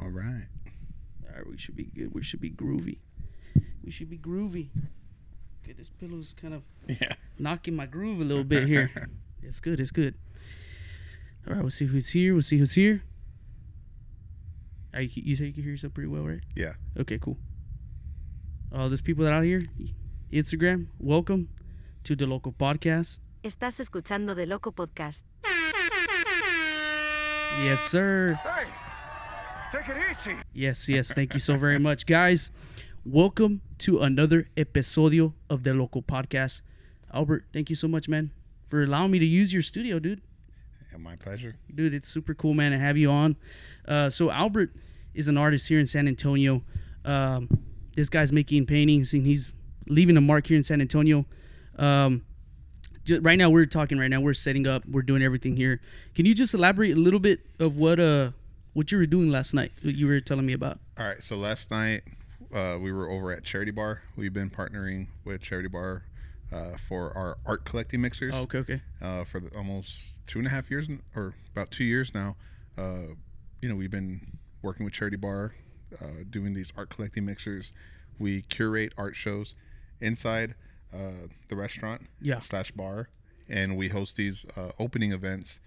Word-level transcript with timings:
All 0.00 0.08
right. 0.08 0.46
All 1.28 1.34
right, 1.36 1.46
we 1.46 1.58
should 1.58 1.76
be 1.76 1.84
good. 1.84 2.14
We 2.14 2.22
should 2.22 2.40
be 2.40 2.50
groovy. 2.50 2.98
We 3.84 3.90
should 3.90 4.10
be 4.10 4.18
groovy. 4.18 4.68
Okay, 5.62 5.72
this 5.72 5.90
pillow's 5.90 6.34
kind 6.40 6.54
of 6.54 6.62
Yeah. 6.88 7.14
knocking 7.38 7.76
my 7.76 7.86
groove 7.86 8.20
a 8.20 8.24
little 8.24 8.44
bit 8.44 8.66
here. 8.66 8.90
it's 9.42 9.60
good. 9.60 9.80
It's 9.80 9.90
good. 9.90 10.14
All 11.46 11.54
right, 11.54 11.62
we'll 11.62 11.70
see 11.70 11.86
who's 11.86 12.08
here. 12.10 12.32
We'll 12.34 12.42
see 12.42 12.58
who's 12.58 12.72
here. 12.72 13.02
Are 14.92 15.02
you, 15.02 15.10
you 15.14 15.36
say 15.36 15.46
you 15.46 15.52
can 15.52 15.62
hear 15.62 15.72
yourself 15.72 15.94
pretty 15.94 16.08
well, 16.08 16.22
right? 16.24 16.40
Yeah. 16.56 16.72
Okay, 16.98 17.18
cool. 17.18 17.38
Uh, 18.72 18.88
there's 18.88 19.02
people 19.02 19.24
that 19.24 19.32
out 19.32 19.44
here. 19.44 19.64
Instagram, 20.32 20.86
welcome 20.98 21.48
to 22.04 22.16
the 22.16 22.26
Loco 22.26 22.50
podcast. 22.52 23.20
Estás 23.42 23.80
escuchando 23.80 24.34
the 24.34 24.46
Loco 24.46 24.70
Podcast. 24.70 25.22
Yes, 27.64 27.80
sir. 27.80 28.38
Hey, 28.42 28.64
take 29.72 29.88
it 29.88 29.96
easy. 30.10 30.34
Yes, 30.52 30.88
yes. 30.88 31.12
Thank 31.12 31.34
you 31.34 31.40
so 31.40 31.56
very 31.56 31.78
much, 31.78 32.06
guys. 32.06 32.50
Welcome 33.04 33.60
to 33.78 34.00
another 34.00 34.48
episodio 34.56 35.32
of 35.48 35.62
the 35.62 35.74
Loco 35.74 36.00
podcast. 36.00 36.62
Albert, 37.12 37.44
thank 37.52 37.70
you 37.70 37.76
so 37.76 37.88
much, 37.88 38.08
man, 38.08 38.30
for 38.66 38.82
allowing 38.82 39.10
me 39.10 39.18
to 39.18 39.26
use 39.26 39.52
your 39.52 39.62
studio, 39.62 39.98
dude. 39.98 40.20
yeah. 40.90 40.98
My 40.98 41.16
pleasure. 41.16 41.56
Dude, 41.74 41.94
it's 41.94 42.08
super 42.08 42.34
cool, 42.34 42.54
man, 42.54 42.72
to 42.72 42.78
have 42.78 42.96
you 42.96 43.10
on. 43.10 43.36
Uh, 43.86 44.10
so 44.10 44.30
Albert 44.30 44.74
is 45.14 45.28
an 45.28 45.36
artist 45.38 45.68
here 45.68 45.80
in 45.80 45.86
San 45.86 46.06
Antonio. 46.06 46.62
Um, 47.04 47.48
this 47.96 48.08
guy's 48.08 48.32
making 48.32 48.66
paintings, 48.66 49.14
and 49.14 49.24
he's 49.24 49.50
leaving 49.88 50.16
a 50.16 50.20
mark 50.20 50.46
here 50.46 50.56
in 50.56 50.62
San 50.62 50.80
Antonio. 50.80 51.26
Um, 51.78 52.22
right 53.20 53.38
now, 53.38 53.50
we're 53.50 53.66
talking. 53.66 53.98
Right 53.98 54.10
now, 54.10 54.20
we're 54.20 54.34
setting 54.34 54.66
up. 54.66 54.84
We're 54.86 55.02
doing 55.02 55.22
everything 55.22 55.56
here. 55.56 55.80
Can 56.14 56.26
you 56.26 56.34
just 56.34 56.54
elaborate 56.54 56.92
a 56.96 57.00
little 57.00 57.20
bit 57.20 57.40
of 57.58 57.76
what 57.76 57.98
uh 57.98 58.32
what 58.72 58.90
you 58.92 58.98
were 58.98 59.06
doing 59.06 59.30
last 59.30 59.54
night? 59.54 59.72
What 59.82 59.94
you 59.94 60.06
were 60.06 60.20
telling 60.20 60.46
me 60.46 60.52
about? 60.52 60.78
All 60.98 61.06
right. 61.06 61.22
So 61.22 61.36
last 61.36 61.70
night 61.70 62.02
uh, 62.54 62.78
we 62.80 62.92
were 62.92 63.08
over 63.10 63.32
at 63.32 63.44
Charity 63.44 63.70
Bar. 63.70 64.02
We've 64.16 64.32
been 64.32 64.50
partnering 64.50 65.08
with 65.24 65.40
Charity 65.42 65.68
Bar 65.68 66.04
uh, 66.52 66.76
for 66.88 67.16
our 67.16 67.38
art 67.46 67.64
collecting 67.64 68.00
mixers 68.00 68.34
Oh, 68.34 68.42
okay, 68.42 68.58
okay. 68.58 68.80
uh, 69.00 69.24
for 69.24 69.40
the, 69.40 69.56
almost 69.56 70.24
two 70.26 70.38
and 70.38 70.46
a 70.46 70.50
half 70.50 70.70
years, 70.70 70.88
or 71.14 71.34
about 71.54 71.70
two 71.70 71.84
years 71.84 72.12
now. 72.14 72.36
Uh, 72.76 73.14
you 73.62 73.68
know, 73.68 73.76
we've 73.76 73.90
been 73.90 74.38
working 74.62 74.84
with 74.84 74.92
Charity 74.94 75.16
Bar, 75.16 75.54
uh, 76.00 76.06
doing 76.28 76.54
these 76.54 76.72
art 76.76 76.90
collecting 76.90 77.24
mixers. 77.24 77.72
We 78.18 78.42
curate 78.42 78.92
art 78.98 79.14
shows 79.16 79.54
inside 80.00 80.54
uh, 80.92 81.28
the 81.48 81.56
restaurant 81.56 82.02
Yeah. 82.20 82.40
slash 82.40 82.72
bar, 82.72 83.10
and 83.48 83.76
we 83.76 83.88
host 83.88 84.16
these 84.16 84.44
uh, 84.56 84.70
opening 84.78 85.12
events 85.12 85.60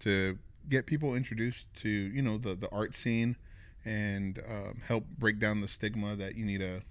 to 0.00 0.38
get 0.68 0.86
people 0.86 1.14
introduced 1.14 1.72
to 1.76 1.88
you 1.88 2.22
know 2.22 2.38
the 2.38 2.54
the 2.54 2.70
art 2.70 2.94
scene 2.94 3.36
and 3.84 4.40
um, 4.48 4.80
help 4.86 5.04
break 5.18 5.38
down 5.38 5.60
the 5.60 5.68
stigma 5.68 6.16
that 6.16 6.34
you 6.36 6.44
need 6.44 6.60
to 6.60 6.82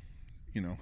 you 0.54 0.62
know 0.62 0.78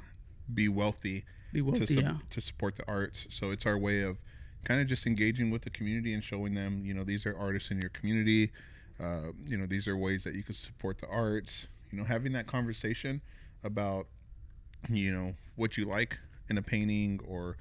be 0.53 0.67
wealthy 0.69 1.23
Be 1.51 1.61
wealthy, 1.61 1.85
to, 1.85 1.93
sup- 1.93 2.03
yeah. 2.03 2.17
to 2.29 2.41
support 2.41 2.75
the 2.75 2.87
arts. 2.87 3.27
So 3.29 3.51
it's 3.51 3.65
our 3.65 3.77
way 3.77 4.01
of 4.01 4.17
kind 4.63 4.79
of 4.81 4.87
just 4.87 5.05
engaging 5.07 5.51
with 5.51 5.63
the 5.63 5.69
community 5.69 6.13
and 6.13 6.23
showing 6.23 6.53
them, 6.53 6.83
you 6.85 6.93
know, 6.93 7.03
these 7.03 7.25
are 7.25 7.37
artists 7.37 7.71
in 7.71 7.79
your 7.79 7.89
community. 7.89 8.51
Uh, 8.99 9.31
you 9.45 9.57
know, 9.57 9.65
these 9.65 9.87
are 9.87 9.95
ways 9.97 10.23
that 10.23 10.35
you 10.35 10.43
could 10.43 10.55
support 10.55 10.99
the 10.99 11.07
arts. 11.07 11.67
You 11.91 11.97
know, 11.99 12.03
having 12.03 12.33
that 12.33 12.47
conversation 12.47 13.21
about, 13.63 14.07
you 14.89 15.11
know, 15.11 15.35
what 15.55 15.77
you 15.77 15.85
like 15.85 16.19
in 16.49 16.57
a 16.57 16.61
painting 16.61 17.19
or, 17.27 17.57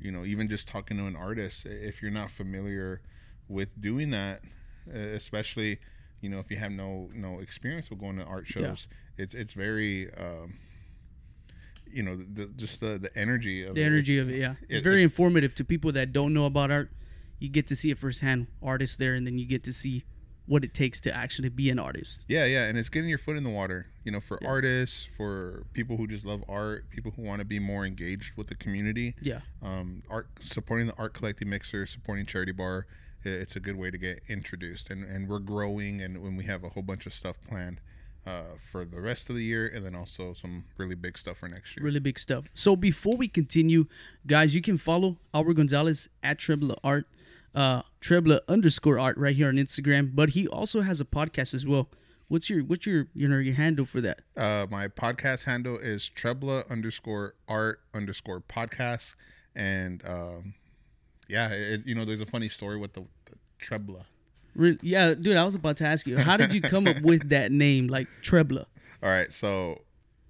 you 0.00 0.10
know, 0.12 0.24
even 0.24 0.48
just 0.48 0.68
talking 0.68 0.96
to 0.98 1.04
an 1.06 1.16
artist. 1.16 1.64
If 1.66 2.02
you're 2.02 2.10
not 2.10 2.30
familiar 2.30 3.00
with 3.48 3.80
doing 3.80 4.10
that, 4.10 4.42
especially, 4.90 5.78
you 6.20 6.28
know, 6.28 6.38
if 6.38 6.50
you 6.50 6.56
have 6.56 6.72
no 6.72 7.10
no 7.14 7.40
experience 7.40 7.90
with 7.90 7.98
going 8.00 8.16
to 8.18 8.24
art 8.24 8.46
shows, 8.46 8.86
it's 9.18 9.34
it's 9.34 9.52
very. 9.52 10.12
Um, 10.14 10.54
you 11.94 12.02
know, 12.02 12.16
the, 12.16 12.46
just 12.56 12.80
the 12.80 12.98
the 12.98 13.10
energy 13.18 13.64
of 13.64 13.74
The 13.74 13.82
it. 13.82 13.86
energy 13.86 14.18
of 14.18 14.30
it, 14.30 14.38
yeah. 14.38 14.54
It's 14.62 14.80
it- 14.80 14.82
very 14.82 15.02
it's- 15.04 15.10
informative 15.10 15.54
to 15.56 15.64
people 15.64 15.92
that 15.92 16.12
don't 16.12 16.32
know 16.32 16.46
about 16.46 16.70
art. 16.70 16.90
You 17.38 17.48
get 17.50 17.66
to 17.66 17.76
see 17.76 17.90
it 17.90 17.98
firsthand, 17.98 18.46
artists 18.62 18.96
there, 18.96 19.14
and 19.14 19.26
then 19.26 19.36
you 19.36 19.44
get 19.46 19.64
to 19.64 19.72
see 19.74 20.04
what 20.46 20.64
it 20.64 20.72
takes 20.74 21.00
to 21.00 21.14
actually 21.14 21.48
be 21.50 21.70
an 21.70 21.78
artist. 21.78 22.24
Yeah, 22.28 22.44
yeah, 22.46 22.64
and 22.66 22.78
it's 22.78 22.88
getting 22.88 23.08
your 23.10 23.18
foot 23.18 23.36
in 23.36 23.44
the 23.44 23.50
water. 23.50 23.86
You 24.04 24.12
know, 24.12 24.20
for 24.20 24.38
artists, 24.46 25.08
for 25.16 25.66
people 25.72 25.96
who 25.98 26.06
just 26.06 26.24
love 26.24 26.42
art, 26.48 26.88
people 26.90 27.12
who 27.14 27.22
want 27.22 27.40
to 27.40 27.44
be 27.44 27.58
more 27.58 27.84
engaged 27.84 28.36
with 28.36 28.46
the 28.46 28.54
community. 28.54 29.14
Yeah. 29.20 29.40
Um, 29.60 30.02
art 30.08 30.28
supporting 30.40 30.86
the 30.86 30.94
art 30.96 31.12
collecting 31.14 31.48
mixer, 31.50 31.84
supporting 31.84 32.24
charity 32.26 32.52
bar. 32.52 32.86
It's 33.24 33.56
a 33.56 33.60
good 33.60 33.76
way 33.76 33.90
to 33.90 33.98
get 33.98 34.22
introduced, 34.28 34.90
and 34.90 35.04
and 35.04 35.28
we're 35.28 35.38
growing, 35.38 36.00
and 36.00 36.22
when 36.22 36.36
we 36.36 36.44
have 36.44 36.64
a 36.64 36.70
whole 36.70 36.82
bunch 36.82 37.06
of 37.06 37.14
stuff 37.14 37.36
planned 37.48 37.80
uh, 38.26 38.42
for 38.70 38.84
the 38.84 39.00
rest 39.00 39.28
of 39.30 39.36
the 39.36 39.42
year, 39.42 39.66
and 39.66 39.84
then 39.84 39.94
also 39.94 40.32
some 40.32 40.64
really 40.76 40.94
big 40.94 41.18
stuff 41.18 41.38
for 41.38 41.48
next 41.48 41.76
year. 41.76 41.84
Really 41.84 42.00
big 42.00 42.18
stuff. 42.18 42.44
So 42.54 42.76
before 42.76 43.16
we 43.16 43.28
continue, 43.28 43.86
guys, 44.26 44.54
you 44.54 44.62
can 44.62 44.76
follow 44.76 45.18
Albert 45.34 45.54
Gonzales 45.54 46.08
at 46.22 46.38
Trebla 46.38 46.76
Art, 46.84 47.06
uh, 47.54 47.82
Trebla 48.00 48.40
underscore 48.48 48.98
art 48.98 49.16
right 49.16 49.34
here 49.34 49.48
on 49.48 49.54
Instagram. 49.54 50.12
But 50.14 50.30
he 50.30 50.46
also 50.46 50.82
has 50.82 51.00
a 51.00 51.04
podcast 51.04 51.54
as 51.54 51.66
well. 51.66 51.88
What's 52.28 52.48
your 52.48 52.64
what's 52.64 52.86
your 52.86 53.08
you 53.14 53.28
know 53.28 53.38
your 53.38 53.54
handle 53.54 53.84
for 53.84 54.00
that? 54.00 54.20
Uh, 54.36 54.66
my 54.70 54.88
podcast 54.88 55.44
handle 55.44 55.76
is 55.76 56.10
Trebla 56.14 56.68
underscore 56.70 57.34
art 57.46 57.80
underscore 57.92 58.40
podcast, 58.40 59.16
and 59.54 60.02
um, 60.06 60.54
yeah, 61.28 61.48
it, 61.48 61.86
you 61.86 61.94
know, 61.94 62.04
there's 62.04 62.20
a 62.20 62.26
funny 62.26 62.48
story 62.48 62.76
with 62.78 62.92
the, 62.94 63.04
the 63.26 63.36
Trebla. 63.60 64.04
Re- 64.54 64.78
yeah, 64.82 65.14
dude, 65.14 65.36
I 65.36 65.44
was 65.44 65.54
about 65.54 65.78
to 65.78 65.86
ask 65.86 66.06
you, 66.06 66.18
how 66.18 66.36
did 66.36 66.52
you 66.52 66.60
come 66.60 66.86
up 66.86 67.00
with 67.00 67.30
that 67.30 67.52
name, 67.52 67.86
like 67.88 68.06
Trebla? 68.22 68.66
All 69.02 69.08
right, 69.08 69.32
so 69.32 69.80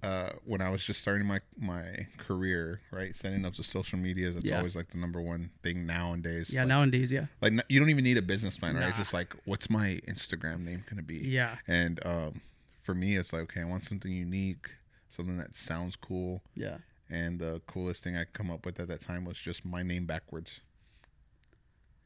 uh, 0.03 0.29
when 0.45 0.61
I 0.61 0.69
was 0.69 0.85
just 0.85 1.01
starting 1.01 1.25
my 1.27 1.39
my 1.57 2.07
career, 2.17 2.81
right, 2.91 3.15
setting 3.15 3.45
up 3.45 3.55
the 3.55 3.63
social 3.63 3.99
medias, 3.99 4.35
that's 4.35 4.45
Yeah. 4.45 4.57
always 4.57 4.75
like 4.75 4.89
the 4.89 4.97
number 4.97 5.21
one 5.21 5.49
thing 5.61 5.85
nowadays. 5.85 6.49
Yeah, 6.49 6.61
like, 6.61 6.67
nowadays, 6.69 7.11
yeah. 7.11 7.25
like 7.41 7.53
you 7.69 7.79
don't 7.79 7.89
even 7.89 8.03
need 8.03 8.17
a 8.17 8.21
business 8.21 8.57
plan, 8.57 8.75
right? 8.75 8.89
It's 8.89 8.97
just 8.97 9.13
like, 9.13 9.35
what's 9.45 9.69
my 9.69 10.01
Instagram 10.07 10.65
name 10.65 10.83
gonna 10.89 11.03
be? 11.03 11.17
Yeah. 11.17 11.55
And 11.67 12.05
um, 12.05 12.41
for 12.83 12.93
me, 12.93 13.15
it's 13.15 13.31
like, 13.33 13.43
okay, 13.43 13.61
I 13.61 13.65
want 13.65 13.83
something 13.83 14.11
unique, 14.11 14.69
something 15.09 15.37
that 15.37 15.55
sounds 15.55 15.95
cool. 15.95 16.41
Yeah. 16.55 16.77
And 17.09 17.39
the 17.39 17.61
coolest 17.67 18.03
thing 18.03 18.17
I 18.17 18.23
come 18.25 18.49
up 18.49 18.65
with 18.65 18.79
at 18.79 18.87
that 18.87 19.01
time 19.01 19.25
was 19.25 19.37
just 19.37 19.63
my 19.65 19.83
name 19.83 20.05
backwards. 20.05 20.61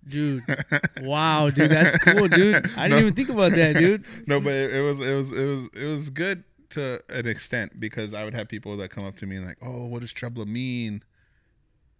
Dude. 0.07 0.43
wow, 1.03 1.49
dude, 1.49 1.69
that's 1.71 1.97
cool, 1.99 2.27
dude. 2.27 2.55
I 2.77 2.87
didn't 2.87 2.89
No. 2.89 2.97
even 2.99 3.13
think 3.13 3.29
about 3.29 3.51
that, 3.53 3.75
dude. 3.75 4.05
no, 4.27 4.39
but 4.39 4.53
it, 4.53 4.75
it 4.75 4.81
was 4.81 4.99
it 4.99 5.13
was 5.15 5.31
it 5.33 5.45
was 5.45 5.69
it 5.73 5.85
was 5.85 6.09
good 6.09 6.43
to 6.69 7.01
an 7.09 7.27
extent 7.27 7.79
because 7.79 8.13
I 8.13 8.23
would 8.23 8.33
have 8.33 8.47
people 8.47 8.75
that 8.77 8.89
come 8.89 9.05
up 9.05 9.15
to 9.17 9.25
me 9.27 9.35
and 9.37 9.45
like, 9.45 9.57
"Oh, 9.61 9.85
what 9.85 10.01
does 10.01 10.13
Trebla 10.13 10.45
mean?" 10.45 11.03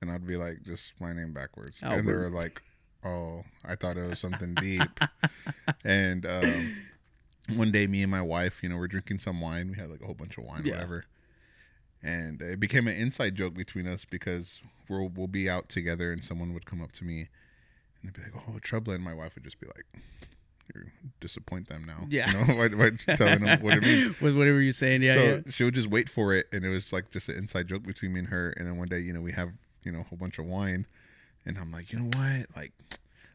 And 0.02 0.12
I'd 0.12 0.26
be 0.28 0.38
like, 0.38 0.64
"Just 0.64 0.94
my 1.00 1.14
name 1.14 1.34
backwards," 1.34 1.82
and 1.82 1.92
they 1.92 1.96
Albert. 2.14 2.30
were 2.32 2.36
like, 2.38 2.62
"Oh, 3.04 3.44
I 3.66 3.76
thought 3.76 3.98
it 3.98 4.08
was 4.08 4.20
something 4.20 4.54
deep." 4.62 5.00
and 5.84 6.26
um, 6.26 6.76
one 7.56 7.72
day, 7.72 7.88
me 7.88 8.02
and 8.04 8.12
my 8.12 8.22
wife, 8.22 8.60
you 8.62 8.70
know, 8.70 8.78
we're 8.78 8.88
drinking 8.88 9.20
some 9.20 9.42
wine. 9.42 9.70
We 9.72 9.78
had 9.78 9.90
like 9.90 10.02
a 10.02 10.06
whole 10.06 10.16
bunch 10.16 10.38
of 10.38 10.44
wine, 10.46 10.64
Yeah. 10.66 10.74
whatever. 10.76 11.06
And 12.04 12.42
it 12.42 12.60
became 12.60 12.88
an 12.88 12.96
inside 12.96 13.36
joke 13.36 13.54
between 13.56 13.88
us 13.88 14.06
because 14.06 14.62
we'll 14.88 15.10
we'll 15.10 15.28
be 15.28 15.50
out 15.50 15.68
together, 15.70 16.12
and 16.12 16.24
someone 16.24 16.54
would 16.54 16.66
come 16.66 16.82
up 16.82 16.92
to 16.94 17.04
me, 17.04 17.28
and 18.08 18.16
they'd 18.16 18.32
be 18.32 18.38
like, 18.38 18.44
"Oh, 18.50 18.60
Trebla," 18.60 18.96
and 18.96 19.04
my 19.04 19.14
wife 19.14 19.36
would 19.36 19.44
just 19.44 19.60
be 19.60 19.68
like. 19.68 19.86
You 20.76 20.84
disappoint 21.22 21.70
them 21.70 21.86
now. 21.86 22.06
Yeah. 22.10 22.30
You 22.30 22.46
know, 22.46 22.68
by, 22.70 22.90
by 22.90 23.16
telling 23.16 23.46
them 23.46 23.62
what 23.62 23.78
it 23.78 23.84
means 23.84 24.20
With 24.22 24.38
whatever 24.38 24.60
you're 24.60 24.74
saying, 24.74 25.02
yeah, 25.02 25.14
so 25.14 25.24
yeah. 25.24 25.40
she 25.50 25.64
would 25.64 25.74
just 25.74 25.88
wait 25.88 26.10
for 26.10 26.34
it, 26.34 26.46
and 26.52 26.66
it 26.66 26.70
was 26.70 26.92
like 26.92 27.10
just 27.10 27.30
an 27.30 27.38
inside 27.38 27.68
joke 27.68 27.84
between 27.84 28.12
me 28.12 28.20
and 28.20 28.28
her. 28.28 28.50
And 28.58 28.68
then 28.68 28.78
one 28.78 28.90
day, 28.90 29.00
you 29.00 29.14
know, 29.14 29.22
we 29.22 29.32
have 29.32 29.52
you 29.84 29.94
know 29.94 30.02
a 30.02 30.04
whole 30.04 30.18
bunch 30.18 30.40
of 30.40 30.46
wine, 30.46 30.86
and 31.46 31.58
I'm 31.58 31.72
like, 31.72 31.92
you 31.94 32.00
know 32.00 32.10
what, 32.18 32.48
like. 32.56 32.74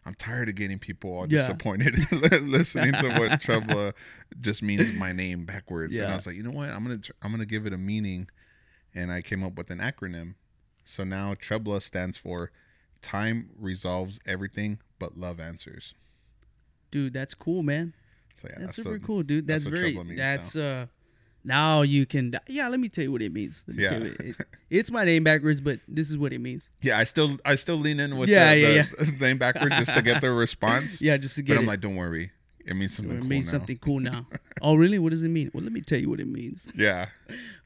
I'm 0.05 0.15
tired 0.17 0.49
of 0.49 0.57
getting 0.57 0.81
people 0.81 1.17
all 1.17 1.29
Yeah. 1.29 1.43
disappointed 1.43 1.95
listening 2.43 2.91
to 2.93 3.09
what 3.21 3.41
Trebla 3.41 3.93
just 4.41 4.61
means 4.61 4.93
my 4.93 5.13
name 5.13 5.45
backwards. 5.45 5.95
Yeah. 5.95 6.03
And 6.03 6.13
I 6.15 6.17
was 6.17 6.27
like, 6.27 6.35
you 6.35 6.43
know 6.43 6.51
what? 6.51 6.71
I'm 6.71 6.83
gonna 6.83 6.99
tr- 6.99 7.13
I'm 7.23 7.31
gonna 7.31 7.47
give 7.47 7.67
it 7.67 7.73
a 7.73 7.79
meaning, 7.79 8.29
and 8.97 9.13
I 9.13 9.23
came 9.23 9.45
up 9.45 9.55
with 9.57 9.71
an 9.71 9.79
acronym. 9.79 10.35
So 10.85 11.05
now 11.05 11.35
Trebla 11.35 11.81
stands 11.81 12.19
for 12.19 12.51
Time 13.03 13.51
Resolves 13.59 14.21
Everything 14.27 14.79
But 14.99 15.19
Love 15.19 15.41
Answers. 15.41 15.95
Dude, 16.91 17.13
that's 17.13 17.35
cool, 17.35 17.63
man. 17.63 17.95
So 18.41 18.49
yeah, 18.51 18.57
That's 18.61 18.77
so- 18.77 18.83
super 18.85 18.99
cool, 18.99 19.23
dude. 19.23 19.47
That's, 19.47 19.65
that's 19.65 19.77
very 19.79 20.17
that's 20.17 20.57
uh 20.57 20.87
now 21.45 21.83
you 21.83 22.07
can 22.07 22.33
yeah, 22.47 22.69
let 22.69 22.79
me 22.81 22.89
tell 22.89 23.05
you 23.05 23.13
what 23.13 23.21
it 23.23 23.33
means. 23.33 23.65
Let 23.67 23.77
me 23.77 23.83
Yeah. 23.83 23.89
tell 23.91 24.03
you. 24.03 24.17
It- 24.21 24.37
it's 24.71 24.91
my 24.91 25.05
name 25.05 25.23
backwards, 25.25 25.61
but 25.61 25.81
this 25.87 26.09
is 26.11 26.17
what 26.17 26.33
it 26.33 26.39
means. 26.39 26.71
Yeah, 26.81 26.99
I 26.99 27.05
still 27.05 27.31
I 27.45 27.57
still 27.57 27.77
lean 27.77 28.01
in 28.01 28.17
with 28.17 28.29
Yeah, 28.29 28.55
the, 28.55 28.61
yeah, 28.61 28.87
the 28.99 29.13
name 29.21 29.39
backwards 29.39 29.77
just 29.77 29.95
to 29.95 30.03
get 30.03 30.21
the 30.21 30.31
response. 30.33 31.01
Yeah, 31.03 31.17
just 31.19 31.35
to 31.37 31.43
get 31.43 31.55
But 31.55 31.59
I'm 31.59 31.65
it. 31.65 31.69
like, 31.69 31.81
don't 31.81 31.97
worry. 31.97 32.33
It 32.65 32.75
means 32.75 32.95
something 32.97 33.17
it 33.17 33.21
cool 33.21 33.29
means 33.29 33.47
now. 33.47 33.59
something 33.59 33.79
cool 33.79 33.99
now. 34.01 34.27
oh, 34.63 34.77
really? 34.77 34.99
What 35.01 35.11
does 35.11 35.25
it 35.25 35.29
mean? 35.29 35.51
Well, 35.53 35.65
let 35.65 35.73
me 35.73 35.81
tell 35.81 35.99
you 35.99 36.09
what 36.09 36.21
it 36.21 36.29
means. 36.29 36.69
Yeah. 36.77 37.07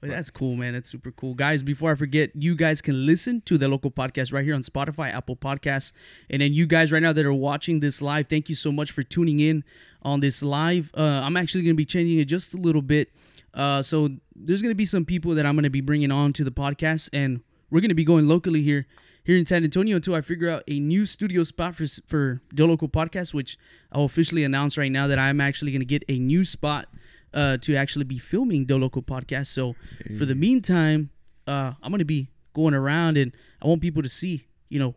But 0.08 0.14
that's 0.14 0.30
cool, 0.30 0.56
man. 0.56 0.74
That's 0.74 0.88
super 0.88 1.10
cool. 1.10 1.34
Guys, 1.34 1.62
before 1.62 1.92
I 1.92 1.94
forget, 1.94 2.30
you 2.34 2.54
guys 2.54 2.82
can 2.82 3.06
listen 3.06 3.40
to 3.42 3.58
the 3.58 3.68
Loco 3.68 3.90
podcast 3.90 4.32
right 4.32 4.44
here 4.44 4.54
on 4.54 4.62
Spotify, 4.62 5.12
Apple 5.12 5.36
Podcasts. 5.36 5.92
And 6.30 6.42
then 6.42 6.54
you 6.54 6.66
guys 6.66 6.92
right 6.92 7.02
now 7.02 7.12
that 7.12 7.24
are 7.24 7.32
watching 7.32 7.80
this 7.80 8.00
live, 8.02 8.28
thank 8.28 8.48
you 8.48 8.54
so 8.54 8.72
much 8.72 8.92
for 8.92 9.02
tuning 9.02 9.40
in 9.40 9.64
on 10.02 10.20
this 10.20 10.42
live. 10.42 10.90
Uh, 10.96 11.22
I'm 11.24 11.36
actually 11.36 11.62
going 11.62 11.74
to 11.74 11.76
be 11.76 11.84
changing 11.84 12.18
it 12.18 12.26
just 12.26 12.54
a 12.54 12.56
little 12.56 12.82
bit. 12.82 13.10
Uh, 13.54 13.82
so 13.82 14.08
there's 14.34 14.62
going 14.62 14.70
to 14.70 14.76
be 14.76 14.84
some 14.84 15.04
people 15.04 15.34
that 15.34 15.46
I'm 15.46 15.54
going 15.54 15.64
to 15.64 15.70
be 15.70 15.80
bringing 15.80 16.12
on 16.12 16.32
to 16.34 16.44
the 16.44 16.50
podcast, 16.50 17.08
and 17.12 17.40
we're 17.70 17.80
going 17.80 17.88
to 17.88 17.94
be 17.94 18.04
going 18.04 18.28
locally 18.28 18.62
here 18.62 18.86
here 19.24 19.36
in 19.36 19.44
San 19.44 19.64
Antonio 19.64 19.96
until 19.96 20.14
I 20.14 20.20
figure 20.20 20.48
out 20.48 20.62
a 20.68 20.78
new 20.78 21.04
studio 21.04 21.42
spot 21.42 21.74
for 21.74 21.84
for 22.06 22.40
the 22.52 22.66
Loco 22.66 22.86
podcast, 22.86 23.34
which 23.34 23.58
I'll 23.90 24.04
officially 24.04 24.44
announce 24.44 24.78
right 24.78 24.92
now 24.92 25.06
that 25.06 25.18
I'm 25.18 25.40
actually 25.40 25.72
going 25.72 25.80
to 25.80 25.86
get 25.86 26.04
a 26.08 26.18
new 26.18 26.44
spot 26.44 26.86
uh, 27.34 27.58
to 27.58 27.76
actually 27.76 28.04
be 28.04 28.18
filming 28.18 28.66
the 28.66 28.76
Loco 28.78 29.00
podcast. 29.00 29.46
So 29.46 29.74
for 30.18 30.24
the 30.24 30.34
meantime, 30.34 31.10
uh, 31.46 31.72
I'm 31.82 31.90
going 31.90 31.98
to 32.00 32.04
be 32.04 32.28
going 32.54 32.74
around 32.74 33.16
and 33.18 33.34
I 33.62 33.66
want 33.68 33.82
people 33.82 34.02
to 34.02 34.08
see, 34.08 34.46
you 34.68 34.78
know, 34.78 34.94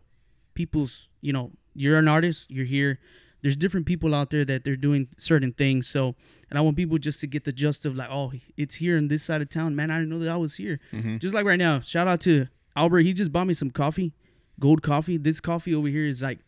people's, 0.54 1.10
you 1.22 1.34
know, 1.34 1.52
you're 1.74 1.98
an 1.98 2.08
artist, 2.08 2.50
you're 2.50 2.66
here. 2.66 3.00
There's 3.42 3.56
different 3.56 3.86
people 3.86 4.14
out 4.14 4.32
there 4.32 4.44
that 4.46 4.64
they're 4.66 4.76
doing 4.76 5.08
certain 5.18 5.54
things. 5.54 5.88
So, 5.88 6.16
and 6.50 6.58
I 6.60 6.62
want 6.62 6.76
people 6.76 6.98
just 6.98 7.22
to 7.22 7.28
get 7.28 7.46
the 7.46 7.54
gist 7.54 7.86
of 7.86 7.96
like, 7.96 8.10
oh, 8.12 8.34
it's 8.58 8.76
here 8.76 8.98
in 8.98 9.08
this 9.08 9.24
side 9.24 9.42
of 9.42 9.50
town. 9.50 9.76
Man, 9.76 9.90
I 9.92 9.98
didn't 10.00 10.10
know 10.10 10.20
that 10.20 10.32
I 10.32 10.36
was 10.38 10.56
here. 10.56 10.80
Just 11.20 11.34
like 11.34 11.46
right 11.46 11.60
now, 11.60 11.80
shout 11.80 12.08
out 12.08 12.20
to 12.22 12.48
Albert. 12.76 13.02
He 13.02 13.14
just 13.14 13.32
bought 13.32 13.48
me 13.48 13.54
some 13.54 13.72
coffee, 13.72 14.14
gold 14.60 14.82
coffee. 14.82 15.16
This 15.18 15.40
coffee 15.40 15.74
over 15.74 15.88
here 15.88 16.06
is 16.06 16.22
like 16.22 16.40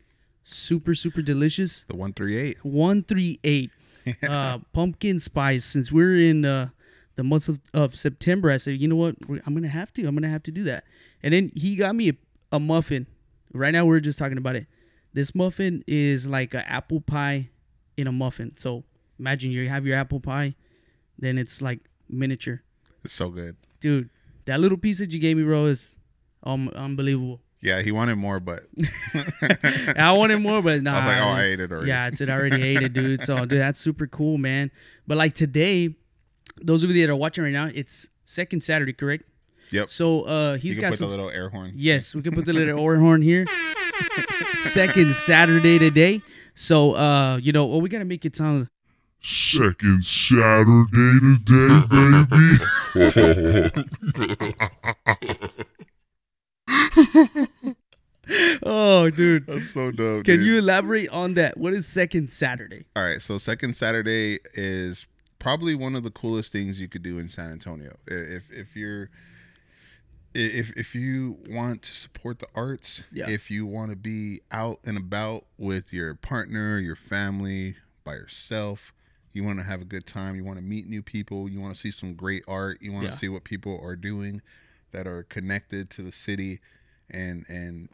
super, 0.43 0.93
super 0.95 1.21
delicious. 1.21 1.85
The 1.87 1.95
138. 1.95 2.57
138 2.65 3.71
uh, 4.27 4.59
pumpkin 4.73 5.19
spice. 5.19 5.65
Since 5.65 5.91
we're 5.91 6.17
in 6.17 6.45
uh, 6.45 6.69
the 7.15 7.23
month 7.23 7.49
of, 7.49 7.59
of 7.73 7.95
September, 7.95 8.49
I 8.51 8.57
said, 8.57 8.79
you 8.81 8.87
know 8.87 8.95
what? 8.95 9.15
We're- 9.27 9.41
I'm 9.45 9.53
gonna 9.53 9.67
have 9.69 9.91
to. 9.93 10.05
I'm 10.05 10.15
gonna 10.15 10.29
have 10.29 10.43
to 10.43 10.51
do 10.51 10.63
that. 10.65 10.83
And 11.23 11.33
then 11.33 11.51
he 11.55 11.75
got 11.75 11.95
me 11.95 12.09
a, 12.09 12.13
a 12.53 12.59
muffin. 12.59 13.07
Right 13.53 13.71
now, 13.71 13.85
we're 13.85 13.99
just 13.99 14.17
talking 14.19 14.37
about 14.37 14.55
it. 14.55 14.65
This 15.13 15.35
muffin 15.35 15.83
is 15.87 16.25
like 16.25 16.53
an 16.53 16.61
apple 16.65 17.01
pie 17.01 17.49
in 17.97 18.07
a 18.07 18.11
muffin. 18.11 18.53
So 18.57 18.83
imagine 19.19 19.51
you 19.51 19.67
have 19.69 19.85
your 19.85 19.97
apple 19.97 20.19
pie, 20.21 20.55
then 21.19 21.37
it's 21.37 21.61
like 21.61 21.79
miniature, 22.09 22.61
It's 23.03 23.13
so 23.13 23.29
good. 23.29 23.55
dude. 23.81 24.09
That 24.45 24.59
little 24.59 24.77
piece 24.77 24.97
that 24.99 25.11
you 25.13 25.19
gave 25.19 25.37
me, 25.37 25.43
bro, 25.43 25.65
is 25.65 25.95
um, 26.43 26.69
unbelievable. 26.69 27.41
Yeah, 27.61 27.81
he 27.83 27.91
wanted 27.91 28.15
more, 28.15 28.39
but 28.39 28.63
I 29.95 30.13
wanted 30.17 30.41
more, 30.41 30.63
but 30.63 30.81
nah. 30.81 30.93
I 30.95 31.05
was 31.05 31.05
like, 31.05 31.21
oh, 31.21 31.29
I 31.29 31.43
ate 31.43 31.59
it 31.59 31.71
already. 31.71 31.87
Yeah, 31.89 32.07
it's 32.07 32.19
it. 32.19 32.29
I 32.29 32.33
already 32.33 32.61
ate 32.63 32.81
it, 32.81 32.93
dude. 32.93 33.21
So, 33.21 33.35
dude, 33.45 33.59
that's 33.61 33.79
super 33.79 34.07
cool, 34.07 34.39
man. 34.39 34.71
But 35.05 35.17
like 35.17 35.35
today, 35.35 35.93
those 36.59 36.83
of 36.83 36.89
you 36.89 37.05
that 37.05 37.11
are 37.11 37.15
watching 37.15 37.43
right 37.43 37.53
now, 37.53 37.69
it's 37.73 38.09
second 38.23 38.63
Saturday, 38.63 38.93
correct? 38.93 39.25
Yep. 39.69 39.89
So, 39.89 40.27
uh, 40.27 40.53
you 40.53 40.59
he's 40.59 40.77
can 40.77 40.81
got 40.81 40.89
put 40.89 40.97
some. 40.97 41.09
the 41.09 41.15
little 41.15 41.29
air 41.29 41.49
horn. 41.49 41.73
yes, 41.75 42.15
we 42.15 42.23
can 42.23 42.33
put 42.33 42.45
the 42.45 42.53
little 42.53 42.79
oar 42.79 42.97
horn 42.97 43.21
here. 43.21 43.45
second 44.55 45.13
Saturday 45.15 45.77
today. 45.77 46.23
So, 46.55 46.95
uh, 46.95 47.37
you 47.37 47.51
know, 47.51 47.67
well, 47.67 47.79
we 47.79 47.89
gotta 47.89 48.05
make 48.05 48.25
it 48.25 48.35
sound. 48.35 48.69
Second 49.21 50.03
Saturday 50.03 51.37
today, 51.45 51.83
baby. 55.53 55.67
Oh, 58.63 59.09
dude. 59.09 59.47
That's 59.47 59.71
so 59.71 59.91
dope. 59.91 60.25
Can 60.25 60.37
dude. 60.37 60.45
you 60.47 60.59
elaborate 60.59 61.09
on 61.09 61.33
that? 61.33 61.57
What 61.57 61.73
is 61.73 61.87
second 61.87 62.29
Saturday? 62.29 62.85
All 62.95 63.03
right, 63.03 63.21
so 63.21 63.37
second 63.37 63.75
Saturday 63.75 64.39
is 64.53 65.07
probably 65.39 65.73
one 65.75 65.95
of 65.95 66.03
the 66.03 66.11
coolest 66.11 66.51
things 66.51 66.79
you 66.79 66.87
could 66.87 67.01
do 67.03 67.17
in 67.17 67.27
San 67.27 67.51
Antonio. 67.51 67.97
If 68.07 68.49
if 68.51 68.75
you're 68.75 69.09
if 70.33 70.71
if 70.77 70.93
you 70.95 71.39
want 71.49 71.81
to 71.81 71.91
support 71.91 72.39
the 72.39 72.47
arts, 72.55 73.03
Yeah. 73.11 73.27
if 73.29 73.49
you 73.51 73.65
want 73.65 73.89
to 73.89 73.97
be 73.97 74.41
out 74.51 74.79
and 74.85 74.97
about 74.97 75.45
with 75.57 75.91
your 75.91 76.13
partner, 76.13 76.77
your 76.77 76.95
family, 76.95 77.75
by 78.05 78.13
yourself, 78.13 78.93
you 79.33 79.43
want 79.43 79.57
to 79.59 79.65
have 79.65 79.81
a 79.81 79.85
good 79.85 80.05
time, 80.05 80.35
you 80.35 80.43
want 80.43 80.57
to 80.59 80.63
meet 80.63 80.87
new 80.87 81.01
people, 81.01 81.49
you 81.49 81.59
want 81.59 81.73
to 81.73 81.79
see 81.79 81.91
some 81.91 82.13
great 82.13 82.43
art, 82.47 82.77
you 82.81 82.93
want 82.93 83.07
to 83.07 83.13
see 83.13 83.27
what 83.27 83.43
people 83.43 83.77
are 83.83 83.95
doing 83.95 84.41
that 84.91 85.07
are 85.07 85.23
connected 85.23 85.89
to 85.91 86.01
the 86.01 86.11
city 86.11 86.59
and 87.09 87.45
and 87.47 87.89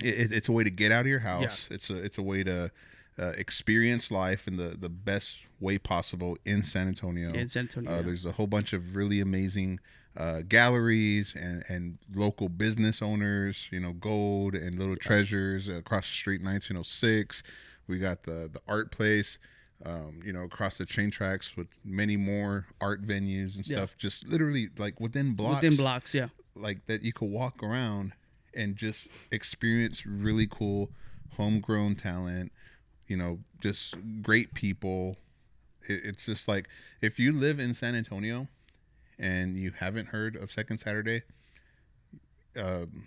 it, 0.00 0.32
it's 0.32 0.48
a 0.48 0.52
way 0.52 0.64
to 0.64 0.70
get 0.70 0.92
out 0.92 1.02
of 1.02 1.06
your 1.06 1.20
house. 1.20 1.68
It's 1.70 1.90
a 1.90 2.02
it's 2.02 2.18
a 2.18 2.22
way 2.22 2.44
to 2.44 2.70
uh, 3.18 3.32
experience 3.36 4.10
life 4.10 4.48
in 4.48 4.56
the 4.56 4.76
the 4.78 4.88
best 4.88 5.40
way 5.60 5.78
possible 5.78 6.36
in 6.44 6.62
San 6.62 6.88
Antonio. 6.88 7.32
In 7.32 7.48
San 7.48 7.64
Antonio, 7.64 7.90
uh, 7.90 7.96
yeah. 7.96 8.02
there's 8.02 8.26
a 8.26 8.32
whole 8.32 8.46
bunch 8.46 8.72
of 8.72 8.96
really 8.96 9.20
amazing 9.20 9.80
uh, 10.16 10.40
galleries 10.48 11.34
and 11.34 11.64
and 11.68 11.98
local 12.12 12.48
business 12.48 13.00
owners. 13.00 13.68
You 13.70 13.80
know, 13.80 13.92
Gold 13.92 14.54
and 14.54 14.78
Little 14.78 14.96
Treasures 14.96 15.68
across 15.68 16.08
the 16.08 16.14
street, 16.14 16.42
1906. 16.42 17.42
We 17.86 17.98
got 17.98 18.24
the 18.24 18.50
the 18.52 18.60
art 18.66 18.90
place. 18.90 19.38
Um, 19.84 20.20
you 20.24 20.32
know, 20.32 20.44
across 20.44 20.78
the 20.78 20.86
train 20.86 21.10
tracks 21.10 21.56
with 21.58 21.66
many 21.84 22.16
more 22.16 22.66
art 22.80 23.02
venues 23.06 23.56
and 23.56 23.66
Yeah. 23.68 23.76
stuff. 23.76 23.98
Just 23.98 24.26
literally 24.26 24.70
like 24.78 24.98
within 24.98 25.34
blocks 25.34 25.62
Within 25.62 25.76
blocks, 25.76 26.14
yeah. 26.14 26.28
like 26.54 26.86
that 26.86 27.02
you 27.02 27.12
could 27.12 27.28
walk 27.28 27.62
around 27.62 28.12
and 28.54 28.76
just 28.76 29.08
experience 29.30 30.06
really 30.06 30.46
cool 30.46 30.90
homegrown 31.36 31.96
talent 31.96 32.52
you 33.08 33.16
know 33.16 33.40
just 33.60 33.96
great 34.22 34.54
people 34.54 35.16
it, 35.88 36.00
it's 36.04 36.24
just 36.26 36.46
like 36.46 36.68
if 37.02 37.18
you 37.18 37.32
live 37.32 37.58
in 37.58 37.74
san 37.74 37.96
antonio 37.96 38.46
and 39.18 39.56
you 39.58 39.72
haven't 39.72 40.06
heard 40.10 40.36
of 40.36 40.52
second 40.52 40.78
saturday 40.78 41.22
um 42.56 43.06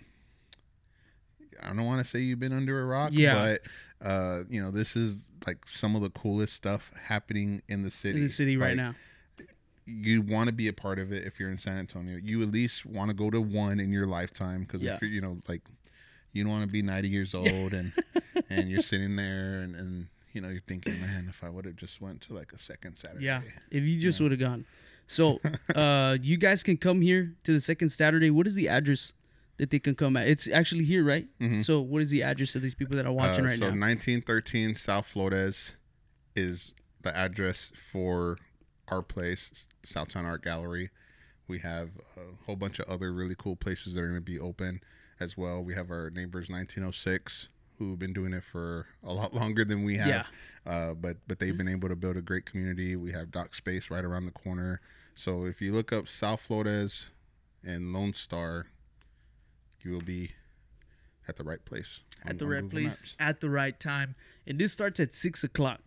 i 1.62 1.68
don't 1.68 1.86
want 1.86 1.98
to 1.98 2.04
say 2.04 2.18
you've 2.18 2.38
been 2.38 2.52
under 2.52 2.80
a 2.82 2.84
rock 2.84 3.10
Yeah. 3.14 3.56
but 4.00 4.06
uh 4.06 4.42
you 4.50 4.62
know 4.62 4.70
this 4.70 4.94
is 4.96 5.24
like 5.46 5.66
some 5.68 5.94
of 5.96 6.02
the 6.02 6.10
coolest 6.10 6.54
stuff 6.54 6.90
happening 7.04 7.62
in 7.68 7.82
the 7.82 7.90
city 7.90 8.16
In 8.18 8.22
the 8.24 8.28
city 8.28 8.56
right 8.56 8.76
Like, 8.76 8.76
now. 8.76 8.94
you 9.86 10.20
want 10.22 10.48
to 10.48 10.52
be 10.52 10.68
a 10.68 10.72
part 10.72 10.98
of 10.98 11.12
it 11.12 11.24
if 11.26 11.38
you're 11.40 11.50
in 11.50 11.58
San 11.58 11.78
Antonio. 11.78 12.18
You 12.22 12.42
at 12.42 12.50
least 12.50 12.84
want 12.84 13.08
to 13.10 13.14
go 13.14 13.30
to 13.30 13.40
one 13.40 13.80
in 13.80 13.92
your 13.92 14.06
lifetime 14.06 14.60
because 14.62 14.82
Yeah. 14.82 14.94
if 14.96 15.02
you're, 15.02 15.10
you 15.10 15.20
know, 15.20 15.38
like 15.48 15.62
you 16.32 16.44
don't 16.44 16.52
want 16.52 16.64
to 16.66 16.72
be 16.72 16.82
90 16.82 17.08
years 17.08 17.34
old 17.34 17.72
and 17.72 17.92
and 18.50 18.68
you're 18.70 18.82
sitting 18.82 19.16
there 19.16 19.60
and 19.60 19.74
and 19.74 20.06
you 20.32 20.40
know 20.42 20.48
you're 20.48 20.60
thinking, 20.66 21.00
man, 21.00 21.26
if 21.28 21.42
I 21.42 21.48
would 21.48 21.64
have 21.64 21.76
just 21.76 22.00
went 22.00 22.20
to 22.22 22.34
like 22.34 22.52
a 22.52 22.58
second 22.58 22.96
Saturday. 22.96 23.24
Yeah, 23.24 23.40
if 23.70 23.82
you 23.84 23.98
just 23.98 24.20
would 24.20 24.30
have 24.30 24.40
gone. 24.40 24.66
So, 25.06 25.40
uh, 25.74 26.18
you 26.20 26.36
guys 26.36 26.62
can 26.62 26.76
come 26.76 27.00
here 27.00 27.34
to 27.44 27.52
the 27.54 27.60
second 27.62 27.88
Saturday. 27.88 28.30
What 28.30 28.46
is 28.46 28.54
the 28.54 28.68
address 28.68 29.14
that 29.58 29.70
they 29.70 29.78
can 29.78 29.94
come 29.94 30.16
at? 30.16 30.26
It's 30.26 30.48
actually 30.48 30.84
here, 30.84 31.04
right? 31.04 31.26
So, 31.60 31.80
what 31.80 32.02
is 32.02 32.10
the 32.10 32.22
address 32.22 32.54
of 32.54 32.62
these 32.62 32.74
people 32.74 32.96
that 32.96 33.06
are 33.06 33.12
watching 33.12 33.44
Uh, 33.44 33.48
right 33.48 33.58
so 33.58 33.70
now? 33.70 33.80
1913 33.86 34.74
South 34.74 35.06
Flores 35.06 35.74
is 36.34 36.74
the 37.02 37.16
address 37.16 37.70
for 37.76 38.38
our 38.88 39.02
place, 39.02 39.66
Southtown 39.84 40.24
Art 40.24 40.42
Gallery. 40.42 40.90
We 41.46 41.58
have 41.60 41.90
a 42.16 42.44
whole 42.46 42.56
bunch 42.56 42.78
of 42.78 42.88
other 42.88 43.12
really 43.12 43.34
cool 43.36 43.56
places 43.56 43.94
that 43.94 44.00
are 44.00 44.08
going 44.08 44.16
to 44.16 44.20
be 44.20 44.38
open 44.38 44.80
as 45.20 45.36
well. 45.36 45.62
We 45.62 45.74
have 45.74 45.90
our 45.90 46.10
neighbors 46.10 46.48
1906 46.48 47.48
who've 47.78 47.98
been 47.98 48.12
doing 48.12 48.32
it 48.32 48.42
for 48.44 48.86
a 49.04 49.12
lot 49.12 49.32
longer 49.40 49.64
than 49.64 49.84
we 49.84 49.96
have. 49.96 50.08
Yeah. 50.08 50.24
Uh, 50.66 50.94
but 50.94 51.16
but 51.26 51.38
they've 51.38 51.56
been 51.56 51.68
able 51.68 51.88
to 51.88 51.96
build 51.96 52.16
a 52.16 52.22
great 52.22 52.44
community. 52.44 52.96
We 52.96 53.12
have 53.12 53.30
Dock 53.30 53.54
Space 53.54 53.90
right 53.90 54.04
around 54.04 54.26
the 54.26 54.32
corner. 54.32 54.80
So 55.14 55.44
if 55.46 55.60
you 55.62 55.72
look 55.72 55.92
up 55.92 56.06
South 56.08 56.40
Flores 56.40 57.10
and 57.64 57.92
Lone 57.92 58.12
Star, 58.12 58.66
you 59.82 59.92
will 59.92 60.00
be 60.00 60.32
at 61.26 61.36
the 61.36 61.44
right 61.44 61.64
place. 61.64 62.00
on- 62.24 62.30
at 62.30 62.38
the 62.38 62.46
right 62.46 62.62
Google 62.62 62.70
place 62.80 63.02
Maps. 63.02 63.16
at 63.20 63.40
the 63.40 63.50
right 63.50 63.78
time. 63.78 64.14
And 64.46 64.58
this 64.58 64.72
starts 64.72 64.98
at 65.00 65.12
six 65.14 65.44
o'clock, 65.44 65.80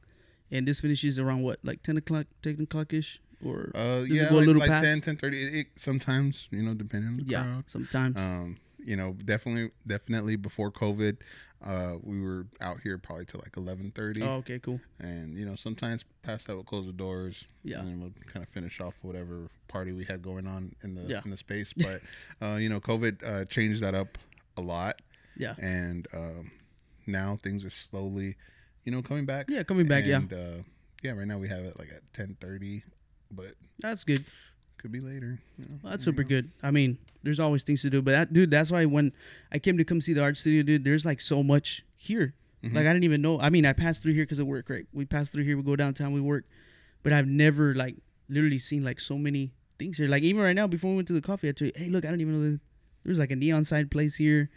and 0.51 0.67
this 0.67 0.79
finishes 0.81 1.17
around 1.19 1.41
what, 1.41 1.60
like 1.63 1.81
ten 1.83 1.98
o'clock, 1.98 2.27
ten 2.41 2.62
o'clock 2.62 2.93
ish, 2.93 3.19
or 3.43 3.71
Uh, 3.75 4.05
yeah, 4.07 4.24
like, 4.24 4.31
a 4.31 4.36
little 4.36 4.55
like 4.60 4.69
past? 4.69 4.83
10, 4.83 5.01
10, 5.01 5.17
30. 5.17 5.41
It, 5.41 5.53
it, 5.55 5.67
sometimes, 5.75 6.48
you 6.51 6.62
know, 6.62 6.74
depending 6.74 7.10
on 7.10 7.17
the 7.17 7.24
yeah, 7.24 7.43
crowd. 7.43 7.63
sometimes. 7.69 8.17
Um, 8.17 8.57
you 8.85 8.95
know, 8.95 9.13
definitely, 9.25 9.71
definitely 9.85 10.35
before 10.35 10.71
COVID, 10.71 11.17
uh, 11.65 11.95
we 12.01 12.19
were 12.21 12.47
out 12.59 12.81
here 12.81 12.97
probably 12.97 13.25
till 13.25 13.39
like 13.43 13.55
eleven 13.57 13.91
thirty, 13.91 14.21
oh, 14.23 14.35
okay, 14.38 14.59
cool. 14.59 14.79
and 15.00 15.38
you 15.38 15.45
know, 15.45 15.55
sometimes 15.55 16.03
past 16.23 16.47
that 16.47 16.55
we'll 16.55 16.63
close 16.63 16.85
the 16.88 16.91
doors, 16.93 17.45
Yeah. 17.63 17.79
and 17.79 17.88
then 17.88 18.00
we'll 18.01 18.11
kind 18.31 18.43
of 18.43 18.50
finish 18.50 18.79
off 18.81 18.97
whatever 19.01 19.50
party 19.67 19.91
we 19.91 20.03
had 20.05 20.21
going 20.23 20.47
on 20.47 20.75
in 20.83 20.95
the 20.95 21.01
Yeah. 21.03 21.21
in 21.23 21.31
the 21.31 21.38
space. 21.38 21.73
But 21.77 22.01
uh, 22.41 22.55
you 22.57 22.69
know, 22.69 22.79
COVID 22.79 23.23
uh, 23.23 23.45
changed 23.45 23.81
that 23.81 23.93
up 23.95 24.17
a 24.57 24.61
lot, 24.61 25.01
Yeah, 25.38 25.53
and 25.59 26.07
um, 26.13 26.51
now 27.05 27.38
things 27.41 27.63
are 27.63 27.69
slowly, 27.69 28.35
you 28.83 28.91
know, 28.91 29.01
coming 29.01 29.25
back. 29.25 29.45
yeah, 29.50 29.63
coming 29.63 29.85
back. 29.88 30.03
and, 30.05 30.31
yeah, 30.31 30.38
uh, 30.38 30.61
yeah. 31.03 31.11
Right 31.11 31.27
now 31.27 31.38
we 31.38 31.47
have 31.50 31.63
it 31.63 31.77
like 31.77 31.89
at 31.91 32.01
ten 32.13 32.35
thirty, 32.41 32.83
but 33.29 33.53
that's 33.79 34.03
good. 34.03 34.25
Could 34.81 34.91
be 34.91 35.00
later. 35.00 35.39
You 35.57 35.65
know, 35.65 35.79
Well, 35.83 35.91
that's 35.91 36.03
super 36.03 36.23
know. 36.23 36.29
good. 36.29 36.51
I 36.63 36.71
mean, 36.71 36.97
there's 37.23 37.39
always 37.39 37.63
things 37.63 37.81
to 37.83 37.89
do, 37.89 38.01
but 38.01 38.11
that 38.11 38.33
dude, 38.33 38.51
that's 38.51 38.71
why 38.71 38.85
when 38.85 39.11
I 39.51 39.59
came 39.59 39.77
to 39.77 39.83
come 39.83 40.01
see 40.01 40.13
the 40.13 40.21
art 40.23 40.38
studio, 40.38 40.63
dude, 40.63 40.83
there's 40.83 41.05
like 41.05 41.21
so 41.21 41.43
much 41.43 41.83
here. 41.97 42.33
Mm-hmm. 42.63 42.75
Like 42.75 42.85
I 42.85 42.93
didn't 42.93 43.03
even 43.05 43.21
know. 43.21 43.39
I 43.39 43.50
mean, 43.50 43.65
I 43.65 43.73
passed 43.73 44.03
through 44.03 44.13
here 44.13 44.23
because 44.23 44.39
of 44.39 44.47
work, 44.47 44.69
right? 44.69 44.85
We 44.93 45.05
pass 45.05 45.29
through 45.29 45.43
here, 45.43 45.55
we 45.57 45.63
go 45.63 45.75
downtown, 45.75 46.13
we 46.13 46.21
work, 46.21 46.45
but 47.03 47.13
I've 47.13 47.27
never 47.27 47.73
like 47.75 47.95
literally 48.29 48.59
seen 48.59 48.83
like 48.83 49.00
so 49.00 49.17
many 49.17 49.53
things 49.79 49.97
here. 49.97 50.07
Like 50.07 50.23
even 50.23 50.41
right 50.41 50.55
now, 50.55 50.67
before 50.67 50.89
we 50.91 50.95
went 50.97 51.07
to 51.09 51.13
the 51.13 51.21
coffee, 51.21 51.50
I 51.50 51.51
told 51.51 51.71
you, 51.75 51.83
hey, 51.83 51.89
look, 51.89 52.05
I 52.05 52.09
don't 52.09 52.21
even 52.21 52.33
know 52.41 52.51
that 52.51 52.59
there's 53.03 53.19
like 53.19 53.31
a 53.31 53.35
neon 53.35 53.63
sign 53.65 53.88
place 53.89 54.15
here. 54.15 54.50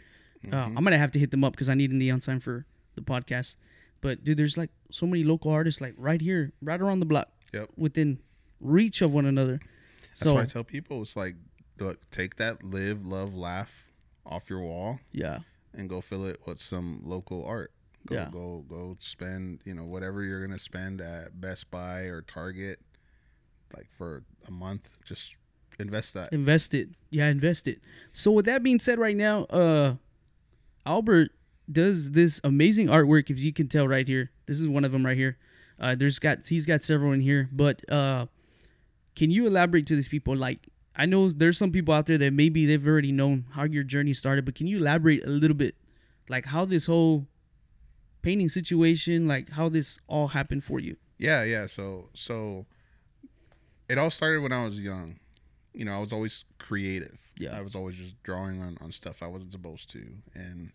Uh, 0.43 0.47
Mm-hmm. 0.49 0.77
I'm 0.77 0.83
gonna 0.83 0.97
have 0.99 1.11
to 1.13 1.19
hit 1.19 1.31
them 1.31 1.43
up 1.43 1.53
because 1.53 1.69
I 1.69 1.73
need 1.73 1.89
a 1.91 1.95
neon 1.95 2.21
sign 2.21 2.39
for 2.39 2.65
the 2.93 3.01
podcast. 3.01 3.55
But 4.01 4.23
dude, 4.23 4.37
there's 4.37 4.57
like 4.57 4.69
so 4.91 5.07
many 5.07 5.23
local 5.23 5.49
artists 5.51 5.81
like 5.81 5.95
right 5.97 6.21
here, 6.21 6.51
right 6.61 6.79
around 6.79 6.99
the 6.99 7.05
block, 7.07 7.29
Yep. 7.53 7.69
within 7.75 8.19
reach 8.59 9.01
of 9.01 9.11
one 9.11 9.25
another. 9.25 9.59
That's 10.15 10.29
So 10.29 10.33
why 10.35 10.41
I 10.41 10.45
tell 10.45 10.63
people 10.63 11.01
it's 11.01 11.15
like, 11.15 11.35
look, 11.79 12.09
take 12.09 12.35
that 12.37 12.63
live, 12.63 13.05
love, 13.05 13.35
laugh 13.35 13.85
off 14.25 14.49
your 14.49 14.61
wall 14.61 14.99
yeah, 15.11 15.39
and 15.73 15.87
go 15.89 16.01
fill 16.01 16.25
it 16.25 16.39
with 16.47 16.59
some 16.59 17.01
local 17.03 17.45
art. 17.45 17.71
Go 18.07 18.15
Yeah. 18.15 18.29
go 18.31 18.65
go 18.69 18.95
spend, 18.99 19.59
you 19.65 19.73
know, 19.73 19.83
whatever 19.83 20.23
you're 20.23 20.41
gonna 20.45 20.59
spend 20.59 21.01
at 21.01 21.39
Best 21.41 21.69
Buy 21.71 22.01
or 22.03 22.21
Target, 22.21 22.79
like 23.75 23.87
for 23.97 24.23
a 24.47 24.51
month. 24.51 24.89
Just 25.03 25.35
invest 25.79 26.13
that. 26.13 26.31
invest 26.31 26.73
it. 26.73 26.89
Yeah, 27.09 27.27
invest 27.27 27.67
it. 27.67 27.81
So 28.13 28.31
with 28.31 28.45
that 28.45 28.63
being 28.63 28.79
said, 28.79 28.97
right 28.99 29.15
now, 29.17 29.43
uh, 29.45 29.95
Albert 30.85 31.31
does 31.71 32.11
this 32.11 32.39
amazing 32.43 32.87
artwork. 32.87 33.29
If 33.29 33.39
you 33.39 33.51
can 33.51 33.67
tell 33.67 33.87
right 33.87 34.07
here, 34.07 34.31
this 34.45 34.59
is 34.59 34.67
one 34.67 34.85
of 34.85 34.91
them 34.91 35.05
right 35.05 35.17
here. 35.17 35.37
Uh, 35.79 35.95
there's 35.95 36.19
got 36.19 36.45
he's 36.45 36.65
got 36.65 36.81
several 36.81 37.11
in 37.11 37.19
here, 37.21 37.49
but 37.51 37.87
uh, 37.91 38.27
can 39.15 39.31
you 39.31 39.47
elaborate 39.47 39.85
to 39.87 39.95
these 39.95 40.07
people? 40.07 40.35
Like, 40.35 40.67
I 40.95 41.05
know 41.05 41.29
there's 41.29 41.57
some 41.57 41.71
people 41.71 41.93
out 41.93 42.05
there 42.05 42.17
that 42.17 42.33
maybe 42.33 42.65
they've 42.65 42.85
already 42.85 43.11
known 43.11 43.45
how 43.51 43.63
your 43.63 43.83
journey 43.83 44.13
started, 44.13 44.45
but 44.45 44.55
can 44.55 44.67
you 44.67 44.77
elaborate 44.77 45.23
a 45.25 45.29
little 45.29 45.55
bit, 45.57 45.75
like 46.29 46.45
how 46.45 46.65
this 46.65 46.85
whole 46.85 47.27
painting 48.21 48.49
situation, 48.49 49.27
like 49.27 49.49
how 49.51 49.69
this 49.69 49.99
all 50.07 50.29
happened 50.29 50.63
for 50.63 50.79
you? 50.79 50.97
Yeah, 51.17 51.43
yeah. 51.43 51.65
So 51.67 52.09
so 52.13 52.65
it 53.89 53.97
all 53.97 54.09
started 54.09 54.41
when 54.41 54.51
I 54.51 54.65
was 54.65 54.79
young. 54.79 55.19
You 55.73 55.85
know, 55.85 55.93
I 55.95 55.99
was 55.99 56.13
always 56.13 56.45
creative. 56.57 57.17
Yeah. 57.37 57.57
I 57.57 57.61
was 57.61 57.75
always 57.75 57.95
just 57.97 58.21
drawing 58.23 58.61
on, 58.61 58.77
on 58.81 58.91
stuff 58.91 59.21
I 59.21 59.27
wasn't 59.27 59.51
supposed 59.51 59.89
to 59.91 60.05
and 60.33 60.71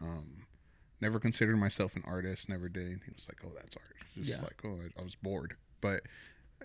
um 0.00 0.44
never 1.00 1.18
considered 1.18 1.56
myself 1.56 1.96
an 1.96 2.02
artist, 2.06 2.48
never 2.48 2.68
did 2.68 2.86
anything. 2.86 3.08
It 3.08 3.16
was 3.16 3.28
like, 3.28 3.38
oh 3.44 3.52
that's 3.54 3.76
art. 3.76 3.96
Just 4.16 4.30
Yeah. 4.30 4.42
like, 4.42 4.60
oh 4.64 4.78
I, 4.96 5.00
I 5.00 5.02
was 5.04 5.16
bored. 5.16 5.56
But 5.80 6.02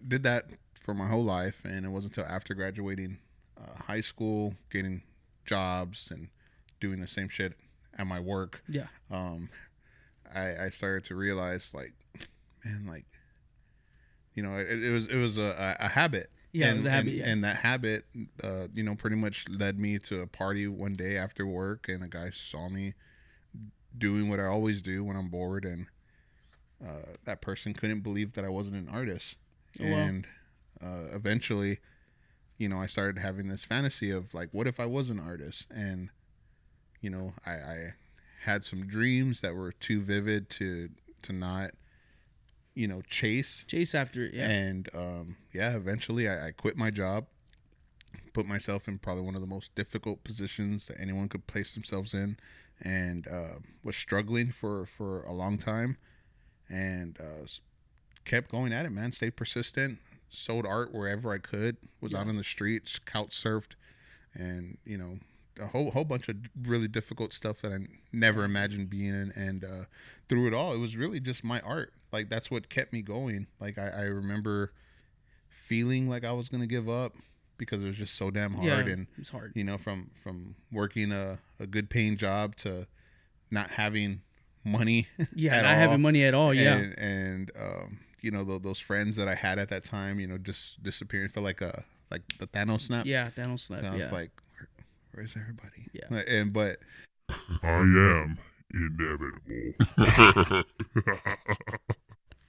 did 0.08 0.24
that 0.24 0.46
for 0.74 0.93
my 0.93 1.08
whole 1.08 1.24
life 1.24 1.62
and 1.63 1.86
it 1.86 1.89
wasn't 1.89 2.17
until 2.17 2.31
after 2.31 2.53
graduating 2.53 3.19
uh, 3.58 3.84
high 3.84 4.01
school, 4.01 4.53
getting 4.69 5.03
jobs 5.46 6.10
and 6.12 6.29
doing 6.79 7.00
the 7.01 7.08
same 7.08 7.27
shit 7.29 7.53
at 7.98 8.08
my 8.08 8.19
work 8.19 8.62
Yeah, 8.69 8.88
um, 9.12 9.50
I, 10.34 10.65
I 10.65 10.69
started 10.69 11.03
to 11.05 11.15
realize 11.15 11.74
like, 11.74 11.93
man, 12.63 12.86
like, 12.88 13.05
you 14.34 14.43
know, 14.43 14.55
it, 14.55 14.81
it 14.84 14.91
was 14.91 15.08
it 15.08 15.17
was 15.17 15.38
a, 15.38 15.75
a 15.79 15.88
habit. 15.89 16.29
Yeah, 16.51 16.67
it 16.67 16.69
and, 16.69 16.77
was 16.77 16.86
a 16.86 16.91
habit, 16.91 17.10
And, 17.10 17.17
yeah. 17.17 17.29
and 17.29 17.43
that 17.43 17.55
habit, 17.58 18.05
uh, 18.43 18.67
you 18.74 18.84
know, 18.84 18.96
pretty 18.96 19.15
much 19.17 19.46
led 19.50 19.77
me 19.77 20.00
to 20.00 20.22
a 20.22 20.27
party 20.27 20.67
one 20.67 20.93
day 20.93 21.17
after 21.17 21.46
work, 21.46 21.88
and 21.89 22.03
a 22.03 22.08
guy 22.08 22.29
saw 22.29 22.69
me 22.69 22.93
doing 23.98 24.29
what 24.29 24.39
I 24.39 24.46
always 24.46 24.81
do 24.81 25.03
when 25.03 25.15
I'm 25.15 25.27
bored, 25.29 25.65
and 25.65 25.88
uh, 26.84 27.15
that 27.25 27.41
person 27.41 27.74
couldn't 27.74 28.01
believe 28.01 28.34
that 28.34 28.46
I 28.46 28.50
wasn't 28.50 28.77
an 28.77 28.89
artist. 28.89 29.38
And 29.80 30.28
uh, 30.82 31.14
eventually, 31.14 31.80
you 32.58 32.70
know, 32.70 32.80
I 32.82 32.86
started 32.86 33.22
having 33.22 33.48
this 33.48 33.64
fantasy 33.64 34.12
of 34.12 34.34
like, 34.34 34.50
what 34.52 34.68
if 34.68 34.80
I 34.80 34.86
was 34.86 35.10
an 35.10 35.20
artist? 35.20 35.68
And 35.70 36.10
you 37.02 37.10
know, 37.10 37.34
I, 37.46 37.52
I 37.52 37.78
had 38.44 38.64
some 38.64 38.88
dreams 38.88 39.42
that 39.42 39.56
were 39.56 39.72
too 39.72 40.02
vivid 40.02 40.50
to 40.52 40.90
to 41.22 41.34
not, 41.34 41.72
you 42.74 42.88
know, 42.88 43.02
chase. 43.02 43.66
chase 43.68 43.94
after 43.94 44.26
it. 44.26 44.34
Yeah, 44.34 44.50
And 44.50 44.90
um, 44.94 45.38
yeah, 45.54 45.76
eventually 45.76 46.28
I, 46.30 46.48
I 46.48 46.52
quit 46.52 46.78
my 46.78 46.90
job, 46.90 47.26
put 48.34 48.46
myself 48.46 48.88
in 48.88 49.00
probably 49.00 49.24
one 49.24 49.36
of 49.36 49.42
the 49.42 49.48
most 49.48 49.74
difficult 49.76 50.24
positions 50.24 50.88
that 50.88 51.00
anyone 51.00 51.30
could 51.30 51.48
place 51.48 51.74
themselves 51.74 52.14
in, 52.14 52.38
and 52.82 53.28
uh, 53.28 53.60
was 53.84 53.96
struggling 53.96 54.52
for 54.52 54.86
for 54.86 55.24
a 55.24 55.34
long 55.34 55.58
time, 55.58 55.98
and 56.70 57.18
uh, 57.20 57.46
kept 58.26 58.52
going 58.52 58.72
at 58.74 58.86
it. 58.86 58.92
Man, 58.92 59.12
stayed 59.12 59.36
persistent. 59.36 60.00
Sold 60.30 60.66
art 60.66 60.94
wherever 60.94 61.32
I 61.34 61.38
could. 61.40 61.78
Was 62.02 62.14
out 62.14 62.28
on 62.28 62.38
the 62.38 62.44
streets, 62.44 63.00
couch 63.00 63.32
surfed, 63.32 63.72
and 64.34 64.78
you 64.86 64.98
know 64.98 65.20
a 65.60 65.68
whole 65.68 65.92
whole 65.92 66.06
bunch 66.06 66.30
of 66.30 66.36
really 66.64 66.88
difficult 66.88 67.34
stuff 67.34 67.62
that 67.62 67.72
I 67.72 67.78
never 68.14 68.44
imagined 68.44 68.90
being 68.90 69.08
in. 69.14 69.34
And 69.36 69.64
uh, 69.64 69.86
through 70.30 70.48
it 70.48 70.54
all, 70.54 70.74
it 70.74 70.78
was 70.80 70.96
really 70.96 71.20
just 71.20 71.44
my 71.44 71.60
art. 71.62 71.94
Like 72.12 72.30
that's 72.30 72.50
what 72.52 72.70
kept 72.70 72.94
me 72.94 73.02
going. 73.02 73.48
Like 73.60 73.78
I, 73.80 73.88
I 73.90 74.02
remember 74.04 74.72
feeling 75.50 76.10
like 76.10 76.24
I 76.24 76.32
was 76.32 76.50
gonna 76.50 76.68
give 76.68 76.90
up 76.90 77.16
because 77.58 77.82
it 77.82 77.86
was 77.86 77.98
just 77.98 78.16
so 78.16 78.30
damn 78.32 78.54
hard. 78.54 78.68
yeah, 78.68 78.94
And 78.94 79.08
it's 79.18 79.30
hard. 79.30 79.52
you 79.56 79.64
know, 79.64 79.78
from 79.78 80.12
from 80.24 80.56
working 80.72 81.12
a, 81.12 81.40
a 81.60 81.68
good 81.68 81.90
paying 81.90 82.18
job 82.18 82.56
to 82.58 82.88
not 83.52 83.72
having 83.72 84.22
money. 84.64 85.08
Yeah, 85.36 85.56
not 85.62 85.66
all. 85.66 85.76
having 85.76 86.02
money 86.02 86.24
at 86.24 86.34
all. 86.34 86.54
Yeah, 86.54 86.76
And, 86.76 87.00
and 87.00 87.52
um, 87.60 88.00
you 88.22 88.32
know, 88.32 88.44
tho- 88.44 88.60
those 88.60 88.80
friends 88.80 89.16
that 89.18 89.28
I 89.28 89.36
had 89.36 89.60
at 89.60 89.70
that 89.70 89.84
time, 89.84 90.20
you 90.20 90.28
know, 90.28 90.38
just 90.38 90.82
disappearing. 90.84 91.30
Felt 91.30 91.44
like 91.44 91.62
a 91.62 91.84
like 92.12 92.22
the 92.40 92.48
Thanos 92.48 92.82
snap. 92.82 93.06
yeah, 93.06 93.30
Thanos 93.30 93.62
snap. 93.62 93.80
And 93.80 93.88
I 93.88 93.92
Yeah, 93.92 94.04
was 94.06 94.12
like, 94.12 94.32
Where, 94.58 94.68
where's 95.14 95.36
everybody? 95.36 95.88
Yeah. 95.94 96.22
And 96.28 96.52
but 96.54 96.80
I 97.64 97.68
am 97.70 98.38
inevitable. 98.74 99.74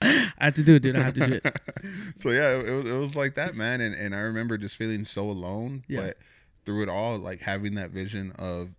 I 0.02 0.44
have 0.46 0.54
to 0.54 0.62
do 0.62 0.76
it, 0.76 0.80
dude. 0.82 0.96
I 0.96 1.02
have 1.02 1.12
to 1.14 1.26
do 1.26 1.40
it. 1.44 1.60
so 2.16 2.30
yeah, 2.30 2.58
it 2.58 2.70
was, 2.72 2.90
it 2.90 2.96
was 2.96 3.14
like 3.16 3.34
that, 3.34 3.54
man. 3.54 3.80
And 3.82 3.94
and 3.94 4.14
I 4.14 4.20
remember 4.20 4.56
just 4.56 4.76
feeling 4.76 5.04
so 5.04 5.28
alone. 5.28 5.84
Yeah. 5.88 6.00
But 6.00 6.16
through 6.64 6.82
it 6.84 6.88
all, 6.88 7.18
like 7.18 7.42
having 7.42 7.74
that 7.74 7.90
vision 7.90 8.32
of 8.38 8.70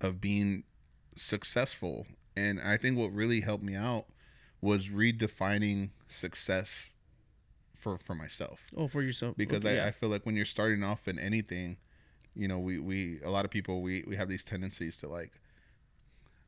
of 0.00 0.20
being 0.20 0.64
successful. 1.14 2.06
And 2.36 2.60
I 2.60 2.76
think 2.76 2.98
what 2.98 3.12
really 3.14 3.40
helped 3.40 3.62
me 3.64 3.74
out 3.76 4.06
was 4.60 4.88
redefining 4.88 5.90
success 6.08 6.90
for 7.74 7.98
for 7.98 8.14
myself. 8.14 8.64
Oh, 8.76 8.88
for 8.88 9.02
yourself. 9.02 9.36
Because 9.36 9.64
Okay, 9.64 9.74
I, 9.74 9.82
yeah. 9.82 9.86
I 9.86 9.90
feel 9.90 10.08
like 10.08 10.26
when 10.26 10.36
you're 10.36 10.44
starting 10.44 10.82
off 10.82 11.06
in 11.08 11.18
anything, 11.18 11.76
you 12.34 12.48
know, 12.48 12.58
we, 12.58 12.78
we 12.78 13.20
a 13.24 13.30
lot 13.30 13.44
of 13.44 13.50
people 13.50 13.82
we, 13.82 14.04
we 14.06 14.16
have 14.16 14.28
these 14.28 14.44
tendencies 14.44 14.98
to 14.98 15.08
like 15.08 15.32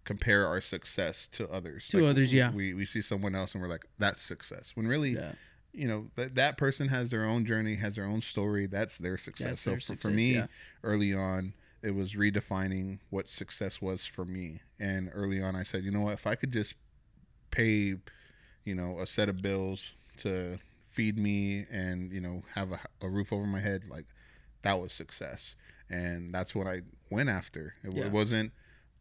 compare 0.04 0.46
our 0.46 0.60
success 0.60 1.26
to 1.28 1.48
others. 1.50 1.86
To 1.88 1.98
Like, 1.98 2.10
others, 2.10 2.32
yeah. 2.32 2.50
We 2.50 2.74
we 2.74 2.86
see 2.86 3.02
someone 3.02 3.34
else 3.34 3.54
and 3.54 3.62
we're 3.62 3.68
like, 3.68 3.86
that's 3.98 4.20
success. 4.20 4.72
When 4.74 4.86
really 4.86 5.10
yeah. 5.10 5.32
you 5.72 5.86
know 5.86 6.06
that 6.16 6.34
that 6.34 6.56
person 6.56 6.88
has 6.88 7.10
their 7.10 7.24
own 7.24 7.44
journey 7.44 7.76
has 7.76 7.96
their 7.96 8.06
own 8.06 8.22
story 8.22 8.66
that's 8.66 8.98
their 8.98 9.16
success 9.16 9.48
That's 9.48 9.60
so 9.60 9.70
their 9.70 9.80
for, 9.80 10.08
for 10.08 10.10
me 10.10 10.34
yeah. 10.34 10.46
early 10.82 11.14
on 11.14 11.52
it 11.82 11.94
was 11.94 12.14
redefining 12.14 12.98
what 13.10 13.28
success 13.28 13.80
was 13.80 14.04
for 14.04 14.24
me 14.24 14.62
and 14.80 15.10
early 15.14 15.40
on 15.42 15.54
i 15.54 15.62
said 15.62 15.84
you 15.84 15.90
know 15.90 16.00
what 16.00 16.14
if 16.14 16.26
i 16.26 16.34
could 16.34 16.52
just 16.52 16.74
pay 17.50 17.94
you 18.64 18.74
know 18.74 18.98
a 19.00 19.06
set 19.06 19.28
of 19.28 19.40
bills 19.42 19.94
to 20.18 20.58
feed 20.88 21.16
me 21.18 21.64
and 21.70 22.12
you 22.12 22.20
know 22.20 22.42
have 22.54 22.72
a, 22.72 22.80
a 23.02 23.08
roof 23.08 23.32
over 23.32 23.46
my 23.46 23.60
head 23.60 23.82
like 23.88 24.06
that 24.62 24.80
was 24.80 24.92
success 24.92 25.54
and 25.88 26.34
that's 26.34 26.54
what 26.54 26.66
i 26.66 26.80
went 27.10 27.28
after 27.28 27.74
it, 27.84 27.94
Yeah. 27.94 28.06
it 28.06 28.12
wasn't 28.12 28.52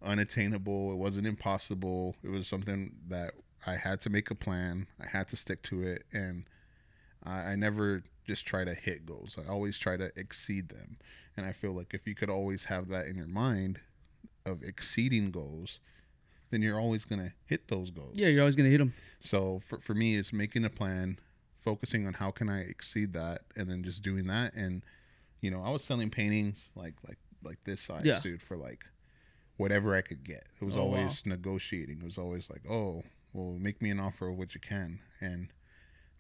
unattainable 0.04 0.92
it 0.92 0.98
wasn't 0.98 1.26
impossible 1.28 2.16
it 2.24 2.30
was 2.30 2.48
something 2.48 2.92
that 3.10 3.32
i 3.66 3.76
had 3.76 4.00
to 4.02 4.10
make 4.10 4.30
a 4.30 4.36
plan 4.36 4.88
i 5.02 5.08
had 5.08 5.28
to 5.30 5.36
stick 5.36 5.64
to 5.64 5.82
it 5.84 6.04
and 6.14 6.46
I, 7.24 7.40
I 7.52 7.56
never 7.56 8.04
just 8.26 8.46
try 8.46 8.64
to 8.64 8.74
hit 8.76 9.06
goals. 9.06 9.38
I 9.44 9.50
always 9.52 9.78
try 9.78 9.98
to 9.98 10.12
exceed 10.16 10.70
them. 10.70 10.98
And 11.36 11.46
I 11.46 11.52
feel 11.52 11.72
like 11.72 11.94
if 11.94 12.06
you 12.06 12.14
could 12.14 12.30
always 12.30 12.66
have 12.66 12.90
that 12.90 13.08
in 13.08 13.16
your 13.16 13.28
mind 13.28 13.80
of 14.46 14.62
exceeding 14.64 15.32
goals, 15.32 15.80
then 16.50 16.62
you're 16.62 16.80
always 16.80 17.06
going 17.06 17.20
to 17.22 17.34
hit 17.46 17.68
those 17.68 17.90
goals. 17.92 18.14
Yeah, 18.16 18.28
you're 18.28 18.42
always 18.42 18.56
gonna 18.56 18.70
hit 18.70 18.78
them. 18.80 18.94
So 19.20 19.62
for, 19.68 19.80
for 19.80 19.94
me, 19.94 20.16
it's 20.16 20.32
making 20.34 20.64
a 20.66 20.70
plan, 20.70 21.20
focusing 21.62 22.08
on 22.08 22.14
how 22.14 22.32
can 22.32 22.50
I 22.50 22.62
exceed 22.62 23.14
that, 23.14 23.42
and 23.56 23.70
then 23.70 23.84
just 23.84 24.02
doing 24.04 24.28
that. 24.28 24.54
And 24.54 24.84
you 25.42 25.52
know, 25.52 25.62
I 25.64 25.70
was 25.70 25.84
selling 25.84 26.10
paintings 26.10 26.72
like 26.76 26.96
like 27.08 27.18
like 27.44 27.58
this 27.66 27.82
size, 27.82 28.06
Yeah. 28.06 28.20
dude, 28.22 28.42
for 28.42 28.58
like 28.58 28.86
whatever 29.58 29.96
I 29.96 30.02
could 30.02 30.24
get. 30.24 30.46
It 30.62 30.66
was 30.66 30.78
Oh, 30.78 30.86
wow. 30.86 30.98
always 30.98 31.26
negotiating. 31.26 31.98
It 32.00 32.04
was 32.04 32.18
always 32.18 32.50
like, 32.50 32.62
oh, 32.70 33.04
well, 33.34 33.54
make 33.60 33.82
me 33.82 33.90
an 33.90 34.00
offer 34.00 34.28
of 34.30 34.38
what 34.38 34.54
you 34.56 34.62
can. 34.62 35.00
And 35.20 35.50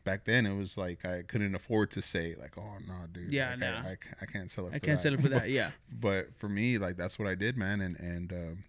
back 0.03 0.25
then, 0.25 0.45
it 0.45 0.55
was 0.55 0.77
like 0.77 1.05
I 1.05 1.21
couldn't 1.23 1.53
afford 1.55 1.91
to 1.91 2.01
say 2.01 2.35
like, 2.39 2.57
oh 2.57 2.77
no, 2.87 3.05
dude, 3.11 3.31
Yeah, 3.31 3.51
like, 3.51 3.59
nah. 3.59 3.67
I, 3.67 3.89
I, 3.91 3.97
I 4.21 4.25
can't 4.25 4.49
sell 4.51 4.65
it. 4.67 4.69
I 4.69 4.79
can't 4.79 4.97
that. 4.97 5.01
sell 5.03 5.13
it 5.13 5.21
for 5.21 5.29
that. 5.29 5.49
Yeah. 5.49 5.71
but 5.91 6.33
for 6.35 6.49
me 6.49 6.77
like 6.77 6.97
that's 6.97 7.17
what 7.19 7.27
i 7.27 7.35
did 7.35 7.57
man 7.57 7.81
and 7.81 7.95
and 7.99 8.31
um, 8.33 8.63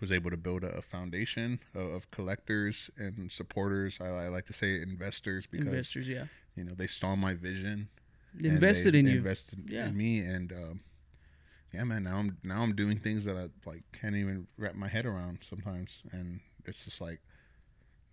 was 0.00 0.10
able 0.12 0.30
to 0.30 0.36
build 0.36 0.64
a, 0.64 0.82
foundation 0.82 1.60
of, 1.74 1.88
of 1.92 2.10
collectors 2.10 2.90
and 2.96 3.30
supporters 3.30 3.98
I, 4.00 4.06
I 4.06 4.28
like 4.28 4.46
to 4.46 4.52
say 4.52 4.80
investors 4.82 5.46
because 5.46 5.66
Investors, 5.66 6.08
yeah. 6.08 6.24
you 6.54 6.64
know 6.64 6.72
they 6.76 6.86
saw 6.86 7.14
my 7.16 7.34
vision 7.34 7.88
They 8.34 8.48
invested 8.48 8.94
they 8.94 9.00
in 9.00 9.06
you. 9.06 9.16
invested 9.18 9.60
Yeah. 9.68 9.86
in 9.88 9.96
me 9.96 10.20
and 10.20 10.52
um, 10.52 10.80
yeah 11.72 11.84
man 11.84 12.04
now 12.04 12.16
i'm 12.18 12.36
now 12.42 12.62
i'm 12.62 12.74
doing 12.74 12.98
things 12.98 13.24
that 13.24 13.36
i 13.36 13.48
like 13.68 13.82
can't 13.92 14.16
even 14.16 14.46
wrap 14.58 14.74
my 14.74 14.88
head 14.88 15.06
around 15.06 15.38
sometimes 15.42 16.02
and 16.12 16.40
it's 16.64 16.84
just 16.84 17.00
like 17.00 17.20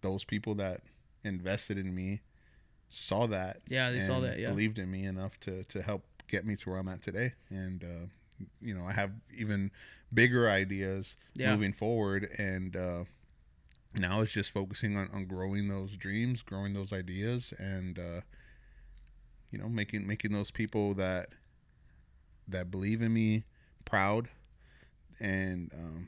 those 0.02 0.24
people 0.24 0.56
that 0.56 0.82
invested 1.24 1.78
in 1.78 1.96
me 1.96 2.22
saw 2.90 3.26
that. 3.28 3.62
Yeah, 3.68 3.90
they 3.90 4.02
saw 4.02 4.20
that, 4.20 4.38
yeah. 4.38 4.50
believed 4.50 4.78
in 4.78 4.92
me 4.92 5.06
enough 5.06 5.40
to 5.42 5.64
to 5.64 5.82
help 5.82 6.04
get 6.28 6.46
me 6.46 6.56
to 6.58 6.70
where 6.70 6.78
I'm 6.78 6.88
at 6.90 7.02
today. 7.02 7.34
And 7.50 7.84
uh, 7.84 8.06
you 8.62 8.74
know, 8.74 8.86
I 8.86 8.94
have 8.94 9.12
even 9.36 9.72
bigger 10.14 10.50
ideas 10.50 11.16
Yeah. 11.34 11.54
moving 11.54 11.74
forward, 11.74 12.30
and 12.38 12.76
uh, 12.76 13.04
now 13.96 14.22
it's 14.22 14.32
just 14.32 14.52
focusing 14.52 14.98
on 14.98 15.10
on 15.14 15.26
growing 15.26 15.68
those 15.68 15.96
dreams, 15.98 16.42
growing 16.42 16.74
those 16.74 16.92
ideas, 16.94 17.54
and 17.58 17.98
uh, 18.00 18.22
you 19.52 19.58
know, 19.60 19.70
making 19.70 20.06
making 20.08 20.32
those 20.34 20.52
people 20.52 20.94
that 20.96 21.28
that 22.48 22.70
believe 22.72 23.02
in 23.02 23.14
me 23.14 23.44
proud, 23.86 24.30
and 25.20 25.72
um, 25.74 26.08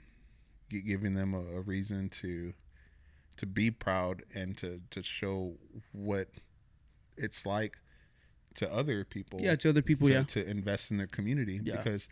giving 0.70 1.14
them 1.14 1.34
a, 1.34 1.40
a 1.58 1.62
reason 1.62 2.10
to 2.10 2.54
to 3.38 3.46
be 3.46 3.70
proud 3.70 4.24
and 4.34 4.58
to 4.58 4.82
to 4.92 5.04
show 5.04 5.56
what 5.92 6.30
it's 7.18 7.46
like 7.46 7.78
to 8.56 8.72
other 8.74 9.04
people 9.04 9.40
Yeah, 9.42 9.56
to 9.58 9.70
other 9.70 9.82
people, 9.82 10.08
to, 10.08 10.14
yeah. 10.14 10.24
to 10.24 10.50
invest 10.50 10.90
in 10.92 10.98
their 10.98 11.08
community 11.08 11.60
Yeah. 11.64 11.78
because 11.78 12.08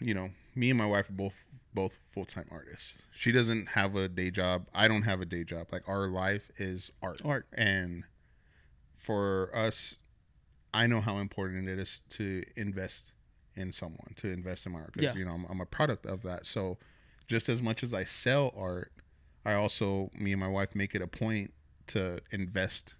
you 0.00 0.14
know 0.14 0.30
me 0.54 0.70
and 0.70 0.78
my 0.78 0.86
wife 0.86 1.08
are 1.10 1.14
both 1.14 1.44
both 1.74 1.98
full-time 2.12 2.46
artists. 2.50 2.94
She 3.12 3.32
doesn't 3.32 3.68
have 3.70 3.94
a 3.96 4.08
day 4.08 4.30
job. 4.30 4.66
I 4.74 4.88
don't 4.88 5.02
have 5.02 5.20
a 5.20 5.26
day 5.26 5.44
job. 5.44 5.66
Like 5.72 5.86
our 5.88 6.06
life 6.08 6.50
is 6.56 6.90
art. 7.02 7.20
Art. 7.24 7.46
and 7.52 8.04
for 8.96 9.50
us 9.54 9.96
i 10.74 10.86
know 10.86 11.00
how 11.00 11.18
important 11.18 11.68
it 11.68 11.78
is 11.78 12.00
to 12.10 12.42
invest 12.56 13.12
in 13.54 13.72
someone 13.72 14.12
to 14.16 14.28
invest 14.28 14.66
in 14.66 14.72
my 14.72 14.80
art 14.80 14.92
because 14.92 15.14
Yeah. 15.14 15.18
you 15.20 15.24
know 15.24 15.32
I'm, 15.32 15.46
I'm 15.48 15.60
a 15.60 15.66
product 15.66 16.04
of 16.06 16.22
that. 16.22 16.46
So 16.46 16.76
just 17.28 17.48
as 17.48 17.62
much 17.62 17.82
as 17.82 17.94
i 17.94 18.04
sell 18.04 18.52
art 18.56 18.92
i 19.44 19.52
also 19.52 20.10
me 20.18 20.32
and 20.32 20.40
my 20.40 20.48
wife 20.48 20.74
make 20.74 20.94
it 20.94 21.02
a 21.02 21.06
point 21.06 21.52
to 21.88 22.18
invest 22.32 22.94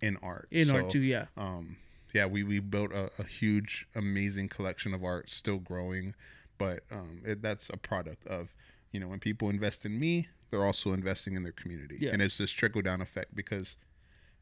in 0.00 0.16
art. 0.22 0.46
In 0.52 0.68
So, 0.68 0.76
art 0.76 0.90
too, 0.90 1.00
yeah. 1.00 1.26
um 1.36 1.76
yeah 2.14 2.24
we 2.26 2.42
we 2.44 2.60
built 2.60 2.92
a, 2.92 3.10
a 3.18 3.24
huge 3.24 3.86
amazing 3.96 4.48
collection 4.48 4.94
of 4.94 5.02
art 5.04 5.28
still 5.28 5.58
growing 5.58 6.14
but 6.58 6.80
um 6.90 7.20
it, 7.24 7.40
that's 7.42 7.70
a 7.70 7.76
product 7.76 8.26
of 8.26 8.48
you 8.92 9.00
know 9.00 9.08
when 9.08 9.20
people 9.20 9.48
invest 9.50 9.84
in 9.84 9.98
me 9.98 10.28
they're 10.50 10.64
also 10.64 10.92
investing 10.92 11.34
in 11.34 11.42
their 11.42 11.52
community 11.52 11.96
Yeah. 12.00 12.10
and 12.12 12.20
it's 12.22 12.38
this 12.38 12.50
trickle 12.50 12.82
down 12.82 13.00
effect 13.00 13.34
because 13.34 13.76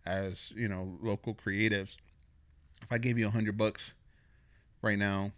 as 0.04 0.52
you 0.56 0.68
know 0.68 0.98
local 1.02 1.34
creatives 1.34 1.96
if 2.82 2.90
i 2.90 2.98
gave 2.98 3.18
you 3.18 3.26
a 3.26 3.30
hundred 3.30 3.56
bucks 3.58 3.94
right 4.82 4.98
now 4.98 5.32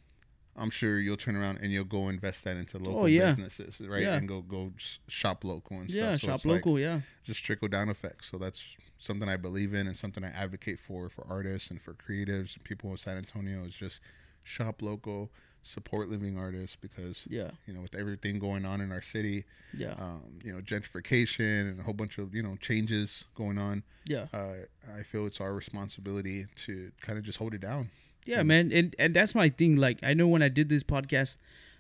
i'm 0.57 0.71
sure 0.71 0.99
you'll 0.99 1.17
turn 1.17 1.37
around 1.37 1.59
and 1.63 1.73
you'll 1.73 1.85
go 1.85 2.09
invest 2.09 2.45
that 2.45 2.57
into 2.57 2.79
local 2.79 3.03
Oh, 3.03 3.07
yeah. 3.07 3.27
businesses 3.27 3.81
right 3.81 4.03
Yeah. 4.03 4.17
and 4.17 4.29
go 4.29 4.43
go 4.43 4.73
shop 5.07 5.45
local 5.45 5.79
and 5.79 5.89
Yeah, 5.91 6.17
stuff 6.17 6.21
So 6.21 6.27
shop 6.27 6.35
it's 6.37 6.45
like- 6.47 6.55
local, 6.67 6.79
yeah. 6.81 7.01
just 7.23 7.45
trickle 7.45 7.69
down 7.69 7.89
effect. 7.89 8.25
So 8.25 8.39
that's 8.39 8.77
something 8.99 9.29
I 9.29 9.37
believe 9.37 9.73
in 9.73 9.87
and 9.87 9.97
something 9.97 10.25
I 10.25 10.31
advocate 10.31 10.81
for 10.81 11.09
for 11.09 11.25
artists 11.31 11.71
and 11.71 11.81
for 11.81 11.95
creatives 11.95 12.57
and 12.57 12.65
people 12.65 12.91
in 12.91 12.97
San 12.97 13.17
Antonio 13.17 13.63
is 13.65 13.73
just 13.73 14.01
shop 14.43 14.83
local, 14.83 15.31
support 15.69 16.09
living 16.09 16.39
artists 16.39 16.77
because 16.81 17.27
Yeah. 17.29 17.51
you 17.67 17.75
know 17.75 17.81
with 17.83 17.95
everything 17.95 18.39
going 18.39 18.65
on 18.65 18.81
in 18.81 18.91
our 18.93 19.01
city, 19.03 19.45
Yeah. 19.77 19.93
um, 19.99 20.41
you 20.45 20.53
know 20.53 20.61
gentrification 20.61 21.71
and 21.71 21.81
a 21.81 21.83
whole 21.83 21.95
bunch 21.95 22.19
of 22.19 22.35
you 22.35 22.43
know 22.43 22.57
changes 22.57 23.25
going 23.35 23.59
on. 23.59 23.83
yeah. 24.07 24.27
Uh, 24.33 24.55
I 24.99 25.03
feel 25.03 25.27
it's 25.27 25.41
our 25.41 25.55
responsibility 25.55 26.47
to 26.67 26.91
kind 27.03 27.19
of 27.19 27.25
just 27.25 27.39
hold 27.39 27.55
it 27.55 27.61
down. 27.61 27.91
Yeah, 28.25 28.43
man, 28.43 28.73
and 28.73 28.95
and 28.99 29.15
that's 29.15 29.35
my 29.35 29.49
thing. 29.49 29.77
Like, 29.77 29.99
I 30.03 30.13
know 30.15 30.29
when 30.29 30.43
I 30.43 30.49
did 30.49 30.69
this 30.69 30.83
podcast, 30.83 31.37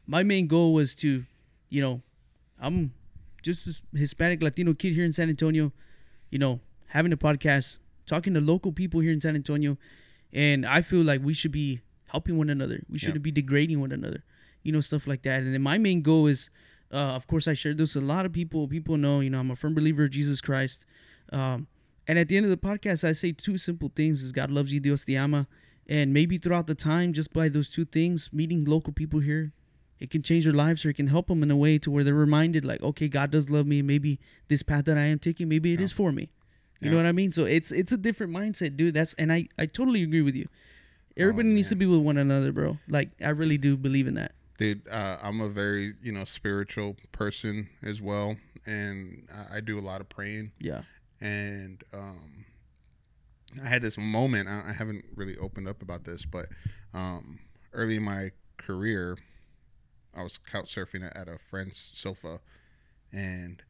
my 0.06 0.22
main 0.22 0.46
goal 0.46 0.72
was 0.72 0.94
to, 0.96 1.24
you 1.68 1.80
know, 1.82 2.00
I'm 2.60 2.92
just 3.42 3.66
this 3.66 3.82
Hispanic 3.94 4.42
Latino 4.42 4.72
kid 4.74 4.94
here 4.94 5.04
in 5.04 5.12
San 5.12 5.28
Antonio, 5.28 5.72
you 6.30 6.38
know, 6.38 6.60
having 6.88 7.12
a 7.12 7.16
podcast, 7.18 7.78
talking 8.06 8.32
to 8.34 8.40
local 8.40 8.72
people 8.72 9.00
here 9.00 9.12
in 9.12 9.20
San 9.20 9.34
Antonio, 9.34 9.76
and 10.32 10.64
I 10.64 10.80
feel 10.82 11.02
like 11.02 11.20
we 11.22 11.34
should 11.34 11.52
be 11.52 11.80
helping 12.08 12.36
one 12.38 12.50
another. 12.50 12.82
We 12.90 12.98
shouldn't 12.98 13.22
be 13.22 13.30
degrading 13.30 13.80
one 13.80 13.92
another, 13.92 14.22
you 14.62 14.72
know, 14.72 14.80
stuff 14.80 15.06
like 15.06 15.22
that. 15.22 15.42
And 15.42 15.54
then 15.54 15.62
my 15.62 15.78
main 15.78 16.02
goal 16.02 16.26
is, 16.26 16.50
uh, 16.92 16.96
of 16.96 17.26
course, 17.26 17.46
I 17.48 17.52
shared 17.54 17.78
this 17.78 17.94
with 17.94 18.04
a 18.04 18.06
lot 18.06 18.26
of 18.26 18.32
people. 18.32 18.66
People 18.68 18.96
know, 18.96 19.20
you 19.20 19.30
know, 19.30 19.40
I'm 19.40 19.50
a 19.50 19.56
firm 19.56 19.74
believer 19.74 20.04
of 20.04 20.10
Jesus 20.10 20.40
Christ. 20.40 20.84
Um, 21.32 21.66
and 22.06 22.18
at 22.18 22.28
the 22.28 22.36
end 22.36 22.46
of 22.46 22.50
the 22.50 22.56
podcast, 22.56 23.06
I 23.06 23.12
say 23.12 23.32
two 23.32 23.58
simple 23.58 23.90
things: 23.94 24.22
is 24.22 24.32
God 24.32 24.50
loves 24.50 24.72
you, 24.72 24.80
Dios 24.80 25.04
te 25.04 25.16
ama, 25.16 25.46
and 25.86 26.12
maybe 26.12 26.38
throughout 26.38 26.66
the 26.66 26.74
time, 26.74 27.12
just 27.12 27.32
by 27.32 27.48
those 27.48 27.68
two 27.68 27.84
things, 27.84 28.30
meeting 28.32 28.64
local 28.64 28.92
people 28.92 29.20
here, 29.20 29.52
it 30.00 30.10
can 30.10 30.22
change 30.22 30.44
their 30.44 30.54
lives 30.54 30.84
or 30.86 30.90
it 30.90 30.94
can 30.94 31.08
help 31.08 31.26
them 31.28 31.42
in 31.42 31.50
a 31.50 31.56
way 31.56 31.78
to 31.78 31.90
where 31.90 32.04
they're 32.04 32.14
reminded, 32.14 32.64
like, 32.64 32.82
okay, 32.82 33.08
God 33.08 33.30
does 33.30 33.50
love 33.50 33.66
me. 33.66 33.82
Maybe 33.82 34.18
this 34.48 34.62
path 34.62 34.86
that 34.86 34.96
I 34.96 35.02
am 35.02 35.18
taking, 35.18 35.48
maybe 35.48 35.74
it 35.74 35.80
is 35.80 35.92
for 35.92 36.12
me. 36.12 36.30
You 36.80 36.90
know 36.90 36.96
what 36.96 37.06
I 37.06 37.12
mean? 37.12 37.32
So 37.32 37.44
it's 37.44 37.72
it's 37.72 37.90
a 37.90 37.96
different 37.96 38.32
mindset, 38.32 38.76
dude. 38.76 38.94
That's 38.94 39.12
and 39.14 39.32
I 39.32 39.48
I 39.58 39.66
totally 39.66 40.02
agree 40.04 40.22
with 40.22 40.36
you. 40.36 40.46
Everybody 41.18 41.48
needs 41.48 41.68
to 41.70 41.74
be 41.76 41.86
with 41.86 42.00
one 42.00 42.16
another, 42.18 42.52
bro. 42.52 42.78
Like 42.88 43.10
I 43.24 43.30
really 43.30 43.58
do 43.58 43.76
believe 43.76 44.06
in 44.06 44.14
that. 44.14 44.32
Dude, 44.58 44.88
uh, 44.88 45.18
I'm 45.22 45.40
a 45.40 45.48
very 45.48 45.94
you 46.02 46.12
know 46.12 46.24
spiritual 46.24 46.96
person 47.12 47.68
as 47.82 48.00
well, 48.02 48.36
and 48.66 49.26
I, 49.32 49.56
I 49.56 49.60
do 49.60 49.78
a 49.78 49.82
lot 49.82 50.00
of 50.00 50.08
praying. 50.08 50.52
Yeah. 50.60 50.82
and 51.20 51.82
um, 51.92 52.44
I 53.62 53.68
had 53.68 53.82
this 53.82 53.96
moment. 53.98 54.48
I, 54.48 54.70
I 54.70 54.72
haven't 54.72 55.04
really 55.14 55.36
opened 55.36 55.68
up 55.68 55.82
about 55.82 56.04
this, 56.04 56.24
but 56.24 56.46
um, 56.94 57.38
early 57.72 57.96
in 57.96 58.02
my 58.04 58.30
career, 58.56 59.16
I 60.14 60.22
was 60.22 60.38
couch 60.38 60.74
surfing 60.74 61.04
at, 61.06 61.16
at 61.16 61.28
a 61.28 61.38
friend's 61.38 61.90
sofa, 61.94 62.40
and 63.12 63.62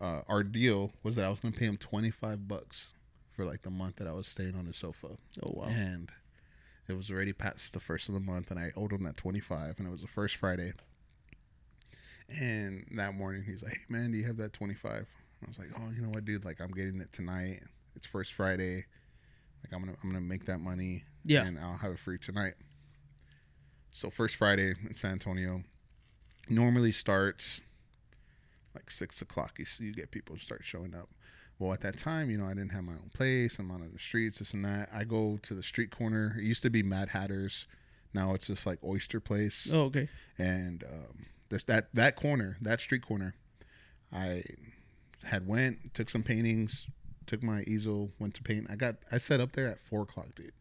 uh, 0.00 0.20
our 0.28 0.42
deal 0.42 0.92
was 1.02 1.16
that 1.16 1.24
I 1.24 1.30
was 1.30 1.40
going 1.40 1.52
to 1.54 1.58
pay 1.58 1.66
him 1.66 1.76
twenty 1.76 2.10
five 2.10 2.46
bucks 2.46 2.92
for 3.34 3.44
like 3.44 3.62
the 3.62 3.70
month 3.70 3.96
that 3.96 4.06
I 4.08 4.12
was 4.12 4.26
staying 4.28 4.54
on 4.54 4.66
his 4.66 4.76
sofa, 4.76 5.16
Oh 5.42 5.52
wow. 5.54 5.64
and 5.68 6.10
it 6.90 6.96
was 6.96 7.10
already 7.10 7.32
past 7.32 7.72
the 7.72 7.80
first 7.80 8.08
of 8.08 8.14
the 8.14 8.20
month, 8.20 8.50
and 8.50 8.58
I 8.60 8.72
owed 8.76 8.92
him 8.92 9.04
that 9.04 9.16
twenty 9.16 9.40
five, 9.40 9.78
and 9.78 9.86
it 9.86 9.90
was 9.90 10.02
the 10.02 10.08
first 10.08 10.36
Friday. 10.36 10.72
And 12.40 12.86
that 12.92 13.14
morning, 13.14 13.42
he's 13.44 13.62
like, 13.62 13.72
"Hey 13.72 13.84
man, 13.88 14.12
do 14.12 14.18
you 14.18 14.26
have 14.26 14.36
that 14.36 14.52
25?" 14.52 15.06
I 15.42 15.46
was 15.46 15.58
like, 15.58 15.68
"Oh, 15.76 15.90
you 15.94 16.02
know 16.02 16.10
what, 16.10 16.24
dude? 16.24 16.44
Like, 16.44 16.60
I'm 16.60 16.70
getting 16.70 17.00
it 17.00 17.12
tonight. 17.12 17.62
It's 17.96 18.06
first 18.06 18.34
Friday. 18.34 18.84
Like, 19.64 19.72
I'm 19.72 19.80
gonna 19.80 19.96
I'm 20.02 20.10
gonna 20.10 20.20
make 20.20 20.46
that 20.46 20.58
money. 20.58 21.04
Yeah. 21.24 21.44
and 21.44 21.58
I'll 21.58 21.78
have 21.78 21.92
it 21.92 21.98
free 21.98 22.18
tonight." 22.18 22.54
So 23.92 24.10
first 24.10 24.36
Friday 24.36 24.74
in 24.88 24.94
San 24.94 25.12
Antonio 25.12 25.64
normally 26.48 26.92
starts 26.92 27.60
like 28.74 28.90
six 28.90 29.20
o'clock. 29.20 29.58
You 29.58 29.64
see, 29.64 29.84
you 29.84 29.92
get 29.92 30.10
people 30.12 30.36
start 30.38 30.64
showing 30.64 30.94
up. 30.94 31.08
Well, 31.60 31.72
at 31.74 31.82
that 31.82 31.98
time, 31.98 32.30
you 32.30 32.38
know, 32.38 32.46
I 32.46 32.54
didn't 32.54 32.70
have 32.72 32.84
my 32.84 32.94
own 32.94 33.10
place. 33.14 33.58
I'm 33.58 33.70
out 33.70 33.82
on 33.82 33.90
the 33.92 33.98
streets, 33.98 34.38
this 34.38 34.54
and 34.54 34.64
that. 34.64 34.88
I 34.92 35.04
go 35.04 35.38
to 35.42 35.54
the 35.54 35.62
street 35.62 35.90
corner. 35.90 36.34
It 36.38 36.44
used 36.44 36.62
to 36.62 36.70
be 36.70 36.82
Mad 36.82 37.10
Hatters. 37.10 37.66
Now 38.14 38.34
it's 38.34 38.46
just 38.48 38.66
like 38.66 38.78
Oyster 38.82 39.20
Place 39.20 39.68
Oh 39.72 39.82
okay. 39.82 40.08
and 40.36 40.82
um, 40.82 41.26
this 41.50 41.62
that 41.64 41.94
that 41.94 42.16
corner, 42.16 42.56
that 42.62 42.80
street 42.80 43.02
corner, 43.06 43.34
I 44.12 44.42
had 45.22 45.46
went 45.46 45.94
took 45.94 46.10
some 46.10 46.22
paintings, 46.24 46.86
took 47.26 47.42
my 47.42 47.60
easel, 47.68 48.10
went 48.18 48.34
to 48.34 48.42
paint. 48.42 48.66
I 48.68 48.74
got 48.76 48.96
I 49.12 49.18
set 49.18 49.38
up 49.38 49.52
there 49.52 49.68
at 49.68 49.78
four 49.78 50.02
o'clock, 50.02 50.34
dude, 50.34 50.52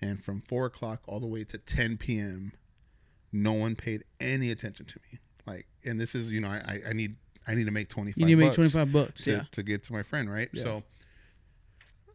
and 0.00 0.24
from 0.24 0.40
four 0.40 0.64
o'clock 0.64 1.02
all 1.06 1.20
the 1.20 1.26
way 1.26 1.44
to 1.44 1.58
ten 1.58 1.98
p.m., 1.98 2.52
no 3.32 3.52
one 3.52 3.74
paid 3.76 4.04
any 4.20 4.50
attention 4.50 4.86
to 4.86 5.00
me. 5.12 5.18
Like, 5.44 5.66
and 5.84 6.00
this 6.00 6.14
is 6.14 6.30
you 6.30 6.40
know 6.40 6.48
I 6.48 6.80
I, 6.86 6.90
I 6.90 6.92
need 6.94 7.16
I 7.50 7.54
need 7.54 7.64
to 7.66 7.70
make 7.72 7.88
twenty 7.88 8.12
five. 8.12 8.18
You 8.18 8.26
need 8.26 8.36
to 8.36 8.46
make 8.46 8.54
twenty 8.54 8.70
five 8.70 8.92
bucks. 8.92 9.24
to, 9.24 9.30
Yeah. 9.32 9.42
to 9.52 9.62
get 9.62 9.82
to 9.84 9.92
my 9.92 10.02
friend, 10.02 10.30
right? 10.30 10.48
Yeah. 10.52 10.62
So, 10.62 10.82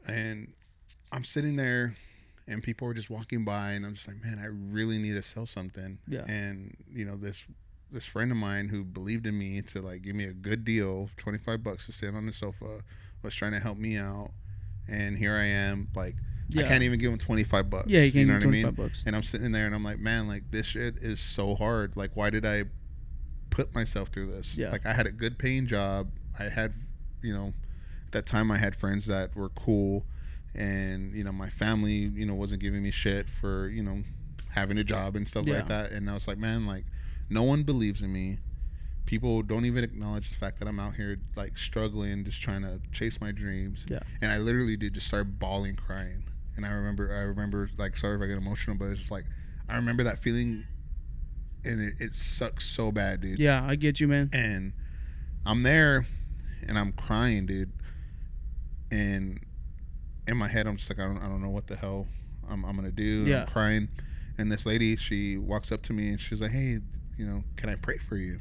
and 0.08 0.54
I'm 1.12 1.24
sitting 1.24 1.56
there, 1.56 1.96
and 2.48 2.62
people 2.62 2.88
are 2.88 2.94
just 2.94 3.10
walking 3.10 3.44
by, 3.46 3.72
and 3.72 3.86
I'm 3.86 3.96
just 3.96 4.08
like, 4.08 4.24
man, 4.24 4.40
I 4.40 4.46
really 4.48 4.98
need 5.00 5.14
to 5.14 5.22
sell 5.22 5.46
something. 5.46 5.98
Yeah. 6.08 6.26
And 6.28 6.76
you 6.94 7.06
know 7.06 7.18
this 7.18 7.44
this 7.92 8.06
friend 8.06 8.32
of 8.32 8.38
mine 8.38 8.68
who 8.70 8.84
believed 8.84 9.26
in 9.28 9.38
me 9.38 9.62
to 9.62 9.82
like 9.82 10.02
give 10.02 10.16
me 10.16 10.26
a 10.26 10.34
good 10.34 10.66
deal, 10.66 11.10
25 11.18 11.64
bucks 11.64 11.86
to 11.86 11.92
sit 11.92 12.14
on 12.16 12.26
the 12.26 12.34
sofa, 12.34 12.82
was 13.22 13.36
trying 13.36 13.52
to 13.54 13.60
help 13.60 13.78
me 13.78 13.98
out, 13.98 14.32
and 14.88 15.18
here 15.18 15.36
I 15.36 15.46
am, 15.46 15.90
like. 15.96 16.16
I 16.56 16.62
can't 16.62 16.84
even 16.84 17.00
give 17.00 17.12
him 17.12 17.18
25 17.18 17.72
bucks. 17.72 17.88
Yeah, 17.88 18.02
you 18.02 18.12
can't 18.12 18.28
know 18.28 18.34
give 18.36 18.44
what 18.44 18.50
I 18.50 18.52
mean? 18.52 18.62
25 18.66 18.76
bucks. 18.76 19.04
And 19.08 19.16
I'm 19.16 19.24
sitting 19.24 19.52
there 19.52 19.66
and 19.66 19.74
I'm 19.74 19.84
like, 19.84 19.98
man, 19.98 20.28
like 20.28 20.44
this 20.52 20.68
shit 20.68 20.98
is 21.00 21.20
so 21.20 21.56
hard. 21.56 21.98
Like, 21.98 22.12
why 22.16 22.30
did 22.30 22.46
I 22.46 22.66
put 23.56 23.74
myself 23.74 24.10
through 24.10 24.28
this? 24.32 24.58
Yeah. 24.58 24.70
Like, 24.72 24.86
I 24.86 24.94
had 24.94 25.08
a 25.08 25.12
good 25.12 25.40
paying 25.40 25.66
job. 25.66 26.10
I 26.38 26.44
had, 26.50 26.74
you 27.24 27.34
know, 27.34 27.54
at 28.08 28.12
that 28.12 28.26
time 28.26 28.52
I 28.52 28.58
had 28.58 28.76
friends 28.76 29.06
that 29.08 29.36
were 29.36 29.50
cool, 29.50 30.06
and 30.54 31.14
you 31.14 31.24
know, 31.24 31.32
my 31.32 31.50
family, 31.50 31.94
you 32.14 32.26
know, 32.26 32.36
wasn't 32.36 32.62
giving 32.62 32.84
me 32.84 32.92
shit 32.92 33.30
for 33.30 33.68
you 33.70 33.82
know 33.84 34.04
having 34.52 34.78
a 34.78 34.84
job 34.84 35.16
and 35.16 35.28
stuff 35.28 35.46
Yeah. 35.48 35.56
like 35.56 35.68
that. 35.68 35.92
And 35.92 36.10
I 36.10 36.14
was 36.14 36.28
like, 36.28 36.38
man, 36.38 36.66
like, 36.66 36.86
no 37.30 37.44
one 37.44 37.64
believes 37.64 38.02
in 38.02 38.12
me. 38.14 38.40
People 39.06 39.42
don't 39.44 39.66
even 39.66 39.84
acknowledge 39.84 40.30
the 40.30 40.36
fact 40.36 40.60
that 40.60 40.68
I'm 40.68 40.80
out 40.80 40.96
here 40.96 41.18
like 41.36 41.58
struggling, 41.58 42.24
just 42.26 42.42
trying 42.42 42.62
to 42.64 42.80
chase 42.92 43.20
my 43.22 43.32
dreams. 43.32 43.86
Yeah. 43.90 44.00
And 44.22 44.32
I 44.32 44.38
literally 44.38 44.78
did 44.78 44.94
just 44.94 45.08
start 45.08 45.40
bawling, 45.40 45.76
crying. 45.76 46.24
And 46.56 46.66
I 46.66 46.70
remember, 46.72 47.14
I 47.14 47.24
remember, 47.24 47.70
like, 47.78 47.98
sorry 47.98 48.16
if 48.16 48.22
I 48.22 48.28
get 48.28 48.38
emotional, 48.38 48.78
but 48.78 48.86
it's 48.86 49.00
just 49.02 49.12
like, 49.12 49.26
I 49.68 49.76
remember 49.76 50.04
that 50.04 50.20
feeling, 50.20 50.64
and 51.66 51.82
it, 51.82 51.96
it 52.00 52.14
sucks 52.14 52.66
so 52.66 52.92
bad, 52.92 53.22
dude. 53.22 53.40
Yeah, 53.40 53.66
I 53.66 53.76
get 53.76 54.00
you, 54.00 54.08
man. 54.08 54.30
And 54.34 54.74
I'm 55.46 55.64
there 55.64 56.06
and 56.68 56.78
I'm 56.78 56.92
crying, 56.92 57.46
dude. 57.46 57.72
And 58.92 59.40
in 60.28 60.38
my 60.38 60.48
head, 60.48 60.68
I'm 60.68 60.78
just 60.78 60.90
like, 60.90 61.00
I 61.00 61.04
don't, 61.04 61.18
I 61.18 61.28
don't 61.28 61.42
know 61.42 61.50
what 61.50 61.68
the 61.68 61.76
hell 61.76 62.08
I'm, 62.50 62.64
I'm 62.66 62.76
gonna 62.76 62.92
do. 62.92 63.26
Yeah. 63.26 63.42
I'm 63.42 63.48
crying. 63.48 63.90
And 64.38 64.52
this 64.52 64.66
lady, 64.66 64.96
she 64.96 65.38
walks 65.38 65.72
up 65.72 65.82
to 65.84 65.94
me 65.94 66.10
and 66.10 66.20
she's 66.20 66.42
like, 66.42 66.52
Hey, 66.52 66.80
you 67.18 67.26
know, 67.26 67.44
can 67.56 67.70
I 67.70 67.76
pray 67.76 67.98
for 67.98 68.18
you? 68.18 68.40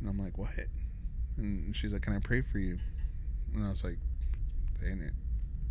And 0.00 0.08
I'm 0.08 0.18
like, 0.18 0.38
What? 0.38 0.50
And 1.36 1.74
she's 1.74 1.92
like, 1.92 2.02
Can 2.02 2.14
I 2.14 2.18
pray 2.18 2.42
for 2.42 2.58
you? 2.58 2.78
And 3.54 3.66
I 3.66 3.70
was 3.70 3.84
like, 3.84 3.98
it? 4.80 5.12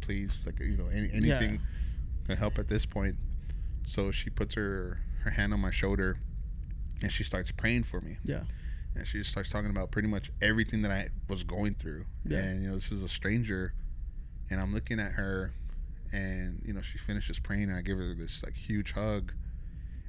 Please, 0.02 0.40
like, 0.46 0.60
you 0.60 0.78
know, 0.78 0.88
any, 0.88 1.10
anything 1.14 1.60
can 2.26 2.38
help 2.38 2.60
at 2.60 2.68
this 2.68 2.86
point. 2.86 3.16
So 3.86 4.12
she 4.12 4.30
puts 4.30 4.56
her 4.56 5.00
her 5.28 5.42
hand 5.42 5.54
on 5.54 5.60
my 5.60 5.72
shoulder, 5.72 6.18
and 7.02 7.12
she 7.12 7.24
starts 7.24 7.52
praying 7.52 7.84
for 7.84 8.02
me 8.02 8.18
Yeah. 8.24 8.44
and 8.96 9.06
she 9.08 9.20
just 9.20 9.30
starts 9.32 9.50
talking 9.50 9.70
about 9.70 9.92
pretty 9.92 10.08
much 10.08 10.32
everything 10.42 10.82
that 10.84 10.92
I 10.92 11.10
was 11.28 11.44
going 11.44 11.76
through. 11.76 12.06
Yeah. 12.26 12.40
And 12.40 12.64
you 12.64 12.70
know, 12.70 12.76
this 12.76 12.92
is 12.92 13.04
a 13.04 13.08
stranger, 13.10 13.74
and 14.50 14.60
I'm 14.60 14.74
looking 14.74 15.00
at 15.00 15.12
her, 15.14 15.54
and 16.12 16.62
you 16.66 16.74
know, 16.74 16.82
she 16.82 16.98
finishes 16.98 17.40
praying, 17.40 17.64
and 17.64 17.76
I 17.76 17.82
give 17.82 17.98
her 17.98 18.14
this 18.14 18.44
like 18.44 18.56
huge 18.56 18.94
hug, 18.94 19.34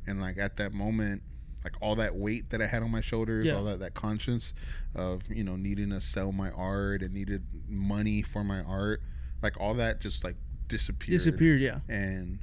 and 0.06 0.20
like 0.20 0.38
at 0.38 0.56
that 0.56 0.72
moment, 0.72 1.22
like 1.64 1.74
all 1.82 1.96
that 1.96 2.14
weight 2.14 2.50
that 2.50 2.62
I 2.62 2.66
had 2.66 2.82
on 2.82 2.90
my 2.90 3.00
shoulders, 3.00 3.44
Yeah. 3.46 3.54
all 3.54 3.64
that 3.64 3.80
that 3.80 3.94
conscience 3.94 4.54
of 4.94 5.22
you 5.28 5.44
know 5.44 5.56
needing 5.56 5.90
to 5.90 6.00
sell 6.00 6.32
my 6.32 6.50
art 6.50 7.02
and 7.02 7.12
needed 7.12 7.44
money 7.68 8.22
for 8.22 8.44
my 8.44 8.60
art, 8.62 9.02
like 9.42 9.58
all 9.60 9.74
that 9.74 10.00
just 10.00 10.22
like 10.24 10.36
disappeared 10.68 11.18
Disappeared. 11.18 11.60
Yeah. 11.60 11.80
and 11.88 12.38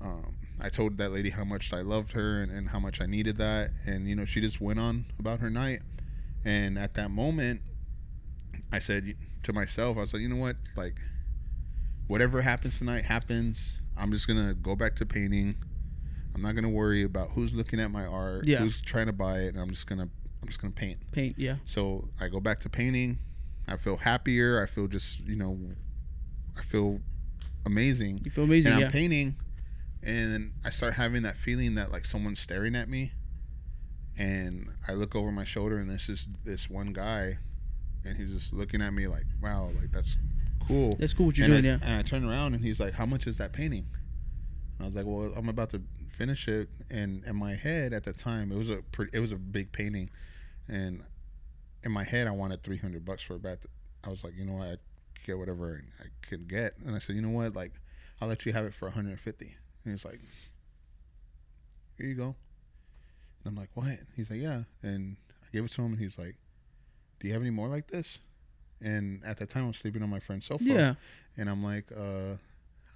um, 0.00 0.36
I 0.60 0.68
told 0.68 0.96
that 0.98 1.12
lady 1.12 1.30
how 1.30 1.44
much 1.44 1.72
I 1.72 1.80
loved 1.80 2.12
her 2.12 2.42
and, 2.42 2.50
and 2.52 2.68
how 2.68 2.78
much 2.78 3.00
I 3.00 3.06
needed 3.06 3.36
that, 3.38 3.70
and 3.86 4.08
you 4.08 4.14
know 4.14 4.24
she 4.24 4.40
just 4.40 4.60
went 4.60 4.78
on 4.78 5.06
about 5.18 5.40
her 5.40 5.50
night. 5.50 5.80
And 6.44 6.78
at 6.78 6.94
that 6.94 7.10
moment, 7.10 7.60
I 8.72 8.78
said 8.78 9.14
to 9.42 9.52
myself, 9.52 9.96
I 9.96 10.00
was 10.00 10.12
like, 10.12 10.22
you 10.22 10.28
know 10.28 10.36
what, 10.36 10.56
like 10.76 10.96
whatever 12.06 12.42
happens 12.42 12.78
tonight 12.78 13.04
happens. 13.04 13.80
I'm 13.96 14.10
just 14.12 14.26
gonna 14.26 14.54
go 14.54 14.74
back 14.76 14.96
to 14.96 15.06
painting. 15.06 15.56
I'm 16.34 16.42
not 16.42 16.54
gonna 16.54 16.68
worry 16.68 17.02
about 17.02 17.30
who's 17.32 17.54
looking 17.54 17.80
at 17.80 17.90
my 17.90 18.04
art, 18.06 18.46
Yeah. 18.46 18.58
who's 18.58 18.80
trying 18.82 19.06
to 19.06 19.12
buy 19.12 19.40
it, 19.40 19.48
and 19.54 19.58
I'm 19.60 19.70
just 19.70 19.86
gonna 19.86 20.08
I'm 20.42 20.48
just 20.48 20.60
gonna 20.60 20.72
paint. 20.72 20.98
Paint. 21.12 21.38
Yeah. 21.38 21.56
So 21.64 22.08
I 22.20 22.28
go 22.28 22.40
back 22.40 22.60
to 22.60 22.68
painting. 22.68 23.18
I 23.66 23.76
feel 23.76 23.96
happier. 23.96 24.62
I 24.62 24.66
feel 24.66 24.86
just 24.88 25.20
you 25.26 25.36
know, 25.36 25.58
I 26.58 26.62
feel 26.62 27.00
amazing 27.66 28.20
You 28.24 28.30
feel 28.30 28.44
amazing. 28.44 28.72
and 28.72 28.76
I'm 28.76 28.82
Yeah. 28.82 28.90
painting, 28.90 29.36
and 30.04 30.52
I 30.64 30.70
start 30.70 30.94
having 30.94 31.22
that 31.22 31.36
feeling 31.36 31.74
that 31.76 31.90
like 31.90 32.04
someone's 32.04 32.40
staring 32.40 32.74
at 32.74 32.88
me, 32.88 33.12
and 34.16 34.68
I 34.86 34.92
look 34.92 35.14
over 35.14 35.32
my 35.32 35.44
shoulder, 35.44 35.78
and 35.78 35.90
this 35.90 36.08
is 36.08 36.28
this 36.44 36.68
one 36.68 36.92
guy, 36.92 37.38
and 38.04 38.16
he's 38.16 38.34
just 38.34 38.52
looking 38.52 38.82
at 38.82 38.92
me 38.92 39.06
like, 39.06 39.24
"Wow, 39.42 39.70
like 39.80 39.90
that's 39.90 40.16
cool." 40.66 40.96
That's 40.96 41.14
cool 41.14 41.26
what 41.26 41.38
you're 41.38 41.46
and 41.46 41.62
doing. 41.62 41.64
I, 41.64 41.68
yeah. 41.68 41.78
And 41.82 41.98
I 41.98 42.02
turn 42.02 42.24
around, 42.24 42.54
and 42.54 42.62
he's 42.62 42.78
like, 42.78 42.94
"How 42.94 43.06
much 43.06 43.26
is 43.26 43.38
that 43.38 43.52
painting?" 43.52 43.86
And 44.78 44.82
I 44.82 44.84
was 44.84 44.94
like, 44.94 45.06
"Well, 45.06 45.32
I'm 45.36 45.48
about 45.48 45.70
to 45.70 45.82
finish 46.10 46.48
it," 46.48 46.68
and 46.90 47.24
in 47.24 47.36
my 47.36 47.54
head 47.54 47.92
at 47.92 48.04
the 48.04 48.12
time, 48.12 48.52
it 48.52 48.56
was 48.56 48.70
a 48.70 48.76
pretty, 48.92 49.16
it 49.16 49.20
was 49.20 49.32
a 49.32 49.36
big 49.36 49.72
painting, 49.72 50.10
and 50.68 51.02
in 51.82 51.92
my 51.92 52.04
head, 52.04 52.26
I 52.26 52.30
wanted 52.30 52.62
300 52.62 53.04
bucks 53.04 53.22
for 53.22 53.38
but 53.38 53.64
I 54.02 54.10
was 54.10 54.24
like, 54.24 54.34
you 54.36 54.44
know 54.44 54.54
what, 54.54 54.68
I 54.68 54.76
get 55.26 55.38
whatever 55.38 55.82
I 56.00 56.06
can 56.26 56.46
get, 56.46 56.74
and 56.84 56.94
I 56.94 56.98
said, 56.98 57.16
you 57.16 57.22
know 57.22 57.30
what, 57.30 57.54
like, 57.54 57.72
I'll 58.20 58.28
let 58.28 58.44
you 58.46 58.52
have 58.52 58.64
it 58.64 58.74
for 58.74 58.86
150. 58.86 59.56
And 59.84 59.92
he's 59.92 60.04
like, 60.04 60.20
here 61.98 62.06
you 62.06 62.14
go. 62.14 62.34
And 63.44 63.46
I'm 63.46 63.56
like, 63.56 63.70
what? 63.74 63.98
He's 64.16 64.30
like, 64.30 64.40
yeah. 64.40 64.62
And 64.82 65.16
I 65.42 65.46
gave 65.52 65.64
it 65.64 65.72
to 65.72 65.82
him, 65.82 65.92
and 65.92 66.00
he's 66.00 66.18
like, 66.18 66.36
do 67.20 67.28
you 67.28 67.34
have 67.34 67.42
any 67.42 67.50
more 67.50 67.68
like 67.68 67.88
this? 67.88 68.18
And 68.80 69.22
at 69.24 69.38
that 69.38 69.50
time, 69.50 69.66
I'm 69.66 69.74
sleeping 69.74 70.02
on 70.02 70.10
my 70.10 70.20
friend's 70.20 70.46
sofa. 70.46 70.64
Yeah. 70.64 70.94
And 71.36 71.48
I'm 71.48 71.62
like, 71.62 71.86
uh, 71.92 72.36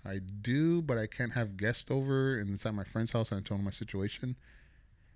I 0.04 0.18
do, 0.18 0.82
but 0.82 0.96
I 0.98 1.06
can't 1.06 1.32
have 1.32 1.56
guests 1.56 1.90
over, 1.90 2.38
and 2.38 2.54
it's 2.54 2.64
at 2.64 2.74
my 2.74 2.84
friend's 2.84 3.12
house. 3.12 3.30
And 3.30 3.40
I 3.40 3.42
told 3.42 3.60
him 3.60 3.64
my 3.64 3.70
situation, 3.70 4.36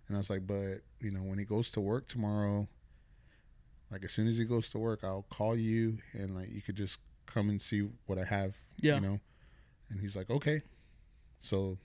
and 0.09 0.17
I 0.17 0.19
was 0.19 0.31
like, 0.31 0.47
but 0.47 0.83
you 1.01 1.11
know, 1.11 1.21
when 1.21 1.39
he 1.39 1.45
goes 1.45 1.71
to 1.73 1.81
work 1.81 2.09
tomorrow, 2.09 2.69
like 3.91 4.05
as 4.05 4.13
soon 4.13 4.27
as 4.27 4.37
he 4.37 4.45
goes 4.45 4.71
to 4.71 4.79
work, 4.79 5.01
I'll 5.03 5.27
call 5.31 5.57
you, 5.57 5.99
and 6.13 6.35
like 6.35 6.51
you 6.51 6.63
could 6.63 6.77
just 6.77 6.99
come 7.27 7.49
and 7.49 7.61
see 7.61 7.89
what 8.07 8.19
I 8.19 8.25
have. 8.25 8.55
Yeah. 8.79 8.97
You 8.97 9.01
know. 9.01 9.21
And 9.91 10.01
he's 10.01 10.17
like, 10.17 10.31
okay. 10.31 10.63
So 11.43 11.77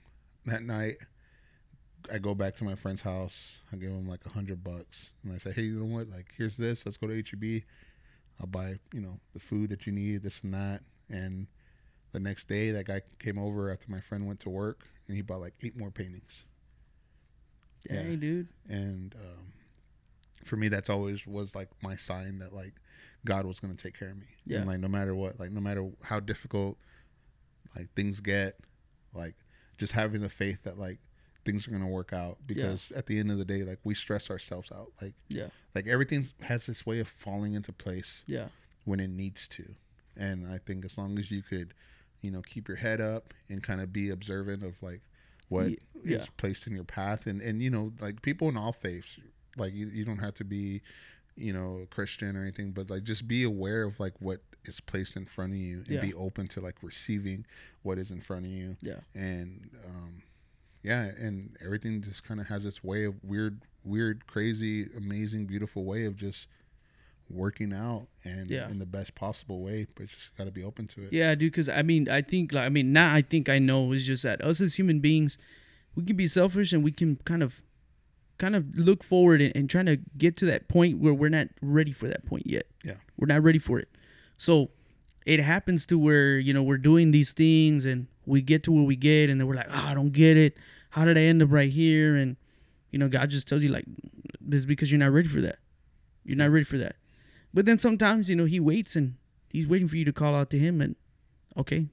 that 0.46 0.62
night, 0.62 0.96
I 2.12 2.18
go 2.18 2.34
back 2.34 2.54
to 2.56 2.64
my 2.64 2.74
friend's 2.76 3.02
house. 3.02 3.58
I 3.72 3.76
give 3.76 3.90
him 3.90 4.08
like 4.08 4.24
a 4.24 4.30
hundred 4.30 4.64
bucks, 4.64 5.10
and 5.22 5.32
I 5.34 5.38
say, 5.38 5.52
hey, 5.52 5.62
you 5.62 5.78
know 5.80 5.94
what? 5.96 6.08
Like, 6.08 6.32
here's 6.38 6.56
this. 6.56 6.86
Let's 6.86 6.96
go 6.96 7.06
to 7.08 7.14
HEB. 7.22 7.62
I'll 8.40 8.46
buy, 8.46 8.78
you 8.94 9.00
know, 9.00 9.18
the 9.34 9.40
food 9.40 9.68
that 9.70 9.86
you 9.86 9.92
need, 9.92 10.22
this 10.22 10.42
and 10.44 10.54
that. 10.54 10.80
And 11.10 11.48
the 12.12 12.20
next 12.20 12.48
day, 12.48 12.70
that 12.70 12.86
guy 12.86 13.02
came 13.18 13.36
over 13.36 13.68
after 13.70 13.90
my 13.90 14.00
friend 14.00 14.26
went 14.26 14.40
to 14.40 14.48
work, 14.50 14.86
and 15.08 15.16
he 15.16 15.22
bought 15.22 15.40
like 15.40 15.54
eight 15.62 15.76
more 15.76 15.90
paintings. 15.90 16.44
Dang, 17.88 18.10
Yeah. 18.12 18.16
dude. 18.16 18.48
And 18.68 19.14
um, 19.20 19.52
for 20.44 20.56
me, 20.56 20.68
that's 20.68 20.88
always 20.88 21.26
was 21.26 21.54
like 21.54 21.68
my 21.82 21.96
sign 21.96 22.38
that 22.38 22.52
like 22.54 22.74
God 23.24 23.44
was 23.44 23.58
gonna 23.60 23.74
take 23.74 23.98
care 23.98 24.10
of 24.10 24.16
me. 24.16 24.26
Yeah. 24.46 24.58
And 24.58 24.66
like 24.68 24.78
no 24.80 24.88
matter 24.88 25.14
what, 25.14 25.38
like 25.40 25.50
no 25.50 25.60
matter 25.60 25.88
how 26.04 26.20
difficult 26.20 26.78
like 27.76 27.88
things 27.94 28.20
get, 28.20 28.56
like 29.14 29.34
just 29.78 29.92
having 29.92 30.20
the 30.20 30.28
faith 30.28 30.62
that 30.64 30.78
like 30.78 30.98
things 31.44 31.66
are 31.66 31.70
gonna 31.70 31.88
work 31.88 32.12
out 32.12 32.36
because 32.46 32.92
at 32.92 33.06
the 33.06 33.18
end 33.18 33.30
of 33.30 33.38
the 33.38 33.44
day, 33.44 33.62
like 33.62 33.78
we 33.84 33.94
stress 33.94 34.30
ourselves 34.30 34.70
out. 34.72 34.92
Like 35.00 35.14
Yeah. 35.28 35.48
like 35.74 35.86
everything 35.86 36.24
has 36.42 36.66
this 36.66 36.84
way 36.84 36.98
of 36.98 37.08
falling 37.08 37.54
into 37.54 37.72
place 37.72 38.22
Yeah. 38.26 38.48
when 38.84 39.00
it 39.00 39.08
needs 39.08 39.48
to. 39.48 39.74
And 40.16 40.46
I 40.46 40.58
think 40.58 40.84
as 40.84 40.98
long 40.98 41.18
as 41.18 41.30
you 41.30 41.42
could, 41.42 41.72
you 42.20 42.30
know, 42.30 42.42
keep 42.42 42.66
your 42.68 42.76
head 42.78 43.00
up 43.00 43.32
and 43.48 43.62
kind 43.62 43.80
of 43.80 43.92
be 43.92 44.10
observant 44.10 44.62
of 44.64 44.82
like 44.82 45.00
what 45.48 45.70
Ye- 45.70 45.78
is 46.04 46.28
placed 46.36 46.66
in 46.66 46.74
your 46.74 46.84
path 46.84 47.26
and 47.26 47.40
and 47.40 47.62
you 47.62 47.70
know, 47.70 47.92
like 48.00 48.20
people 48.20 48.48
in 48.48 48.56
all 48.56 48.72
faiths, 48.72 49.18
like 49.56 49.72
you, 49.74 49.88
you 49.88 50.04
don't 50.04 50.18
have 50.18 50.34
to 50.34 50.44
be, 50.44 50.82
you 51.36 51.52
know, 51.52 51.86
Christian 51.90 52.36
or 52.36 52.42
anything, 52.42 52.72
but 52.72 52.90
like 52.90 53.04
just 53.04 53.26
be 53.28 53.44
aware 53.44 53.84
of 53.84 53.98
like 54.00 54.14
what 54.20 54.42
is 54.64 54.80
placed 54.80 55.16
in 55.16 55.24
front 55.26 55.52
of 55.52 55.58
you 55.58 55.78
and 55.78 55.88
Yeah. 55.88 56.00
be 56.00 56.12
open 56.14 56.46
to 56.48 56.60
like 56.60 56.82
receiving 56.82 57.46
what 57.82 57.98
is 57.98 58.10
in 58.10 58.20
front 58.20 58.44
of 58.46 58.50
you. 58.50 58.76
Yeah. 58.80 59.00
And 59.14 59.70
um 59.86 60.22
yeah, 60.82 61.02
and 61.04 61.56
everything 61.64 62.02
just 62.02 62.22
kind 62.24 62.40
of 62.40 62.46
has 62.46 62.64
its 62.64 62.84
way 62.84 63.04
of 63.04 63.22
weird, 63.24 63.62
weird, 63.84 64.26
crazy, 64.26 64.88
amazing, 64.96 65.46
beautiful 65.46 65.84
way 65.84 66.04
of 66.04 66.16
just 66.16 66.46
working 67.30 67.72
out 67.74 68.06
and 68.24 68.50
Yeah. 68.50 68.70
in 68.70 68.78
the 68.78 68.86
best 68.86 69.14
possible 69.14 69.60
way, 69.62 69.86
but 69.94 70.06
just 70.06 70.34
got 70.36 70.44
to 70.44 70.50
be 70.50 70.62
open 70.62 70.86
to 70.88 71.02
it. 71.04 71.12
Yeah, 71.12 71.34
dude. 71.34 71.52
Because 71.52 71.68
I 71.68 71.82
mean, 71.82 72.08
I 72.08 72.22
think 72.22 72.52
like 72.52 72.64
I 72.64 72.68
mean, 72.68 72.92
now 72.92 73.14
I 73.14 73.22
think 73.22 73.48
I 73.48 73.58
know 73.58 73.92
is 73.92 74.06
just 74.06 74.22
that 74.22 74.40
us 74.42 74.60
as 74.60 74.76
human 74.78 75.00
beings, 75.00 75.36
we 75.94 76.04
can 76.04 76.16
be 76.16 76.26
selfish 76.26 76.72
and 76.72 76.82
we 76.82 76.92
can 76.92 77.16
kind 77.24 77.42
of, 77.42 77.62
kind 78.38 78.54
of 78.56 78.78
look 78.78 79.02
forward 79.04 79.40
and, 79.42 79.54
and 79.56 79.68
trying 79.68 79.86
to 79.86 79.96
get 80.16 80.36
to 80.38 80.46
that 80.46 80.68
point 80.68 80.98
where 81.00 81.12
we're 81.12 81.28
not 81.28 81.48
ready 81.60 81.92
for 81.92 82.06
that 82.08 82.24
point 82.24 82.46
yet. 82.46 82.66
Yeah. 82.84 82.94
we're 83.16 83.26
not 83.26 83.42
ready 83.42 83.58
for 83.58 83.78
it. 83.80 83.88
So 84.38 84.70
it 85.26 85.40
happens 85.40 85.84
to 85.86 85.98
where 85.98 86.38
you 86.38 86.54
know 86.54 86.62
we're 86.62 86.78
doing 86.78 87.10
these 87.10 87.32
things 87.32 87.84
and 87.84 88.06
we 88.24 88.40
get 88.40 88.62
to 88.64 88.72
where 88.72 88.84
we 88.84 88.96
get 88.96 89.28
and 89.28 89.40
then 89.40 89.46
we're 89.46 89.56
like, 89.56 89.68
oh, 89.68 89.84
I 89.86 89.94
don't 89.94 90.12
get 90.12 90.36
it. 90.36 90.56
How 90.90 91.04
did 91.04 91.18
I 91.18 91.22
end 91.22 91.42
up 91.42 91.52
right 91.52 91.70
here? 91.70 92.16
And 92.16 92.36
you 92.90 92.98
know, 92.98 93.08
God 93.08 93.28
just 93.28 93.46
tells 93.46 93.62
you 93.62 93.68
like, 93.68 93.84
this 94.40 94.64
because 94.64 94.90
you're 94.90 94.98
not 94.98 95.12
ready 95.12 95.28
for 95.28 95.42
that. 95.42 95.58
You're 96.24 96.38
not 96.38 96.50
ready 96.50 96.64
for 96.64 96.78
that. 96.78 96.96
But 97.52 97.66
then 97.66 97.78
sometimes 97.78 98.30
you 98.30 98.36
know 98.36 98.46
He 98.46 98.60
waits 98.60 98.96
and 98.96 99.16
He's 99.50 99.66
waiting 99.66 99.88
for 99.88 99.96
you 99.96 100.04
to 100.04 100.12
call 100.12 100.34
out 100.34 100.50
to 100.50 100.58
Him 100.58 100.80
and 100.80 100.96
okay, 101.56 101.88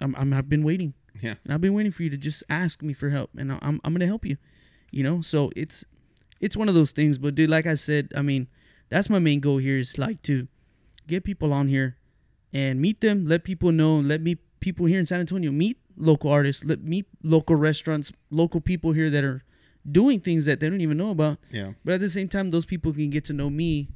I'm, 0.00 0.14
I'm 0.16 0.32
I've 0.32 0.48
been 0.48 0.62
waiting. 0.62 0.94
Yeah. 1.20 1.34
And 1.44 1.52
I've 1.52 1.60
been 1.60 1.74
waiting 1.74 1.92
for 1.92 2.02
you 2.02 2.10
to 2.10 2.16
just 2.16 2.44
ask 2.48 2.82
me 2.82 2.92
for 2.92 3.10
help, 3.10 3.30
and 3.36 3.52
I'm 3.52 3.80
I'm 3.82 3.92
gonna 3.92 4.06
help 4.06 4.24
you. 4.24 4.36
You 4.90 5.02
know, 5.02 5.20
so 5.20 5.50
it's 5.56 5.84
it's 6.40 6.56
one 6.56 6.68
of 6.68 6.74
those 6.74 6.92
things. 6.92 7.18
But 7.18 7.34
dude, 7.34 7.50
like 7.50 7.66
I 7.66 7.74
said, 7.74 8.12
I 8.14 8.22
mean, 8.22 8.48
that's 8.88 9.10
my 9.10 9.18
main 9.18 9.40
goal 9.40 9.58
here 9.58 9.78
is 9.78 9.98
like 9.98 10.22
to 10.22 10.46
get 11.06 11.24
people 11.24 11.52
on 11.52 11.68
here 11.68 11.96
and 12.52 12.80
meet 12.80 13.00
them, 13.00 13.26
let 13.26 13.44
people 13.44 13.72
know, 13.72 13.96
let 13.98 14.20
me 14.20 14.36
people 14.60 14.86
here 14.86 14.98
in 14.98 15.06
San 15.06 15.20
Antonio 15.20 15.50
meet 15.52 15.78
local 15.96 16.30
artists, 16.30 16.64
let 16.64 16.82
meet 16.82 17.06
local 17.22 17.56
restaurants, 17.56 18.12
local 18.30 18.60
people 18.60 18.92
here 18.92 19.10
that 19.10 19.24
are 19.24 19.42
doing 19.90 20.20
things 20.20 20.44
that 20.46 20.60
they 20.60 20.68
don't 20.68 20.80
even 20.80 20.96
know 20.96 21.10
about. 21.10 21.38
Yeah. 21.52 21.72
But 21.84 21.94
at 21.94 22.00
the 22.00 22.10
same 22.10 22.28
time, 22.28 22.50
those 22.50 22.64
people 22.66 22.92
can 22.92 23.10
get 23.10 23.24
to 23.24 23.32
know 23.32 23.50
me, 23.50 23.88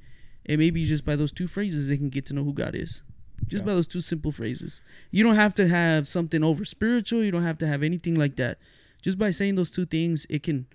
and 0.47 0.59
maybe 0.59 0.85
just 0.85 1.05
by 1.05 1.17
those 1.17 1.33
two 1.33 1.49
phrases, 1.49 1.89
they 1.89 1.97
can 1.97 2.09
get 2.09 2.27
to 2.27 2.35
know 2.35 2.45
who 2.45 2.53
God 2.53 2.75
is. 2.75 3.03
Just 3.47 3.63
Yeah. 3.63 3.67
by 3.69 3.75
those 3.75 3.87
two 3.87 4.01
simple 4.01 4.31
phrases. 4.33 4.83
You 5.11 5.25
don't 5.25 5.35
have 5.35 5.55
to 5.55 5.67
have 5.67 6.07
something 6.07 6.45
over 6.45 6.65
spiritual. 6.65 7.25
You 7.25 7.31
don't 7.31 7.43
have 7.43 7.59
to 7.59 7.67
have 7.67 7.83
anything 7.83 8.15
like 8.15 8.37
that. 8.37 8.59
Just 9.03 9.19
by 9.19 9.31
saying 9.31 9.55
those 9.57 9.71
two 9.71 9.87
things, 9.87 10.27
it 10.29 10.43
can, 10.43 10.67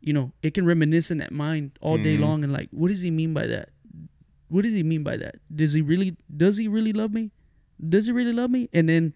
you 0.00 0.12
know, 0.12 0.32
it 0.42 0.54
can 0.54 0.64
reminisce 0.64 1.10
in 1.10 1.18
that 1.18 1.32
mind 1.32 1.72
all 1.80 1.98
day 1.98 2.16
Mhm. 2.16 2.20
long. 2.20 2.44
And 2.44 2.52
like, 2.52 2.68
what 2.70 2.88
does 2.88 3.02
he 3.02 3.10
mean 3.10 3.34
by 3.34 3.46
that? 3.48 3.70
What 4.54 4.62
does 4.62 4.72
he 4.72 4.84
mean 4.84 5.02
by 5.02 5.16
that? 5.16 5.34
Does 5.52 5.72
he 5.72 5.82
really? 5.82 6.16
Does 6.36 6.58
he 6.58 6.68
really 6.68 6.92
love 6.92 7.12
me? 7.12 7.32
Does 7.88 8.06
he 8.06 8.12
really 8.12 8.32
love 8.32 8.50
me? 8.50 8.68
And 8.72 8.88
then, 8.88 9.12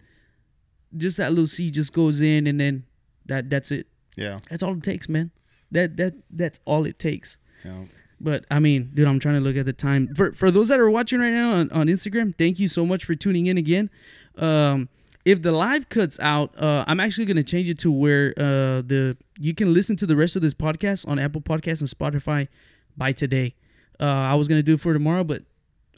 just 0.97 1.15
that 1.15 1.29
little 1.29 1.47
seed 1.47 1.75
just 1.75 1.93
goes 1.93 2.19
in, 2.19 2.45
and 2.45 2.59
then 2.59 2.83
that 3.25 3.49
that's 3.49 3.71
it. 3.71 3.87
Yeah. 4.17 4.39
That's 4.49 4.61
all 4.61 4.73
it 4.73 4.83
takes, 4.83 5.07
man. 5.07 5.31
That 5.71 5.95
that 5.95 6.15
that's 6.29 6.59
all 6.65 6.85
it 6.85 6.99
takes. 6.99 7.37
Yeah. 7.63 7.85
But 8.19 8.43
I 8.51 8.59
mean, 8.59 8.91
dude, 8.93 9.07
I'm 9.07 9.17
trying 9.17 9.35
to 9.35 9.39
look 9.39 9.55
at 9.55 9.65
the 9.65 9.71
time. 9.71 10.13
For 10.13 10.33
for 10.33 10.51
those 10.51 10.67
that 10.67 10.79
are 10.81 10.89
watching 10.89 11.21
right 11.21 11.31
now 11.31 11.53
on, 11.53 11.71
on 11.71 11.87
Instagram, 11.87 12.37
thank 12.37 12.59
you 12.59 12.67
so 12.67 12.85
much 12.85 13.05
for 13.05 13.15
tuning 13.15 13.45
in 13.45 13.57
again. 13.57 13.89
Um, 14.37 14.89
if 15.23 15.41
the 15.41 15.53
live 15.53 15.87
cuts 15.87 16.19
out, 16.19 16.53
uh, 16.61 16.83
I'm 16.85 16.99
actually 16.99 17.27
gonna 17.27 17.43
change 17.43 17.69
it 17.69 17.79
to 17.79 17.93
where 17.93 18.33
uh, 18.35 18.81
the 18.81 19.15
you 19.37 19.55
can 19.55 19.73
listen 19.73 19.95
to 19.95 20.05
the 20.05 20.17
rest 20.17 20.35
of 20.35 20.41
this 20.41 20.53
podcast 20.53 21.07
on 21.07 21.17
Apple 21.17 21.39
Podcasts 21.39 21.79
and 21.79 21.89
Spotify 21.89 22.49
by 22.97 23.13
today. 23.13 23.55
Uh, 23.99 24.05
I 24.05 24.35
was 24.35 24.47
gonna 24.47 24.63
do 24.63 24.75
it 24.75 24.81
for 24.81 24.93
tomorrow, 24.93 25.23
but 25.23 25.43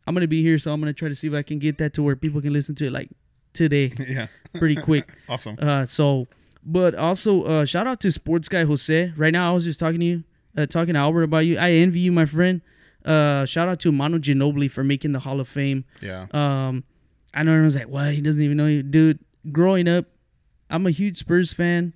I'm 0.07 0.13
gonna 0.13 0.27
be 0.27 0.41
here, 0.41 0.57
so 0.57 0.71
I'm 0.71 0.79
gonna 0.79 0.93
try 0.93 1.09
to 1.09 1.15
see 1.15 1.27
if 1.27 1.33
I 1.33 1.43
can 1.43 1.59
get 1.59 1.77
that 1.77 1.93
to 1.95 2.03
where 2.03 2.15
people 2.15 2.41
can 2.41 2.53
listen 2.53 2.75
to 2.75 2.87
it 2.87 2.91
like 2.91 3.09
today, 3.53 3.91
yeah. 4.07 4.27
pretty 4.53 4.75
quick. 4.75 5.13
Awesome. 5.29 5.57
Uh, 5.61 5.85
so, 5.85 6.27
but 6.63 6.95
also 6.95 7.43
uh, 7.43 7.65
shout 7.65 7.87
out 7.87 7.99
to 8.01 8.11
sports 8.11 8.49
guy 8.49 8.63
Jose. 8.63 9.13
Right 9.15 9.31
now, 9.31 9.49
I 9.51 9.53
was 9.53 9.63
just 9.63 9.79
talking 9.79 9.99
to 9.99 10.05
you, 10.05 10.23
uh, 10.57 10.65
talking 10.65 10.93
to 10.95 10.99
Albert 10.99 11.23
about 11.23 11.39
you. 11.45 11.57
I 11.57 11.71
envy 11.71 11.99
you, 11.99 12.11
my 12.11 12.25
friend. 12.25 12.61
Uh, 13.05 13.45
shout 13.45 13.67
out 13.67 13.79
to 13.81 13.91
Manu 13.91 14.19
Ginobili 14.19 14.69
for 14.69 14.83
making 14.83 15.11
the 15.11 15.19
Hall 15.19 15.39
of 15.39 15.47
Fame. 15.47 15.85
Yeah. 16.01 16.27
Um, 16.31 16.83
I 17.33 17.43
know 17.43 17.51
everyone's 17.51 17.75
like, 17.75 17.87
"What? 17.87 18.13
He 18.13 18.21
doesn't 18.21 18.41
even 18.41 18.57
know 18.57 18.67
you, 18.67 18.83
dude." 18.83 19.19
Growing 19.51 19.87
up, 19.87 20.05
I'm 20.69 20.85
a 20.85 20.91
huge 20.91 21.17
Spurs 21.17 21.51
fan, 21.53 21.93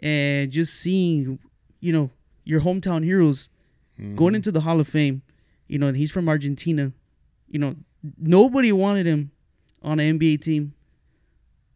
and 0.00 0.50
just 0.50 0.74
seeing, 0.74 1.38
you 1.80 1.92
know, 1.92 2.10
your 2.44 2.60
hometown 2.60 3.04
heroes 3.04 3.48
going 4.16 4.34
into 4.34 4.50
the 4.50 4.60
Hall 4.60 4.80
of 4.80 4.88
Fame. 4.88 5.22
You 5.72 5.78
know, 5.78 5.90
he's 5.90 6.12
from 6.12 6.28
Argentina. 6.28 6.92
You 7.48 7.58
know, 7.58 7.76
nobody 8.18 8.72
wanted 8.72 9.06
him 9.06 9.30
on 9.82 9.98
an 10.00 10.18
NBA 10.18 10.42
team. 10.42 10.74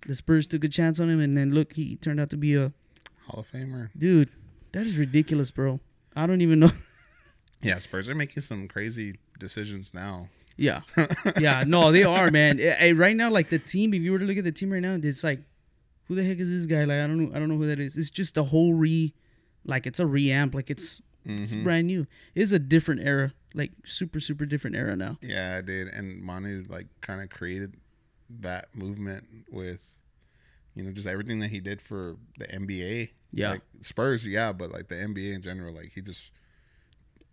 The 0.06 0.14
Spurs 0.14 0.46
took 0.46 0.64
a 0.64 0.68
chance 0.68 1.00
on 1.00 1.09
him, 1.09 1.18
and 1.18 1.35
then 1.35 1.52
look, 1.52 1.72
he 1.72 1.96
turned 1.96 2.20
out 2.20 2.28
to 2.28 2.37
be 2.37 2.54
a 2.56 2.72
Hall 3.26 3.40
of 3.40 3.50
Famer. 3.50 3.88
dude. 3.96 4.30
That 4.72 4.85
is 4.85 4.98
ridiculous, 4.98 5.50
bro. 5.50 5.80
I 6.14 6.26
don't 6.26 6.42
even 6.42 6.61
know. 6.61 6.70
Yeah, 7.62 7.78
Spurs 7.78 8.06
are 8.11 8.14
making 8.14 8.42
some 8.42 8.68
crazy 8.68 9.18
decisions 9.40 9.94
now. 9.94 10.28
Yeah, 10.59 10.82
yeah, 11.40 11.64
no, 11.66 11.90
they 11.90 12.04
are, 12.04 12.30
man. 12.30 12.61
Eh, 12.61 12.76
eh, 12.78 12.92
right 12.94 13.16
now, 13.16 13.30
like 13.30 13.48
the 13.48 13.59
team, 13.59 13.94
if 13.94 14.02
you 14.02 14.12
were 14.12 14.18
to 14.18 14.26
look 14.26 14.37
at 14.37 14.44
the 14.44 14.52
team 14.52 14.70
right 14.70 14.82
now, 14.82 14.98
it's 15.02 15.24
like, 15.24 15.40
who 16.04 16.14
the 16.14 16.22
heck 16.22 16.38
is 16.38 16.50
this 16.50 16.66
guy? 16.66 16.85
Like, 16.85 17.00
I 17.00 17.06
don't 17.06 17.18
know, 17.18 17.35
I 17.35 17.38
don't 17.38 17.48
know 17.48 17.56
who 17.56 17.66
that 17.66 17.80
is. 17.80 17.96
It's 17.96 18.11
just 18.11 18.37
a 18.37 18.44
whole 18.44 18.74
re, 18.74 19.14
like 19.64 19.87
it's 19.87 19.98
a 19.98 20.04
reamp, 20.04 20.54
like 20.54 20.68
it's 20.68 21.00
it's 21.26 21.54
brand 21.54 21.86
new. 21.86 22.06
It's 22.34 22.52
a 22.52 22.58
different 22.58 23.00
era, 23.02 23.32
like 23.54 23.72
super 23.84 24.20
super 24.20 24.46
different 24.46 24.76
era 24.76 24.96
now. 24.96 25.18
Yeah, 25.20 25.56
I 25.58 25.62
did. 25.62 25.88
And 25.88 26.22
Manu 26.22 26.64
like 26.68 26.86
kind 27.00 27.20
of 27.20 27.30
created 27.30 27.74
that 28.40 28.74
movement 28.74 29.24
with, 29.50 29.86
you 30.74 30.82
know, 30.84 30.92
just 30.92 31.06
everything 31.06 31.40
that 31.40 31.50
he 31.50 31.60
did 31.60 31.80
for 31.80 32.16
the 32.38 32.46
NBA. 32.46 33.10
Yeah. 33.32 33.50
Like 33.50 33.62
Spurs, 33.82 34.26
yeah, 34.26 34.52
but 34.52 34.70
like 34.72 34.88
the 34.88 34.94
NBA 34.94 35.34
in 35.34 35.42
general, 35.42 35.74
like 35.74 35.92
he 35.94 36.00
just 36.00 36.30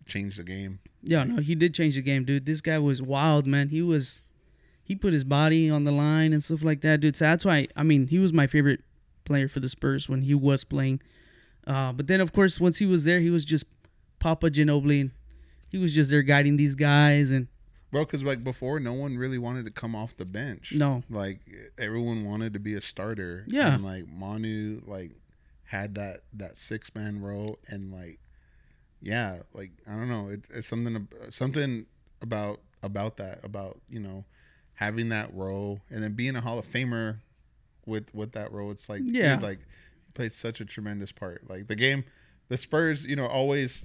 changed 0.06 0.38
the 0.38 0.44
game. 0.44 0.80
Yeah, 1.02 1.24
no, 1.24 1.40
he 1.40 1.54
did 1.54 1.74
change 1.74 1.94
the 1.94 2.02
game, 2.02 2.24
dude. 2.24 2.46
This 2.46 2.60
guy 2.60 2.78
was 2.78 3.00
wild, 3.00 3.46
man. 3.46 3.68
He 3.68 3.82
was, 3.82 4.20
he 4.82 4.94
put 4.94 5.12
his 5.12 5.24
body 5.24 5.70
on 5.70 5.84
the 5.84 5.92
line 5.92 6.32
and 6.32 6.42
stuff 6.42 6.62
like 6.62 6.80
that, 6.82 7.00
dude. 7.00 7.16
So 7.16 7.24
that's 7.24 7.44
why, 7.44 7.68
I 7.76 7.82
mean, 7.82 8.08
he 8.08 8.18
was 8.18 8.32
my 8.32 8.46
favorite 8.46 8.80
player 9.24 9.48
for 9.48 9.60
the 9.60 9.68
Spurs 9.68 10.08
when 10.08 10.22
he 10.22 10.34
was 10.34 10.64
playing. 10.64 11.00
Uh, 11.66 11.92
but 11.92 12.06
then, 12.06 12.20
of 12.20 12.32
course, 12.32 12.60
once 12.60 12.78
he 12.78 12.86
was 12.86 13.04
there, 13.04 13.20
he 13.20 13.30
was 13.30 13.44
just 13.44 13.64
Papa 14.24 14.48
Ginobili, 14.48 15.02
and 15.02 15.10
he 15.68 15.76
was 15.76 15.94
just 15.94 16.10
there 16.10 16.22
guiding 16.22 16.56
these 16.56 16.74
guys. 16.74 17.30
And 17.30 17.46
Bro, 17.92 18.06
because 18.06 18.24
like 18.24 18.42
before, 18.42 18.80
no 18.80 18.94
one 18.94 19.18
really 19.18 19.36
wanted 19.36 19.66
to 19.66 19.70
come 19.70 19.94
off 19.94 20.16
the 20.16 20.24
bench. 20.24 20.72
No. 20.72 21.02
like 21.10 21.40
everyone 21.78 22.24
wanted 22.24 22.54
to 22.54 22.58
be 22.58 22.72
a 22.72 22.80
starter. 22.80 23.44
Yeah. 23.48 23.74
and 23.74 23.84
like 23.84 24.08
Manu, 24.08 24.80
like 24.86 25.12
had 25.64 25.94
that 25.96 26.20
that 26.32 26.56
six 26.56 26.94
man 26.94 27.20
role, 27.20 27.58
and 27.68 27.92
like, 27.92 28.18
yeah, 29.02 29.40
like 29.52 29.72
I 29.86 29.90
don't 29.92 30.08
know, 30.08 30.30
it, 30.30 30.46
it's 30.54 30.66
something 30.68 31.06
something 31.28 31.84
about 32.22 32.60
about 32.82 33.18
that 33.18 33.44
about 33.44 33.78
you 33.90 34.00
know 34.00 34.24
having 34.76 35.10
that 35.10 35.32
role 35.34 35.80
and 35.90 36.02
then 36.02 36.14
being 36.14 36.34
a 36.34 36.40
Hall 36.40 36.58
of 36.58 36.66
Famer 36.66 37.18
with 37.84 38.14
with 38.14 38.32
that 38.32 38.50
role. 38.52 38.70
It's 38.70 38.88
like 38.88 39.02
Yeah. 39.04 39.34
dude, 39.34 39.42
like 39.42 39.58
he 39.58 40.12
played 40.14 40.32
such 40.32 40.62
a 40.62 40.64
tremendous 40.64 41.12
part. 41.12 41.42
Like 41.46 41.68
the 41.68 41.76
game, 41.76 42.04
the 42.48 42.56
Spurs, 42.56 43.04
you 43.04 43.16
know, 43.16 43.26
always 43.26 43.84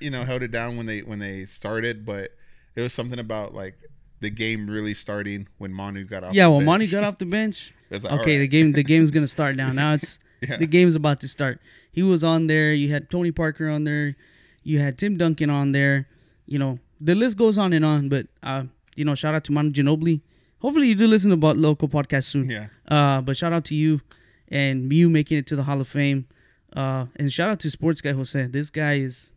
you 0.00 0.10
know 0.10 0.24
held 0.24 0.42
it 0.42 0.50
down 0.50 0.76
when 0.76 0.86
they 0.86 1.00
when 1.00 1.18
they 1.18 1.44
started, 1.46 2.04
but 2.06 2.30
it 2.76 2.80
was 2.82 2.92
something 2.92 3.18
about 3.18 3.54
like 3.54 3.74
the 4.20 4.30
game 4.30 4.68
really 4.68 4.94
starting 4.94 5.48
when 5.58 5.72
Manu 5.72 6.04
got 6.04 6.24
off. 6.24 6.34
yeah, 6.34 6.46
when 6.46 6.64
Manu 6.64 6.80
bench. 6.84 6.90
got 6.92 7.04
off 7.04 7.18
the 7.18 7.26
bench, 7.26 7.72
like, 7.90 8.04
okay, 8.04 8.38
the 8.38 8.48
game 8.48 8.72
the 8.72 8.82
game's 8.82 9.10
gonna 9.10 9.26
start 9.26 9.56
now. 9.56 9.72
Now 9.72 9.94
it's 9.94 10.18
Yeah. 10.42 10.56
the 10.56 10.66
game's 10.66 10.94
about 10.94 11.20
to 11.20 11.28
start. 11.28 11.60
He 11.92 12.02
was 12.02 12.24
on 12.24 12.46
there. 12.46 12.72
You 12.72 12.90
had 12.90 13.10
Tony 13.10 13.30
Parker 13.30 13.68
on 13.68 13.84
there. 13.84 14.16
You 14.62 14.78
had 14.78 14.96
Tim 14.96 15.18
Duncan 15.18 15.50
on 15.50 15.72
there. 15.72 16.08
You 16.46 16.58
know 16.58 16.78
the 17.00 17.14
list 17.14 17.36
goes 17.36 17.58
on 17.58 17.72
and 17.74 17.84
on. 17.84 18.08
But 18.08 18.26
uh, 18.42 18.64
you 18.96 19.04
know, 19.04 19.14
shout 19.14 19.34
out 19.34 19.44
to 19.44 19.52
Manu 19.52 19.70
Ginobili. 19.70 20.22
Hopefully, 20.60 20.88
you 20.88 20.94
do 20.94 21.06
listen 21.06 21.28
to 21.30 21.34
about 21.34 21.56
local 21.58 21.88
podcast 21.88 22.24
soon. 22.24 22.48
Yeah. 22.48 22.66
Uh, 22.88 23.20
but 23.20 23.36
shout 23.36 23.52
out 23.52 23.64
to 23.66 23.74
you 23.74 24.00
and 24.48 24.92
you 24.92 25.08
making 25.08 25.38
it 25.38 25.46
to 25.48 25.56
the 25.56 25.62
Hall 25.64 25.80
of 25.80 25.88
Fame. 25.88 26.26
Uh, 26.74 27.06
and 27.16 27.32
shout 27.32 27.50
out 27.50 27.60
to 27.60 27.70
Sports 27.70 28.00
Guy 28.00 28.12
Jose. 28.12 28.46
This 28.46 28.70
guy 28.70 28.94
is 28.94 29.32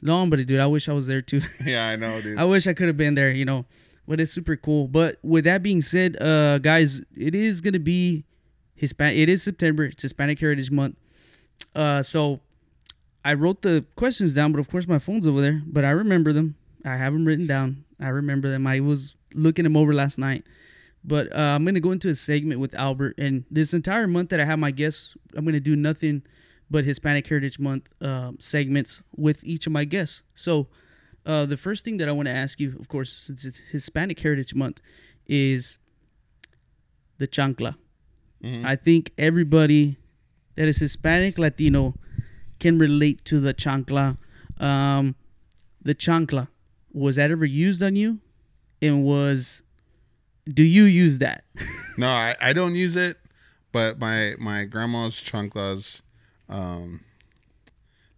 long, 0.00 0.30
but 0.30 0.44
dude, 0.46 0.60
I 0.60 0.66
wish 0.66 0.88
I 0.88 0.92
was 0.92 1.06
there 1.06 1.22
too. 1.22 1.40
Yeah, 1.64 1.88
I 1.88 1.96
know, 1.96 2.20
dude. 2.20 2.38
I 2.38 2.44
wish 2.44 2.66
I 2.66 2.74
could 2.74 2.86
have 2.86 2.96
been 2.96 3.14
there, 3.14 3.30
you 3.30 3.44
know. 3.44 3.64
But 4.06 4.20
it's 4.20 4.32
super 4.32 4.56
cool. 4.56 4.88
But 4.88 5.18
with 5.22 5.44
that 5.44 5.62
being 5.62 5.80
said, 5.80 6.20
uh, 6.20 6.58
guys, 6.58 7.00
it 7.16 7.34
is 7.34 7.60
gonna 7.60 7.78
be 7.78 8.24
Hispanic. 8.74 9.16
It 9.16 9.28
is 9.28 9.42
September. 9.42 9.84
It's 9.84 10.02
Hispanic 10.02 10.40
Heritage 10.40 10.70
Month. 10.70 10.96
Uh, 11.74 12.02
so 12.02 12.40
I 13.24 13.34
wrote 13.34 13.62
the 13.62 13.84
questions 13.94 14.34
down, 14.34 14.52
but 14.52 14.58
of 14.58 14.68
course 14.68 14.88
my 14.88 14.98
phone's 14.98 15.26
over 15.26 15.40
there. 15.40 15.62
But 15.66 15.84
I 15.84 15.90
remember 15.90 16.32
them. 16.32 16.56
I 16.84 16.96
have 16.96 17.12
them 17.12 17.24
written 17.24 17.46
down. 17.46 17.84
I 18.00 18.08
remember 18.08 18.48
them. 18.50 18.66
I 18.66 18.80
was 18.80 19.14
looking 19.34 19.62
them 19.62 19.76
over 19.76 19.94
last 19.94 20.18
night. 20.18 20.44
But 21.04 21.32
uh, 21.32 21.38
I'm 21.40 21.64
gonna 21.64 21.80
go 21.80 21.92
into 21.92 22.08
a 22.08 22.14
segment 22.14 22.60
with 22.60 22.74
Albert, 22.74 23.14
and 23.18 23.44
this 23.50 23.74
entire 23.74 24.06
month 24.06 24.30
that 24.30 24.40
I 24.40 24.44
have 24.44 24.58
my 24.58 24.70
guests, 24.70 25.16
I'm 25.36 25.44
gonna 25.44 25.60
do 25.60 25.74
nothing 25.76 26.22
but 26.72 26.84
Hispanic 26.84 27.26
Heritage 27.28 27.58
Month 27.58 27.84
uh, 28.00 28.32
segments 28.38 29.02
with 29.14 29.44
each 29.44 29.66
of 29.68 29.72
my 29.72 29.84
guests. 29.84 30.22
So 30.34 30.68
uh, 31.26 31.44
the 31.46 31.58
first 31.66 31.84
thing 31.84 31.98
that 31.98 32.08
I 32.08 32.12
want 32.12 32.28
to 32.28 32.34
ask 32.34 32.58
you, 32.58 32.76
of 32.80 32.88
course, 32.88 33.12
since 33.26 33.44
it's 33.44 33.58
Hispanic 33.70 34.18
Heritage 34.18 34.54
Month, 34.54 34.80
is 35.26 35.78
the 37.18 37.28
chancla. 37.28 37.76
I 38.64 38.74
think 38.74 39.12
everybody 39.18 39.98
that 40.56 40.66
is 40.66 40.78
Hispanic, 40.78 41.38
Latino, 41.38 41.94
can 42.58 42.78
relate 42.78 43.24
to 43.26 43.38
the 43.38 43.54
chancla. 43.54 44.16
Um, 44.58 45.14
the 45.80 45.94
chancla 45.94 46.48
was 46.92 47.16
that 47.16 47.30
ever 47.30 47.44
used 47.44 47.82
on 47.82 47.94
you, 47.94 48.18
and 48.80 49.04
was 49.04 49.62
do 50.48 50.64
you 50.64 50.84
use 50.84 51.18
that? 51.18 51.44
No, 51.98 52.08
I, 52.08 52.34
I 52.40 52.52
don't 52.54 52.74
use 52.74 52.96
it, 52.96 53.18
but 53.70 53.98
my 53.98 54.34
my 54.38 54.64
grandma's 54.64 55.14
chanclas, 55.16 56.00
um, 56.48 57.00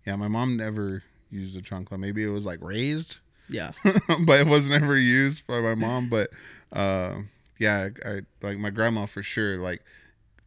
yeah, 0.07 0.17
my 0.17 0.29
mom 0.29 0.57
never 0.57 1.03
used 1.31 1.57
a 1.57 1.63
chancla. 1.63 1.99
Maybe 1.99 2.23
it 2.25 2.29
was 2.29 2.45
like 2.45 2.61
raised, 2.63 3.19
yeah, 3.49 3.73
but 4.27 4.41
it 4.41 4.47
was 4.47 4.69
never 4.69 4.97
used 4.97 5.47
by 5.47 5.61
my 5.61 5.75
mom. 5.75 6.09
But 6.09 6.31
uh, 6.73 7.17
yeah, 7.59 7.89
I, 8.05 8.09
I 8.09 8.21
like 8.43 8.59
my 8.59 8.71
grandma 8.71 9.07
for 9.07 9.23
sure. 9.23 9.59
Like 9.59 9.83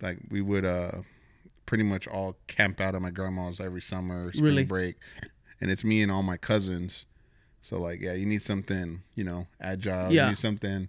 like 0.01 0.19
we 0.29 0.41
would 0.41 0.65
uh 0.65 0.91
pretty 1.65 1.83
much 1.83 2.07
all 2.07 2.37
camp 2.47 2.79
out 2.79 2.95
at 2.95 3.01
my 3.01 3.09
grandma's 3.09 3.59
every 3.59 3.81
summer, 3.81 4.31
spring 4.31 4.43
Really? 4.45 4.63
break, 4.65 4.95
and 5.59 5.71
it's 5.71 5.83
me 5.83 6.01
and 6.01 6.11
all 6.11 6.23
my 6.23 6.37
cousins. 6.37 7.05
So 7.61 7.79
like 7.79 7.99
yeah, 8.01 8.13
you 8.13 8.25
need 8.25 8.41
something 8.41 9.01
you 9.15 9.23
know 9.23 9.47
agile. 9.59 10.11
Yeah. 10.11 10.25
You 10.25 10.29
need 10.29 10.37
something 10.37 10.87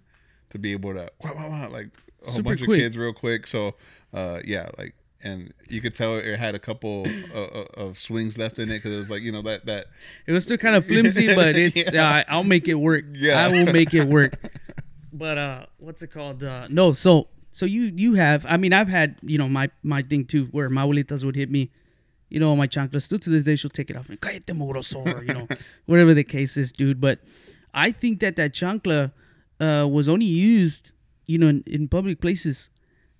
to 0.50 0.58
be 0.58 0.72
able 0.72 0.94
to 0.94 1.10
wah, 1.22 1.32
wah, 1.34 1.48
wah, 1.48 1.66
like 1.68 1.88
a 2.22 2.26
whole 2.26 2.34
Super 2.36 2.42
bunch 2.50 2.58
quick. 2.64 2.78
of 2.78 2.82
kids 2.82 2.96
real 2.98 3.12
quick. 3.14 3.46
So 3.46 3.74
uh 4.12 4.40
yeah, 4.44 4.68
like 4.78 4.94
and 5.22 5.52
you 5.68 5.80
could 5.80 5.94
tell 5.94 6.16
it 6.16 6.38
had 6.38 6.54
a 6.54 6.58
couple 6.58 7.06
uh, 7.34 7.64
of 7.74 7.98
swings 7.98 8.38
left 8.38 8.58
in 8.58 8.70
it 8.70 8.74
because 8.74 8.92
it 8.92 8.98
was 8.98 9.10
like 9.10 9.22
you 9.22 9.32
know 9.32 9.42
that 9.42 9.66
that 9.66 9.86
it 10.26 10.32
was 10.32 10.44
still 10.44 10.58
kind 10.58 10.76
of 10.76 10.86
flimsy, 10.86 11.34
but 11.34 11.56
it's 11.56 11.88
uh, 11.92 12.24
I'll 12.28 12.44
make 12.44 12.68
it 12.68 12.74
work. 12.74 13.04
Yeah. 13.12 13.44
I 13.44 13.50
will 13.50 13.72
make 13.72 13.94
it 13.94 14.08
work. 14.08 14.34
But 15.10 15.38
uh, 15.38 15.66
what's 15.78 16.02
it 16.02 16.08
called? 16.08 16.44
Uh, 16.44 16.68
no, 16.68 16.92
so 16.92 17.28
so 17.50 17.66
you 17.66 17.92
you 17.96 18.14
have. 18.14 18.46
I 18.48 18.56
mean, 18.56 18.72
I've 18.72 18.88
had 18.88 19.16
you 19.22 19.38
know 19.38 19.48
my 19.48 19.70
my 19.82 20.02
thing 20.02 20.24
too, 20.24 20.46
where 20.52 20.68
my 20.68 20.84
abuelitas 20.84 21.24
would 21.24 21.34
hit 21.34 21.50
me. 21.50 21.72
You 22.28 22.38
know, 22.40 22.54
my 22.54 22.66
chanclas. 22.66 23.02
Still 23.02 23.18
to 23.20 23.30
this 23.30 23.42
day, 23.42 23.56
she'll 23.56 23.70
take 23.70 23.90
it 23.90 23.96
off 23.96 24.10
and 24.10 24.20
cállate 24.20 24.44
mugroso, 24.44 25.02
or 25.02 25.24
you 25.24 25.34
know, 25.34 25.48
whatever 25.86 26.12
the 26.14 26.24
case 26.24 26.56
is, 26.56 26.72
dude. 26.72 27.00
But 27.00 27.20
I 27.72 27.90
think 27.90 28.20
that 28.20 28.36
that 28.36 28.52
chancla 28.52 29.12
uh, 29.60 29.88
was 29.90 30.08
only 30.08 30.26
used, 30.26 30.92
you 31.26 31.38
know, 31.38 31.48
in, 31.48 31.64
in 31.66 31.88
public 31.88 32.20
places, 32.20 32.68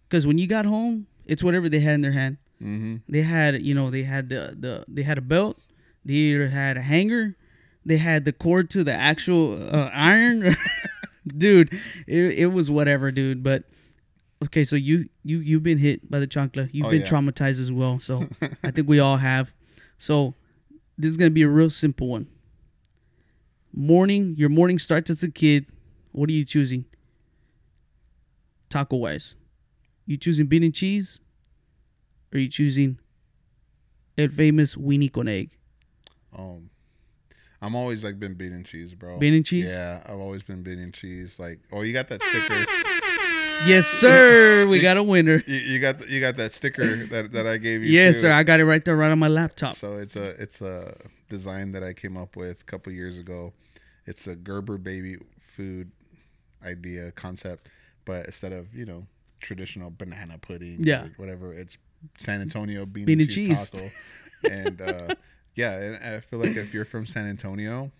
because 0.08 0.26
when 0.26 0.37
you 0.37 0.46
got 0.46 0.66
home, 0.66 1.06
it's 1.28 1.42
whatever 1.44 1.68
they 1.68 1.80
had 1.80 1.94
in 1.94 2.00
their 2.00 2.12
hand. 2.12 2.38
mm-hmm. 2.60 2.96
They 3.08 3.22
had, 3.22 3.62
you 3.62 3.74
know, 3.74 3.90
they 3.90 4.02
had 4.02 4.28
the 4.28 4.56
the 4.58 4.84
they 4.88 5.02
had 5.04 5.18
a 5.18 5.22
belt. 5.22 5.58
They 6.04 6.14
either 6.14 6.48
had 6.48 6.76
a 6.76 6.82
hanger. 6.82 7.36
They 7.84 7.98
had 7.98 8.24
the 8.24 8.32
cord 8.32 8.68
to 8.70 8.82
the 8.84 8.92
actual 8.92 9.54
uh, 9.74 9.90
iron. 9.92 10.56
dude, 11.26 11.72
it, 12.06 12.38
it 12.38 12.46
was 12.52 12.70
whatever, 12.70 13.10
dude. 13.12 13.42
But 13.42 13.64
okay, 14.44 14.64
so 14.64 14.74
you 14.76 15.08
you 15.22 15.38
you've 15.38 15.62
been 15.62 15.78
hit 15.78 16.10
by 16.10 16.18
the 16.18 16.26
chancla. 16.26 16.68
You've 16.72 16.86
Oh, 16.86 16.90
been 16.90 17.02
yeah. 17.02 17.06
traumatized 17.06 17.60
as 17.60 17.70
well. 17.70 17.98
So 18.00 18.26
I 18.64 18.70
think 18.70 18.88
we 18.88 18.98
all 19.00 19.18
have. 19.18 19.52
So 19.98 20.34
this 20.96 21.10
is 21.10 21.16
gonna 21.16 21.30
be 21.30 21.42
a 21.42 21.48
real 21.48 21.70
simple 21.70 22.08
one. 22.08 22.26
morning, 23.72 24.34
your 24.36 24.48
morning 24.48 24.78
starts 24.78 25.10
as 25.10 25.22
a 25.22 25.30
kid. 25.30 25.66
What 26.12 26.28
are 26.28 26.32
you 26.32 26.44
choosing? 26.44 26.84
Taco 28.70 28.96
wise, 28.96 29.36
you 30.09 30.16
choosing 30.16 30.47
bean 30.47 30.62
and 30.62 30.75
cheese, 30.75 31.21
or 32.33 32.40
you 32.40 32.49
choosing 32.49 32.99
el 34.16 34.29
famous 34.29 34.75
weenie 34.75 35.12
con 35.12 35.29
egg? 35.29 35.51
Um, 36.37 36.71
I'm 37.61 37.77
always 37.77 38.03
like 38.03 38.18
been 38.18 38.35
bean 38.35 38.53
and 38.53 38.64
cheese, 38.64 38.94
bro. 38.94 39.18
Bean 39.18 39.35
and 39.35 39.44
cheese? 39.44 39.68
Yeah, 39.68 40.03
I've 40.07 40.18
always 40.18 40.42
been 40.42 40.62
bean 40.62 40.79
and 40.79 40.94
cheese. 40.94 41.38
Like, 41.38 41.61
oh, 41.71 41.83
you 41.83 41.92
got 41.92 42.09
that 42.09 42.23
sticker. 42.23 42.64
Yes, 43.66 43.87
sir. 44.01 44.66
We 44.66 44.81
got 44.81 44.97
a 44.97 45.03
winner. 45.03 45.42
You, 45.47 45.57
you 45.57 45.79
got 45.79 45.99
the, 45.99 46.11
you 46.11 46.21
got 46.21 46.37
that 46.37 46.53
sticker 46.53 47.05
that, 47.07 47.33
that 47.33 47.47
I 47.47 47.59
gave 47.59 47.85
you. 47.85 47.90
Yes, 47.90 48.14
too. 48.14 48.21
sir. 48.23 48.33
I 48.33 48.44
got 48.44 48.61
it 48.61 48.64
right 48.64 48.83
there, 48.83 48.97
right 48.97 49.12
on 49.12 49.18
my 49.18 49.29
laptop. 49.29 49.75
So 49.75 49.97
it's 49.97 50.16
a 50.16 50.40
it's 50.42 50.62
a 50.62 50.97
design 51.29 51.73
that 51.73 51.85
I 51.85 51.92
came 51.92 52.16
up 52.16 52.35
with 52.35 52.62
a 52.62 52.64
couple 52.64 52.92
years 52.94 53.18
ago. 53.18 53.53
It's 54.07 54.27
a 54.27 54.35
Gerber 54.35 54.79
baby 54.79 55.18
food 55.38 55.90
idea 56.64 57.11
concept, 57.12 57.68
but 58.07 58.25
instead 58.25 58.53
of 58.53 58.75
you 58.75 58.87
know 58.87 59.07
traditional 59.40 59.90
banana 59.90 60.38
pudding, 60.38 60.79
Yeah. 60.81 61.05
or 61.05 61.12
whatever, 61.16 61.53
it's 61.53 61.79
San 62.18 62.40
Antonio 62.40 62.87
bean, 62.87 63.05
Bean 63.07 63.20
and 63.20 63.29
cheese, 63.31 63.70
cheese. 63.70 63.70
taco, 63.70 63.88
and 64.51 64.81
uh, 64.81 65.14
yeah, 65.55 65.77
and 65.79 66.16
I 66.16 66.20
feel 66.20 66.38
like 66.38 66.57
if 66.57 66.72
you're 66.74 66.85
from 66.85 67.07
San 67.07 67.27
Antonio, 67.27 67.90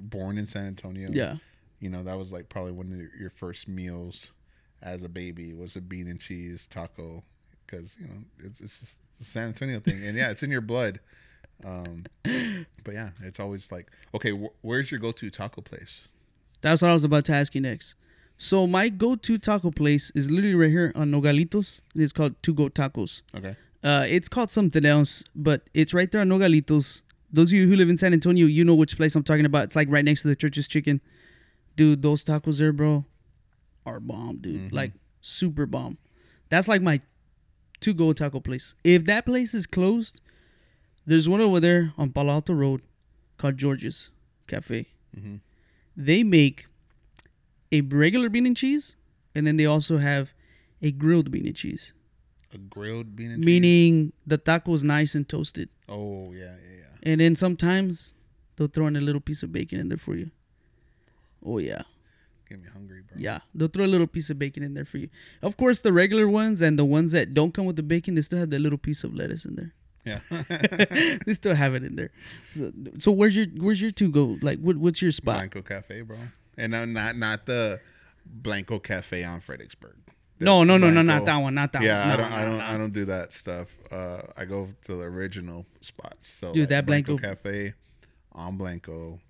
born 0.00 0.36
in 0.38 0.46
San 0.46 0.66
Antonio, 0.66 1.08
Yeah. 1.12 1.36
you 1.80 1.88
know 1.90 2.02
that 2.02 2.18
was 2.18 2.32
like 2.32 2.48
probably 2.48 2.72
one 2.72 2.92
of 2.92 2.98
your- 2.98 3.14
your 3.18 3.30
first 3.30 3.68
meals 3.68 4.30
as 4.82 5.02
a 5.02 5.08
baby 5.08 5.52
was 5.54 5.74
a 5.76 5.80
bean 5.80 6.06
and 6.06 6.20
cheese 6.20 6.66
taco 6.66 7.24
because 7.66 7.96
you 8.00 8.06
know 8.06 8.14
it's, 8.38 8.60
it's 8.60 8.78
just 8.80 8.98
a 9.20 9.24
San 9.24 9.48
Antonio 9.48 9.80
thing 9.80 10.00
and 10.06 10.16
yeah 10.16 10.30
it's 10.30 10.42
in 10.44 10.50
your 10.52 10.60
blood 10.60 11.00
um 11.64 12.04
but 12.84 12.94
yeah 12.94 13.10
it's 13.22 13.40
always 13.40 13.72
like 13.72 13.88
okay 14.14 14.30
wh- 14.30 14.64
where's 14.64 14.90
your 14.92 15.00
go-to 15.00 15.30
taco 15.30 15.60
place 15.60 16.02
That's 16.60 16.80
what 16.82 16.90
I 16.92 16.94
was 16.94 17.02
about 17.04 17.24
to 17.24 17.32
ask 17.32 17.54
you 17.56 17.60
next. 17.60 17.94
So 18.38 18.68
my 18.68 18.88
go-to 18.88 19.36
taco 19.36 19.72
place 19.72 20.12
is 20.14 20.30
literally 20.30 20.54
right 20.54 20.70
here 20.70 20.92
on 20.94 21.10
Nogalitos, 21.10 21.80
and 21.92 22.02
it's 22.02 22.12
called 22.12 22.40
To 22.44 22.54
Go 22.54 22.68
Tacos. 22.68 23.22
okay 23.36 23.56
Uh, 23.82 24.06
it's 24.08 24.28
called 24.28 24.50
something 24.50 24.86
else, 24.86 25.24
but 25.34 25.62
it's 25.74 25.92
right 25.92 26.10
there 26.10 26.20
on 26.20 26.28
Nogalitos. 26.28 27.02
Those 27.32 27.50
of 27.50 27.58
you 27.58 27.68
who 27.68 27.76
live 27.76 27.90
in 27.90 27.96
San 27.96 28.12
Antonio, 28.12 28.46
you 28.46 28.64
know 28.64 28.76
which 28.76 28.96
place 28.96 29.14
I'm 29.16 29.24
talking 29.24 29.44
about. 29.44 29.64
It's 29.64 29.76
like 29.76 29.88
right 29.90 30.04
next 30.04 30.22
to 30.22 30.28
the 30.28 30.36
Church's 30.36 30.68
Chicken. 30.68 31.00
Dude, 31.76 32.00
those 32.02 32.24
tacos 32.24 32.58
there, 32.58 32.72
bro, 32.72 33.04
are 33.84 34.00
bomb, 34.00 34.38
dude. 34.38 34.72
Like 34.72 34.92
super 35.20 35.66
bomb. 35.66 35.98
That's 36.48 36.68
like 36.68 36.80
my 36.80 37.00
to 37.80 37.92
go 37.92 38.12
taco 38.12 38.40
place. 38.40 38.74
If 38.84 39.04
that 39.06 39.26
place 39.26 39.52
is 39.52 39.66
closed, 39.66 40.20
there's 41.06 41.28
one 41.28 41.40
over 41.40 41.58
there 41.60 41.92
on 41.98 42.10
Palo 42.10 42.32
Alto 42.34 42.52
Road 42.52 42.82
called 43.36 43.56
George's 43.56 44.10
Cafe. 44.46 44.86
Mm-hmm. 45.16 45.36
They 45.96 46.22
make 46.22 46.67
a 47.72 47.80
regular 47.82 48.28
bean 48.28 48.46
and 48.46 48.56
cheese, 48.56 48.96
and 49.34 49.46
then 49.46 49.56
they 49.56 49.66
also 49.66 49.98
have 49.98 50.32
a 50.82 50.90
grilled 50.92 51.30
bean 51.30 51.46
and 51.46 51.56
cheese 51.56 51.92
a 52.54 52.58
grilled 52.58 53.14
bean 53.14 53.30
and 53.30 53.42
cheese 53.42 53.46
meaning 53.46 54.12
the 54.26 54.38
taco 54.38 54.72
is 54.72 54.82
nice 54.82 55.14
and 55.14 55.28
toasted. 55.28 55.68
oh 55.88 56.32
yeah 56.32 56.54
yeah 56.64 56.76
yeah 56.78 56.84
And 57.02 57.20
then 57.20 57.34
sometimes 57.36 58.14
they'll 58.56 58.68
throw 58.68 58.86
in 58.86 58.96
a 58.96 59.00
little 59.00 59.20
piece 59.20 59.42
of 59.42 59.52
bacon 59.52 59.78
in 59.80 59.88
there 59.88 59.98
for 59.98 60.16
you. 60.16 60.30
Oh 61.44 61.58
yeah, 61.58 61.82
get 62.48 62.60
me 62.60 62.68
hungry 62.72 63.02
bro 63.06 63.16
yeah. 63.20 63.40
They'll 63.54 63.68
throw 63.68 63.84
a 63.84 63.92
little 63.94 64.06
piece 64.06 64.30
of 64.30 64.38
bacon 64.38 64.62
in 64.62 64.74
there 64.74 64.84
for 64.84 64.98
you. 64.98 65.08
Of 65.42 65.56
course, 65.56 65.80
the 65.80 65.92
regular 65.92 66.26
ones 66.28 66.60
and 66.62 66.78
the 66.78 66.84
ones 66.84 67.12
that 67.12 67.34
don't 67.34 67.52
come 67.54 67.66
with 67.66 67.76
the 67.76 67.82
bacon, 67.84 68.14
they 68.14 68.22
still 68.22 68.38
have 68.40 68.50
the 68.50 68.58
little 68.58 68.78
piece 68.78 69.04
of 69.04 69.14
lettuce 69.14 69.44
in 69.44 69.54
there. 69.54 69.72
yeah 70.04 70.20
they 71.26 71.34
still 71.34 71.54
have 71.54 71.74
it 71.74 71.84
in 71.84 71.94
there. 71.96 72.10
So, 72.48 72.72
so 72.98 73.12
where's 73.12 73.36
your 73.36 73.46
where's 73.58 73.80
your 73.80 73.90
two 73.92 74.10
go? 74.10 74.36
Like, 74.42 74.58
what, 74.58 74.76
what's 74.78 75.00
your 75.02 75.12
spot? 75.12 75.36
Blanco 75.36 75.62
Cafe 75.62 76.00
bro 76.02 76.18
and 76.58 76.74
uh, 76.74 76.84
not 76.84 77.16
not 77.16 77.46
the 77.46 77.80
Blanco 78.26 78.78
Cafe 78.78 79.24
on 79.24 79.40
Fredericksburg 79.40 79.96
The 80.38 80.44
No, 80.44 80.64
no, 80.64 80.76
no, 80.76 80.90
no, 80.90 81.00
not 81.02 81.24
that 81.24 81.36
one, 81.38 81.54
not 81.54 81.72
that 81.72 81.82
yeah, 81.82 82.00
one. 82.00 82.08
I 82.08 82.16
No, 82.16 82.22
don't, 82.22 82.32
I 82.32 82.44
don't. 82.44 82.60
I 82.60 82.76
don't 82.78 82.92
do 82.92 83.04
that 83.06 83.32
stuff. 83.32 83.74
Uh, 83.90 84.20
I 84.36 84.44
go 84.44 84.68
to 84.82 84.94
the 84.96 85.04
original 85.04 85.64
spots. 85.80 86.28
So, 86.28 86.52
Dude, 86.52 86.62
like 86.64 86.68
that 86.70 86.86
Blanco- 86.86 87.16
Cafe 87.16 87.72
on 88.32 88.56
Blanco, 88.58 89.20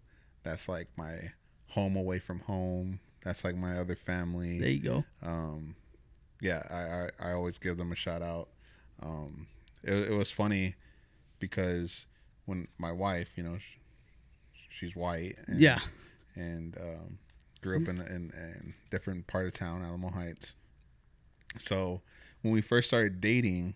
that's 0.43 0.69
like 0.69 0.89
my 0.97 1.33
home 1.69 1.95
away 1.97 2.19
from 2.19 2.41
home. 2.41 2.99
That's 3.25 3.45
like 3.45 3.57
my 3.57 3.79
other 3.79 3.95
family. 3.97 4.59
There 4.59 4.69
you 4.71 4.81
go. 4.83 5.05
Um, 5.23 5.77
yeah, 6.41 6.63
I, 6.71 7.27
I, 7.27 7.31
I 7.31 7.33
always 7.35 7.59
give 7.59 7.77
them 7.79 7.93
a 7.93 7.95
shout 7.97 8.23
out. 8.23 8.49
Um, 9.03 9.47
it, 9.83 10.11
it 10.11 10.15
was 10.15 10.31
funny 10.31 10.75
because 11.39 12.07
when 12.47 12.69
my 12.79 12.93
wife, 12.93 13.33
you 13.37 13.43
know, 13.45 13.59
sh- 13.59 13.79
she's 14.71 14.97
white. 14.97 15.37
And, 15.47 15.61
Yeah. 15.61 15.79
And 16.39 16.77
um, 16.81 17.19
grew 17.63 17.83
up 17.83 17.89
in, 17.89 17.99
in 18.01 18.31
in 18.35 18.75
different 18.91 19.27
part 19.27 19.47
of 19.47 19.55
town, 19.55 19.83
Alamo 19.83 20.11
Heights. 20.11 20.55
So 21.59 22.01
when 22.43 22.53
we 22.55 22.61
first 22.61 22.87
started 22.89 23.21
dating, 23.21 23.75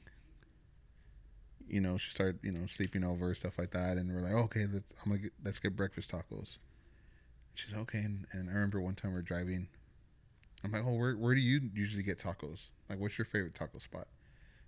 you 1.68 1.80
know, 1.80 1.96
she 1.98 2.10
started, 2.12 2.38
you 2.42 2.52
know, 2.52 2.66
sleeping 2.66 3.02
over 3.04 3.34
stuff 3.34 3.58
like 3.58 3.70
that, 3.72 3.96
and 3.96 4.12
we're 4.14 4.20
like, 4.20 4.34
okay, 4.34 4.66
let, 4.72 4.82
I'm 5.04 5.10
gonna 5.12 5.18
get, 5.18 5.32
let's 5.44 5.58
get 5.58 5.74
breakfast 5.74 6.12
tacos. 6.12 6.58
She's 7.54 7.74
okay, 7.74 7.98
and, 7.98 8.26
and 8.32 8.48
I 8.48 8.52
remember 8.52 8.80
one 8.80 8.94
time 8.94 9.12
we're 9.12 9.22
driving. 9.22 9.68
I'm 10.64 10.70
like, 10.70 10.82
oh, 10.86 10.94
where 10.94 11.14
where 11.16 11.34
do 11.34 11.40
you 11.40 11.60
usually 11.74 12.02
get 12.04 12.18
tacos? 12.18 12.68
Like, 12.88 13.00
what's 13.00 13.18
your 13.18 13.24
favorite 13.24 13.54
taco 13.54 13.78
spot? 13.78 14.06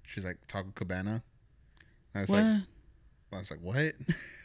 She's 0.02 0.24
like, 0.24 0.38
Taco 0.48 0.70
Cabana. 0.74 1.22
I 2.14 2.22
was 2.22 2.28
What? 2.28 2.42
like, 2.42 2.62
I 3.32 3.38
was 3.38 3.50
like, 3.50 3.60
what? 3.60 3.92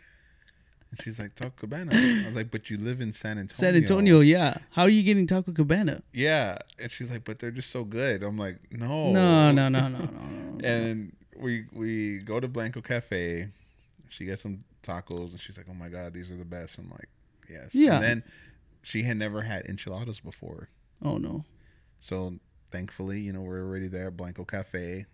and 0.92 1.02
she's 1.02 1.20
like, 1.20 1.36
Taco 1.36 1.54
Cabana. 1.58 1.92
I 1.94 2.26
was 2.26 2.36
like, 2.36 2.50
but 2.52 2.70
you 2.70 2.78
live 2.78 3.00
in 3.02 3.12
San 3.12 3.38
Antonio. 3.38 3.54
San 3.54 3.76
Antonio, 3.76 4.20
yeah. 4.22 4.58
How 4.72 4.84
are 4.84 4.90
you 4.90 5.04
getting 5.04 5.28
Taco 5.28 5.52
Cabana? 5.52 6.02
Yeah, 6.14 6.58
and 6.82 6.90
she's 6.92 7.10
like, 7.12 7.24
but 7.24 7.40
they're 7.40 7.52
just 7.52 7.70
so 7.72 7.84
good. 7.84 8.24
I'm 8.24 8.38
like, 8.38 8.58
no, 8.72 9.12
No, 9.12 9.52
no, 9.52 9.70
no, 9.70 9.88
no, 9.88 9.98
no, 10.00 10.06
no. 10.06 10.60
And 10.68 11.16
we 11.38 11.66
we 11.72 12.20
go 12.20 12.40
to 12.40 12.48
Blanco 12.48 12.82
Cafe. 12.82 13.48
She 14.10 14.26
gets 14.26 14.42
some 14.42 14.64
tacos, 14.84 15.32
and 15.32 15.40
she's 15.40 15.58
like, 15.58 15.68
oh 15.70 15.74
my 15.76 15.90
god, 15.90 16.14
these 16.14 16.32
are 16.32 16.36
the 16.38 16.46
best. 16.46 16.78
I'm 16.78 16.90
like, 16.90 17.10
yes. 17.50 17.74
Yeah. 17.74 17.96
And 17.96 18.04
then 18.04 18.24
she 18.82 19.04
had 19.04 19.18
never 19.18 19.42
had 19.44 19.66
enchiladas 19.66 20.20
before, 20.22 20.70
Oh 21.04 21.18
no. 21.18 21.44
so 22.00 22.34
thankfully, 22.72 23.20
you 23.20 23.34
know, 23.34 23.42
we're 23.42 23.62
already 23.62 23.88
there 23.88 24.08
at 24.08 24.18
Blanco 24.18 24.44
Cafe, 24.46 25.06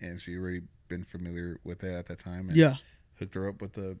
and 0.00 0.20
she 0.20 0.36
already 0.36 0.62
been 0.88 1.04
familiar 1.04 1.58
with 1.64 1.82
it 1.84 1.94
at 1.94 2.06
that 2.06 2.18
time. 2.18 2.48
And 2.48 2.56
Yeah. 2.56 2.76
hooked 3.18 3.34
her 3.34 3.48
up 3.48 3.60
with 3.60 3.72
the 3.74 3.98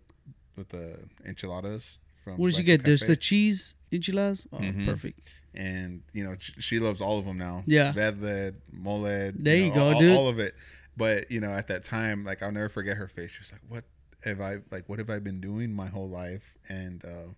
with 0.58 0.68
the 0.70 1.08
enchiladas 1.24 1.98
from. 2.22 2.36
What 2.36 2.50
did 2.50 2.58
you 2.58 2.64
get? 2.64 2.84
There's 2.84 3.02
the 3.02 3.16
cheese 3.16 3.74
enchiladas. 3.90 4.46
Oh, 4.52 4.58
Mhm. 4.58 4.84
perfect. 4.84 5.40
and 5.54 6.02
you 6.12 6.22
know 6.24 6.36
she 6.38 6.78
loves 6.78 7.00
all 7.00 7.18
of 7.18 7.24
them 7.24 7.38
now. 7.38 7.64
Yeah. 7.66 7.92
verde, 7.92 8.56
mole. 8.70 9.02
There 9.02 9.56
you 9.56 9.68
know, 9.70 9.74
go, 9.74 9.92
all, 9.94 9.98
dude. 9.98 10.16
All 10.16 10.28
of 10.28 10.38
it. 10.38 10.54
But 10.96 11.30
you 11.30 11.40
know, 11.40 11.52
at 11.52 11.68
that 11.68 11.84
time, 11.84 12.24
like 12.24 12.42
I'll 12.42 12.52
never 12.52 12.68
forget 12.68 12.96
her 12.96 13.08
face. 13.08 13.30
She 13.30 13.40
was 13.40 13.52
like, 13.52 13.62
"What 13.68 13.84
have 14.24 14.40
I 14.40 14.58
like? 14.70 14.88
What 14.88 14.98
have 14.98 15.08
I 15.10 15.18
been 15.20 15.40
doing 15.40 15.72
my 15.72 15.86
whole 15.86 16.08
life?" 16.08 16.54
And 16.68 17.04
uh, 17.04 17.28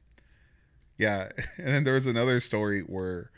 yeah, 0.99 1.29
and 1.59 1.67
then 1.69 1.85
there 1.85 1.95
was 1.95 2.07
another 2.07 2.41
story 2.41 2.81
where, 2.81 3.31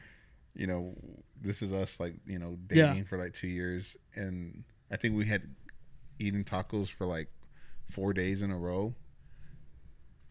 you 0.54 0.66
know, 0.66 0.94
this 1.40 1.60
is 1.62 1.72
us 1.72 1.98
like 2.00 2.14
you 2.26 2.38
know 2.38 2.56
dating 2.66 2.96
Yeah. 2.98 3.02
for 3.04 3.18
like 3.18 3.34
two 3.34 3.48
years, 3.48 3.96
and 4.14 4.64
I 4.90 4.96
think 4.96 5.16
we 5.16 5.26
had 5.26 5.42
eaten 6.18 6.44
tacos 6.44 6.88
for 6.88 7.06
like 7.06 7.28
four 7.90 8.12
days 8.12 8.42
in 8.42 8.50
a 8.50 8.56
row 8.56 8.94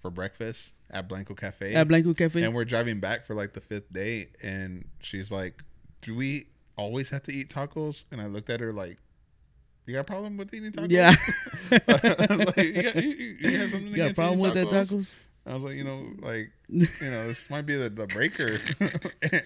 for 0.02 0.10
breakfast 0.10 0.74
at 0.90 1.08
Blanco 1.08 1.34
Cafe. 1.34 1.74
At 1.74 1.88
Blanco 1.88 2.14
Cafe. 2.14 2.42
And 2.44 2.54
we're 2.54 2.66
driving 2.66 3.00
back 3.00 3.26
for 3.26 3.36
like 3.36 3.54
the 3.54 3.62
fifth 3.62 3.92
day, 3.94 4.28
and 4.42 4.86
she's 5.02 5.32
like, 5.32 5.64
"Do 6.02 6.16
we 6.16 6.48
always 6.78 7.10
have 7.12 7.24
to 7.24 7.32
eat 7.34 7.50
tacos?" 7.50 8.06
And 8.12 8.20
I 8.22 8.26
looked 8.26 8.50
at 8.50 8.60
her 8.60 8.72
like, 8.74 8.98
"You 9.86 9.94
got 9.96 10.02
a 10.02 10.04
problem 10.06 10.38
with 10.38 10.54
eating 10.54 10.72
tacos?" 10.72 10.92
Yeah. 10.92 11.14
Like, 11.72 11.84
you, 12.58 12.84
got, 12.84 12.96
you, 12.96 13.38
you- 13.40 13.58
have 13.58 13.72
something 13.72 13.88
You 13.88 13.96
got 13.96 14.12
a 14.12 14.14
problem 14.16 14.40
with 14.40 14.54
that 14.56 14.68
tacos? 14.68 15.16
I 15.46 15.54
was 15.56 15.64
like, 15.64 15.76
you 15.76 15.84
know, 15.84 16.06
like, 16.20 16.52
you 16.70 16.88
know, 17.02 17.28
this 17.28 17.50
might 17.50 17.66
be 17.66 17.76
the, 17.76 17.90
the 17.90 18.06
breaker, 18.08 18.60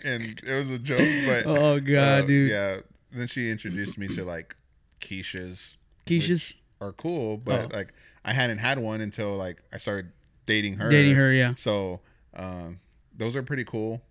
and 0.03 0.39
it 0.43 0.53
was 0.53 0.69
a 0.69 0.77
joke, 0.79 0.99
but 1.25 1.45
Oh, 1.45 1.79
God, 1.79 2.23
uh, 2.23 2.25
dude. 2.25 2.51
yeah. 2.51 2.77
Then 3.13 3.27
she 3.27 3.49
introduced 3.49 3.97
me 3.97 4.07
to 4.09 4.25
like 4.25 4.55
quiches, 4.99 5.75
Quiches? 6.05 6.53
are 6.81 6.91
cool, 6.91 7.37
but 7.37 7.71
Oh. 7.73 7.77
like 7.77 7.93
I 8.25 8.33
hadn't 8.33 8.57
had 8.57 8.77
one 8.79 8.99
until 8.99 9.37
like 9.37 9.61
I 9.71 9.77
started 9.77 10.11
dating 10.45 10.75
her. 10.75 10.89
Dating 10.89 11.15
her, 11.15 11.31
yeah. 11.31 11.53
So 11.55 12.01
um, 12.35 12.79
those 13.15 13.35
are 13.35 13.43
pretty 13.43 13.63
cool, 13.63 14.01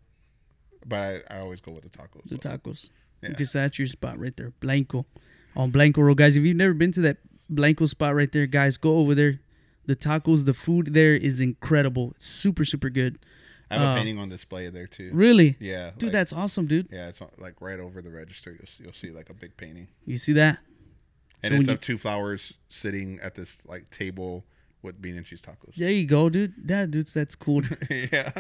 but 0.87 1.25
I, 1.31 1.37
I 1.37 1.41
always 1.41 1.61
go 1.61 1.73
with 1.73 1.83
the 1.85 1.91
tacos. 1.91 2.25
The 2.29 2.37
though. 2.37 2.51
tacos. 2.57 2.91
Yeah. 3.23 3.31
Because 3.31 3.53
that's 3.53 3.79
your 3.79 3.89
spot 3.89 4.19
right 4.19 4.37
there. 4.37 4.53
Blanco. 4.61 5.07
On 5.57 5.71
Blanco 5.71 6.03
Road. 6.03 6.17
Guys, 6.19 6.37
if 6.37 6.45
you've 6.45 6.57
never 6.57 6.75
been 6.75 6.93
to 6.93 7.01
that 7.03 7.19
Blanco 7.49 7.87
spot 7.87 8.15
right 8.15 8.31
there, 8.31 8.47
guys, 8.47 8.77
go 8.77 8.99
over 8.99 9.15
there. 9.15 9.41
The 9.87 9.95
tacos, 9.95 10.45
the 10.45 10.55
food 10.55 10.95
there 10.95 11.15
is 11.15 11.41
incredible. 11.41 12.13
It's 12.17 12.27
super, 12.27 12.65
super 12.65 12.91
good. 12.91 13.19
I 13.71 13.75
have 13.75 13.83
a 13.83 13.91
uh, 13.91 13.95
painting 13.95 14.19
on 14.19 14.29
display 14.29 14.69
there 14.69 14.87
too. 14.87 15.11
Really? 15.13 15.57
Yeah, 15.61 15.91
Dude, 15.97 16.09
like- 16.09 16.13
that's 16.13 16.33
awesome, 16.33 16.67
dude. 16.67 16.89
yeah. 16.91 17.09
It's 17.09 17.21
uh, 17.23 17.27
like 17.39 17.61
right 17.61 17.79
over 17.81 18.03
the 18.03 18.11
register. 18.11 18.51
You'll 18.53 18.67
see, 18.67 18.83
you'll 18.85 18.93
see 18.93 19.11
like 19.11 19.31
a 19.31 19.35
big 19.35 19.57
painting. 19.57 19.89
You 20.07 20.17
see 20.17 20.33
that? 20.35 20.59
and 21.43 21.53
So 21.53 21.61
it's 21.61 21.69
of 21.69 21.81
two 21.81 21.99
flowers 21.99 22.55
sitting 22.69 23.21
at 23.23 23.35
this 23.35 23.65
like 23.67 23.91
table 23.91 24.45
with 24.85 25.01
bean 25.01 25.17
and 25.17 25.27
cheese 25.27 25.43
tacos. 25.43 25.75
There 25.75 25.91
you 25.91 26.07
go, 26.07 26.29
dude. 26.29 26.55
Yeah, 26.69 26.87
dudes, 26.87 27.13
that's 27.13 27.35
cool. 27.35 27.63
yeah. 27.91 28.31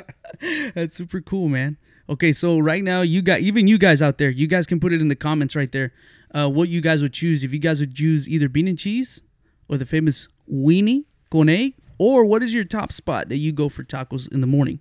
That's 0.75 0.95
super 0.95 1.21
cool, 1.21 1.49
man. 1.49 1.79
Okay, 2.09 2.33
so 2.33 2.59
right 2.59 2.85
now 2.85 3.01
you 3.01 3.23
got 3.23 3.41
even 3.41 3.67
you 3.67 3.79
guys 3.79 4.03
out 4.03 4.19
there, 4.19 4.31
you 4.31 4.47
guys 4.47 4.67
can 4.67 4.79
put 4.79 4.93
it 4.93 5.01
in 5.01 5.09
the 5.09 5.17
comments 5.17 5.57
right 5.57 5.73
there. 5.73 5.93
Uh, 6.35 6.49
what 6.49 6.69
you 6.69 6.81
guys 6.81 7.01
would 7.01 7.13
choose 7.13 7.43
if 7.43 7.53
you 7.53 7.59
guys 7.59 7.81
would 7.81 7.95
choose 7.95 8.29
either 8.29 8.49
bean 8.49 8.69
and 8.69 8.79
cheese 8.79 9.23
or 9.69 9.79
the 9.79 9.87
famous 9.87 10.29
weenie 10.53 11.05
con 11.31 11.49
egg, 11.49 11.75
or 11.99 12.25
what 12.25 12.43
is 12.43 12.53
your 12.53 12.65
top 12.65 12.93
spot 12.93 13.29
that 13.31 13.39
you 13.39 13.53
go 13.53 13.69
for 13.69 13.83
tacos 13.83 14.31
in 14.33 14.41
the 14.41 14.47
morning? 14.47 14.81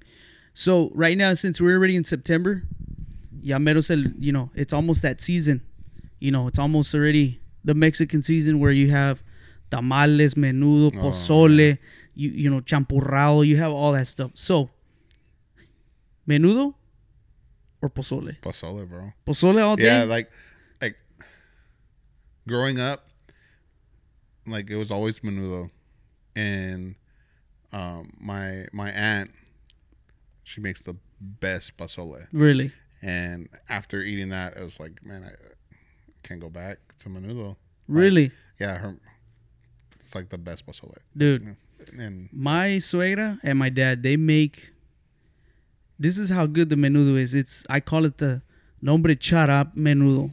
So 0.53 0.91
right 0.93 1.17
now, 1.17 1.33
since 1.33 1.61
we're 1.61 1.77
already 1.77 1.95
in 1.95 2.03
September, 2.03 2.63
ya 3.41 3.57
mero's 3.57 3.89
el, 3.89 4.03
you 4.19 4.31
know, 4.31 4.51
it's 4.55 4.73
almost 4.73 5.01
that 5.03 5.21
season. 5.21 5.61
You 6.19 6.31
know, 6.31 6.47
it's 6.47 6.59
almost 6.59 6.93
already 6.93 7.39
the 7.63 7.73
Mexican 7.73 8.21
season 8.21 8.59
where 8.59 8.71
you 8.71 8.91
have 8.91 9.23
tamales, 9.73 10.35
menudo, 10.35 10.91
pozole, 10.91 11.77
you 12.15 12.29
you 12.29 12.49
know, 12.49 12.61
champurrado, 12.61 13.45
you 13.45 13.57
have 13.57 13.71
all 13.71 13.91
that 13.93 14.07
stuff. 14.07 14.31
So 14.35 14.69
menudo 16.27 16.75
or 17.81 17.89
pozole? 17.89 18.39
Pozole, 18.41 18.87
bro. 18.87 19.13
Pozole 19.25 19.63
all 19.63 19.75
day. 19.75 19.85
Yeah, 19.85 20.03
like 20.03 20.31
like 20.81 20.95
growing 22.47 22.79
up, 22.79 23.07
like 24.45 24.69
it 24.69 24.77
was 24.77 24.91
always 24.91 25.19
menudo, 25.21 25.69
and 26.35 26.95
um, 27.71 28.13
my 28.19 28.67
my 28.71 28.91
aunt, 28.91 29.31
she 30.43 30.61
makes 30.61 30.81
the 30.81 30.95
best 31.19 31.77
pozole, 31.77 32.27
really? 32.31 32.71
and 33.01 33.49
after 33.69 34.01
eating 34.01 34.29
that, 34.29 34.55
it 34.55 34.61
was 34.61 34.79
like, 34.79 35.03
man, 35.03 35.23
I 35.23 35.33
can't 36.21 36.39
go 36.39 36.49
back 36.49 36.77
to 36.99 37.09
menudo. 37.09 37.55
Really? 37.87 38.31
Yeah, 38.59 38.77
her, 38.77 38.95
it's 40.13 40.15
like 40.15 40.29
the 40.29 40.37
best 40.37 40.65
pozole, 40.65 40.95
Dude, 41.17 41.55
and 41.97 42.29
my 42.31 42.77
suegra 42.77 43.39
and 43.43 43.57
my 43.57 43.69
dad, 43.69 44.03
they 44.03 44.15
make 44.15 44.69
this 45.99 46.17
is 46.17 46.29
how 46.29 46.45
good 46.45 46.69
the 46.69 46.75
menudo 46.75 47.17
is. 47.17 47.33
It's 47.33 47.65
I 47.69 47.79
call 47.79 48.05
it 48.05 48.17
the 48.17 48.41
nombre 48.81 49.15
charap 49.15 49.75
menudo. 49.75 50.31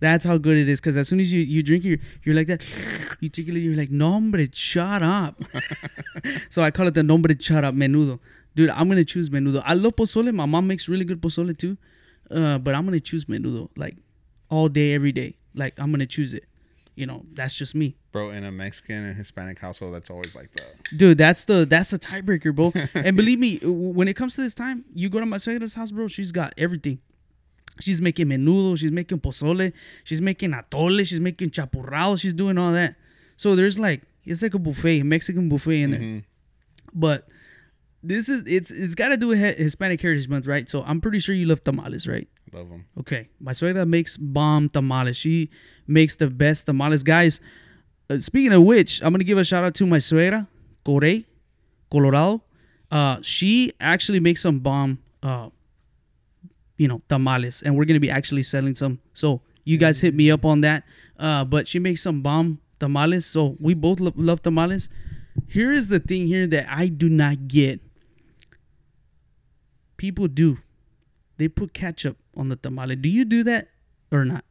That's 0.00 0.24
how 0.24 0.36
good 0.38 0.56
it 0.56 0.68
is. 0.68 0.80
Because 0.80 0.96
as 0.96 1.06
soon 1.08 1.20
as 1.20 1.32
you, 1.32 1.40
you 1.40 1.62
drink 1.62 1.84
it, 1.84 1.88
you're, 1.88 1.98
you're 2.24 2.34
like 2.34 2.48
that. 2.48 2.62
You 3.20 3.28
take 3.28 3.46
it, 3.46 3.54
you're 3.54 3.76
like, 3.76 3.92
nombre 3.92 4.48
charap. 4.48 5.36
so 6.50 6.62
I 6.62 6.72
call 6.72 6.88
it 6.88 6.94
the 6.94 7.04
nombre 7.04 7.34
charap 7.34 7.76
menudo. 7.76 8.18
Dude, 8.56 8.70
I'm 8.70 8.88
going 8.88 8.98
to 8.98 9.04
choose 9.04 9.30
menudo. 9.30 9.62
I 9.64 9.74
love 9.74 9.94
pozole. 9.94 10.34
My 10.34 10.46
mom 10.46 10.66
makes 10.66 10.88
really 10.88 11.04
good 11.04 11.20
pozole 11.20 11.56
too. 11.56 11.76
Uh, 12.28 12.58
but 12.58 12.74
I'm 12.74 12.84
going 12.84 12.98
to 12.98 13.00
choose 13.00 13.26
menudo 13.26 13.68
like 13.76 13.96
all 14.50 14.68
day, 14.68 14.94
every 14.94 15.12
day. 15.12 15.36
Like 15.54 15.78
I'm 15.78 15.90
going 15.90 16.00
to 16.00 16.06
choose 16.06 16.34
it. 16.34 16.44
You 16.94 17.06
know, 17.06 17.24
that's 17.32 17.54
just 17.54 17.74
me. 17.74 17.96
bro, 18.12 18.30
in 18.30 18.44
a 18.44 18.52
Mexican 18.52 19.04
and 19.04 19.16
Hispanic 19.16 19.58
household, 19.58 19.94
that's 19.94 20.10
always 20.10 20.36
like 20.36 20.52
the 20.52 20.62
Dude, 20.94 21.16
that's 21.16 21.46
the 21.46 21.64
that's 21.64 21.90
the 21.90 21.98
tiebreaker, 21.98 22.54
bro. 22.54 22.72
and 22.94 23.16
believe 23.16 23.38
me, 23.38 23.58
when 23.62 24.08
it 24.08 24.14
comes 24.14 24.34
to 24.34 24.42
this 24.42 24.52
time, 24.52 24.84
you 24.94 25.08
go 25.08 25.18
to 25.18 25.26
my 25.26 25.38
suegra's 25.38 25.74
house, 25.74 25.90
bro. 25.90 26.08
She's 26.08 26.32
got 26.32 26.52
everything. 26.58 27.00
She's 27.80 28.00
making 28.00 28.26
menudo. 28.26 28.78
She's 28.78 28.92
making 28.92 29.20
pozole. 29.20 29.72
She's 30.04 30.20
making 30.20 30.52
atole. 30.52 31.06
She's 31.06 31.20
making 31.20 31.50
chapurrado. 31.50 32.16
She's 32.16 32.34
doing 32.34 32.58
all 32.58 32.72
that. 32.72 32.96
So 33.36 33.56
there's 33.56 33.78
like 33.78 34.02
it's 34.24 34.42
like 34.42 34.54
a 34.54 34.58
buffet, 34.58 35.00
a 35.00 35.04
Mexican 35.04 35.48
buffet 35.48 35.82
in 35.82 35.90
there. 35.90 36.00
Mm-hmm. 36.00 36.18
But 36.92 37.28
this 38.02 38.28
is 38.28 38.46
it's 38.46 38.70
it's 38.70 38.94
got 38.94 39.08
to 39.08 39.16
do 39.16 39.28
with 39.28 39.38
Hispanic 39.38 40.00
Heritage 40.00 40.28
Month, 40.28 40.46
right? 40.46 40.68
So 40.68 40.82
I'm 40.82 41.00
pretty 41.00 41.18
sure 41.18 41.34
you 41.34 41.46
love 41.46 41.62
tamales, 41.62 42.06
right? 42.06 42.28
love 42.52 42.68
them. 42.68 42.84
Okay, 43.00 43.28
my 43.40 43.52
suegra 43.52 43.88
makes 43.88 44.16
bomb 44.16 44.68
tamales. 44.68 45.16
She 45.16 45.50
makes 45.86 46.16
the 46.16 46.28
best 46.28 46.66
tamales, 46.66 47.02
guys. 47.02 47.40
Uh, 48.10 48.18
speaking 48.18 48.52
of 48.52 48.62
which, 48.64 49.02
I'm 49.02 49.12
gonna 49.12 49.24
give 49.24 49.38
a 49.38 49.44
shout 49.44 49.64
out 49.64 49.74
to 49.76 49.86
my 49.86 49.98
suegra, 49.98 50.46
Corey, 50.84 51.26
Colorado. 51.90 52.42
Uh, 52.90 53.18
she 53.22 53.72
actually 53.80 54.20
makes 54.20 54.42
some 54.42 54.58
bomb, 54.58 54.98
uh, 55.22 55.48
you 56.76 56.88
know, 56.88 57.00
tamales, 57.08 57.62
and 57.62 57.76
we're 57.76 57.86
gonna 57.86 58.00
be 58.00 58.10
actually 58.10 58.42
selling 58.42 58.74
some. 58.74 58.98
So 59.14 59.40
you 59.64 59.78
guys 59.78 60.00
hit 60.00 60.14
me 60.14 60.30
up 60.30 60.44
on 60.44 60.60
that. 60.62 60.84
Uh, 61.18 61.44
but 61.44 61.68
she 61.68 61.78
makes 61.78 62.02
some 62.02 62.20
bomb 62.20 62.60
tamales. 62.80 63.26
So 63.26 63.56
we 63.60 63.74
both 63.74 64.00
lo- 64.00 64.12
love 64.16 64.42
tamales. 64.42 64.88
Here 65.46 65.72
is 65.72 65.88
the 65.88 66.00
thing 66.00 66.26
here 66.26 66.46
that 66.48 66.66
I 66.68 66.88
do 66.88 67.08
not 67.08 67.48
get. 67.48 67.80
People 70.02 70.26
do. 70.26 70.58
They 71.36 71.46
put 71.46 71.72
ketchup 71.72 72.16
on 72.36 72.48
the 72.48 72.56
tamale. 72.56 72.96
Do 72.96 73.08
you 73.08 73.24
do 73.24 73.44
that 73.44 73.68
or 74.10 74.24
not? 74.24 74.44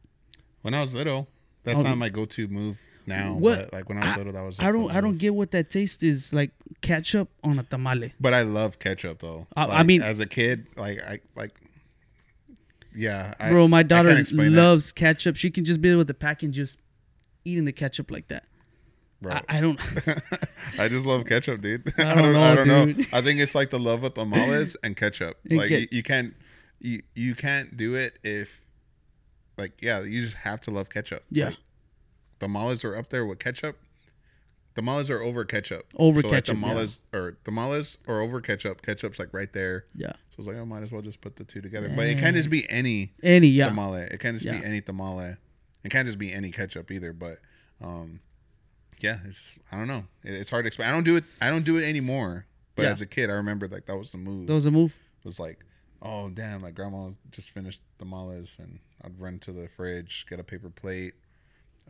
When 0.62 0.74
I 0.74 0.80
was 0.80 0.94
little, 0.94 1.28
that's 1.66 1.78
Oh. 1.78 1.82
not 1.84 1.98
my 1.98 2.08
go-to 2.08 2.48
move 2.48 2.78
now. 3.06 3.34
What- 3.34 3.60
But 3.70 3.74
like 3.74 3.90
when 3.90 3.98
I 3.98 4.08
was 4.08 4.16
little, 4.18 4.32
that 4.32 4.44
was. 4.44 4.60
I 4.62 4.72
don't 4.72 4.90
I 4.90 5.02
don't 5.02 5.18
get 5.18 5.36
what 5.36 5.52
that 5.52 5.70
taste 5.70 6.04
is 6.04 6.32
like 6.32 6.52
ketchup 6.80 7.28
on 7.44 7.60
a 7.60 7.64
tamale. 7.64 8.14
But 8.18 8.34
I 8.34 8.44
love 8.44 8.80
ketchup 8.80 9.20
though. 9.20 9.46
I- 9.58 9.80
I 9.80 9.84
mean- 9.84 10.02
as 10.02 10.22
a 10.22 10.26
kid, 10.26 10.68
like 10.78 11.02
I 11.04 11.20
like. 11.36 11.52
Yeah, 12.96 13.34
I, 13.38 13.50
Bro, 13.50 13.68
my 13.68 13.84
daughter 13.84 14.08
can't 14.08 14.22
explain 14.22 14.54
it, 14.54 14.56
loves 14.56 14.94
ketchup. 14.94 15.36
She 15.36 15.52
can 15.52 15.66
just 15.66 15.82
be 15.82 15.94
with 15.96 16.08
the 16.08 16.14
pack 16.14 16.44
and 16.44 16.54
just 16.54 16.78
eating 17.44 17.66
the 17.66 17.74
ketchup 17.74 18.10
like 18.10 18.30
that. 18.30 18.46
Bro. 19.22 19.34
I, 19.34 19.42
I 19.58 19.62
don't 19.62 19.80
I 20.80 20.88
just 20.88 21.06
love 21.06 21.26
ketchup, 21.26 21.62
dude. 21.62 21.94
I 21.98 22.02
I 22.12 22.16
don't 22.16 22.24
don't, 22.24 22.34
know, 22.34 22.42
I 22.42 22.56
don't 22.56 22.68
know. 22.98 23.06
I 23.14 23.22
think 23.22 23.40
it's 23.40 23.56
like 23.56 23.70
the 23.70 23.80
love 23.80 24.04
of 24.04 24.14
tamales 24.14 24.76
and 24.84 24.96
ketchup. 24.96 25.38
Like 25.52 25.70
you, 25.70 25.88
you 25.92 26.04
can't, 26.04 26.34
you 26.80 27.02
you 27.16 27.36
can't 27.36 27.78
do 27.78 27.96
it 27.96 28.18
if, 28.24 28.62
like 29.58 29.82
yeah, 29.82 30.02
you 30.02 30.22
just 30.24 30.36
have 30.38 30.62
to 30.62 30.72
love 30.72 30.90
ketchup. 30.90 31.24
Yeah. 31.30 31.48
Like, 31.48 31.58
tamales 32.40 32.84
are 32.84 32.96
up 32.96 33.10
there 33.10 33.26
with 33.26 33.40
ketchup. 33.40 33.78
Tamales 34.74 35.10
are 35.10 35.22
over 35.22 35.44
ketchup. 35.44 35.86
Over 35.98 36.22
so 36.22 36.30
ketchup, 36.30 36.56
Like 36.56 36.64
tamales 36.64 37.02
or 37.14 37.38
tamales 37.44 37.98
are 38.08 38.22
over 38.22 38.40
ketchup. 38.40 38.82
Ketchup's 38.82 39.20
like 39.20 39.34
right 39.34 39.52
there. 39.52 39.84
Yeah. 39.96 40.14
So 40.30 40.36
it's 40.40 40.48
like 40.48 40.56
I 40.58 40.64
might 40.64 40.82
as 40.82 40.92
well 40.94 41.02
just 41.02 41.20
put 41.20 41.36
the 41.36 41.44
two 41.44 41.60
together. 41.62 41.92
But 41.94 42.08
it 42.08 42.18
can't 42.18 42.36
just 42.36 42.50
be 42.50 42.66
any 42.70 43.12
Any 43.22 43.48
yeah. 43.50 43.68
tamale. 43.68 44.04
It 44.04 44.20
can't 44.22 44.36
just 44.36 44.46
Yeah. 44.46 44.60
be 44.60 44.66
any 44.66 44.80
tamale. 44.80 45.36
It 45.84 45.90
can't 45.90 46.06
just 46.06 46.18
be 46.18 46.32
any 46.32 46.52
ketchup 46.52 46.90
either. 46.90 47.12
But 47.12 47.40
um, 47.82 48.22
yeah, 49.04 49.20
it's 49.26 49.40
just, 49.40 49.60
I 49.72 49.78
don't 49.78 49.88
know. 49.88 50.06
It- 50.24 50.36
It's 50.36 50.50
hard 50.50 50.64
to 50.66 50.68
explain. 50.68 50.90
I 50.90 50.92
don't 50.92 51.04
do 51.04 51.16
it. 51.18 51.24
I 51.42 51.50
don't 51.50 51.66
do 51.66 51.78
it 51.78 51.84
anymore. 51.84 52.46
But 52.76 52.84
Yeah. 52.84 52.90
as 52.92 53.02
a 53.02 53.06
kid, 53.06 53.30
I 53.30 53.34
remember 53.34 53.68
like 53.68 53.86
that 53.88 53.98
was 53.98 54.12
the 54.12 54.18
move. 54.18 54.48
That 54.48 54.54
was 54.54 54.66
a 54.66 54.72
move. 54.72 54.94
It 55.20 55.26
was 55.26 55.40
like, 55.40 55.60
oh 56.02 56.30
damn, 56.30 56.62
like 56.62 56.74
grandma 56.76 57.12
just 57.32 57.50
finished 57.52 57.82
the 57.98 58.06
tamales, 58.06 58.58
and 58.60 58.80
I'd 59.04 59.20
run 59.20 59.40
to 59.40 59.52
the 59.52 59.68
fridge, 59.68 60.26
get 60.30 60.40
a 60.40 60.44
paper 60.44 60.70
plate, 60.70 61.14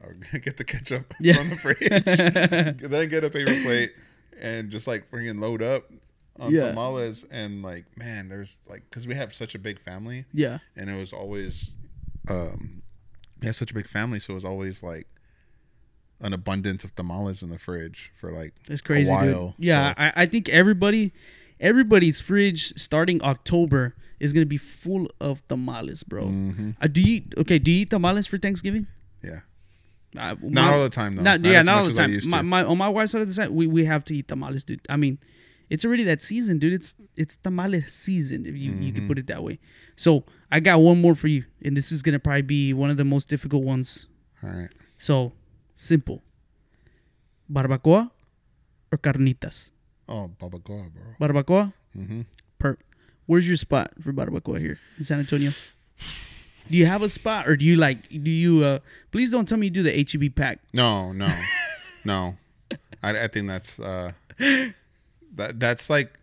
or 0.03 0.13
get 0.39 0.57
the 0.57 0.63
ketchup 0.63 1.13
Yeah. 1.19 1.35
from 1.35 1.49
the 1.49 1.55
fridge, 1.55 1.77
then 2.91 3.09
get 3.09 3.23
a 3.23 3.29
paper 3.29 3.53
plate, 3.63 3.93
and 4.41 4.69
just 4.71 4.87
like 4.87 5.09
freaking 5.11 5.39
load 5.39 5.61
up 5.61 5.83
on 6.39 6.51
Yeah. 6.53 6.69
tamales. 6.69 7.23
And 7.29 7.61
like, 7.61 7.85
man, 7.97 8.27
there's 8.29 8.59
like, 8.67 8.83
because 8.89 9.05
we 9.07 9.13
have 9.15 9.33
such 9.33 9.53
a 9.55 9.59
big 9.59 9.79
family 9.79 10.25
Yeah. 10.33 10.57
and 10.75 10.89
it 10.89 10.97
was 10.97 11.13
always 11.13 11.71
um 12.27 12.81
we 13.39 13.47
have 13.47 13.55
such 13.55 13.71
a 13.71 13.73
big 13.73 13.87
family 13.87 14.19
so 14.19 14.33
it 14.33 14.35
was 14.35 14.45
always 14.45 14.83
like 14.83 15.07
an 16.21 16.33
abundance 16.33 16.83
of 16.83 16.95
tamales 16.95 17.41
in 17.43 17.49
the 17.49 17.57
fridge 17.59 18.11
for 18.19 18.31
like 18.31 18.53
It's 18.69 18.81
crazy, 18.81 19.09
a 19.09 19.13
while 19.13 19.45
dude. 19.47 19.53
Yeah, 19.57 19.89
so- 19.93 20.01
I, 20.03 20.13
I 20.23 20.25
think 20.27 20.47
everybody 20.49 21.11
everybody's 21.59 22.21
fridge 22.21 22.73
starting 22.79 23.21
October 23.23 23.95
is 24.19 24.33
gonna 24.33 24.45
be 24.45 24.57
full 24.57 25.07
of 25.19 25.45
tamales, 25.47 26.03
bro. 26.03 26.25
Mm-hmm. 26.25 26.71
Uh, 26.81 26.87
do 26.87 27.01
you 27.01 27.21
okay? 27.39 27.59
Do 27.59 27.71
you 27.71 27.81
eat 27.81 27.89
tamales 27.89 28.27
for 28.27 28.37
Thanksgiving? 28.37 28.87
yeah 29.23 29.41
Uh, 30.17 30.35
not 30.41 30.65
my- 30.67 30.73
all 30.73 30.83
the 30.83 30.89
time 30.89 31.15
though 31.15 31.23
Not, 31.23 31.43
yeah, 31.45 31.61
not 31.61 31.77
all 31.79 31.85
the 31.85 31.93
time. 31.93 32.19
My, 32.29 32.41
my 32.41 32.63
on 32.63 32.77
my 32.77 32.89
wife's 32.89 33.11
side 33.13 33.21
of 33.21 33.27
the 33.27 33.33
side, 33.33 33.49
we, 33.49 33.65
we 33.67 33.85
have 33.85 34.03
to 34.05 34.15
eat 34.15 34.27
tamales, 34.27 34.63
dude. 34.63 34.81
I 34.89 34.97
mean, 34.97 35.17
it's 35.69 35.85
already 35.85 36.03
that 36.05 36.21
season, 36.21 36.59
dude. 36.59 36.73
It's 36.73 36.95
it's 37.15 37.35
tamale 37.37 37.81
season, 37.81 38.45
if 38.45 38.55
you 38.55 38.71
you 38.71 38.71
Mm-hmm. 38.73 38.95
can 38.95 39.07
put 39.07 39.17
it 39.19 39.27
that 39.27 39.41
way. 39.43 39.59
So 39.95 40.23
I 40.51 40.59
got 40.59 40.79
one 40.81 40.99
more 41.01 41.15
for 41.15 41.27
you, 41.27 41.45
and 41.63 41.75
this 41.77 41.91
is 41.91 42.01
gonna 42.01 42.19
probably 42.19 42.41
be 42.43 42.73
one 42.73 42.89
of 42.89 42.97
the 42.97 43.05
most 43.05 43.29
difficult 43.29 43.63
ones. 43.63 44.07
all 44.43 44.49
right 44.49 44.69
So 44.97 45.33
simple: 45.73 46.21
barbacoa 47.51 48.09
or 48.91 48.97
carnitas. 48.97 49.71
oh 50.07 50.29
babacoa 50.39 50.89
bro 50.91 51.03
Barbacoa. 51.19 51.73
mm-hmm. 51.97 52.21
Per. 52.59 52.77
Where's 53.25 53.47
your 53.47 53.57
spot 53.57 53.91
for 54.01 54.11
barbacoa 54.13 54.59
here 54.59 54.79
in 54.97 55.03
San 55.05 55.19
Antonio? 55.19 55.51
Do 56.69 56.77
you 56.77 56.85
have 56.85 57.01
a 57.01 57.09
spot, 57.09 57.47
or 57.47 57.55
do 57.57 57.65
you 57.65 57.75
like? 57.75 58.07
Do 58.09 58.31
you? 58.31 58.63
uh 58.63 58.79
Please 59.11 59.31
don't 59.31 59.47
tell 59.47 59.57
me 59.57 59.67
you 59.67 59.71
do 59.71 59.83
the 59.83 59.91
HEB 59.91 60.35
pack. 60.35 60.59
no 60.73 61.11
no 61.11 61.27
no 62.05 62.37
I, 63.03 63.25
I 63.25 63.27
think 63.27 63.47
that's 63.47 63.79
uh 63.79 64.11
that 65.35 65.59
that's 65.59 65.89
like 65.89 66.19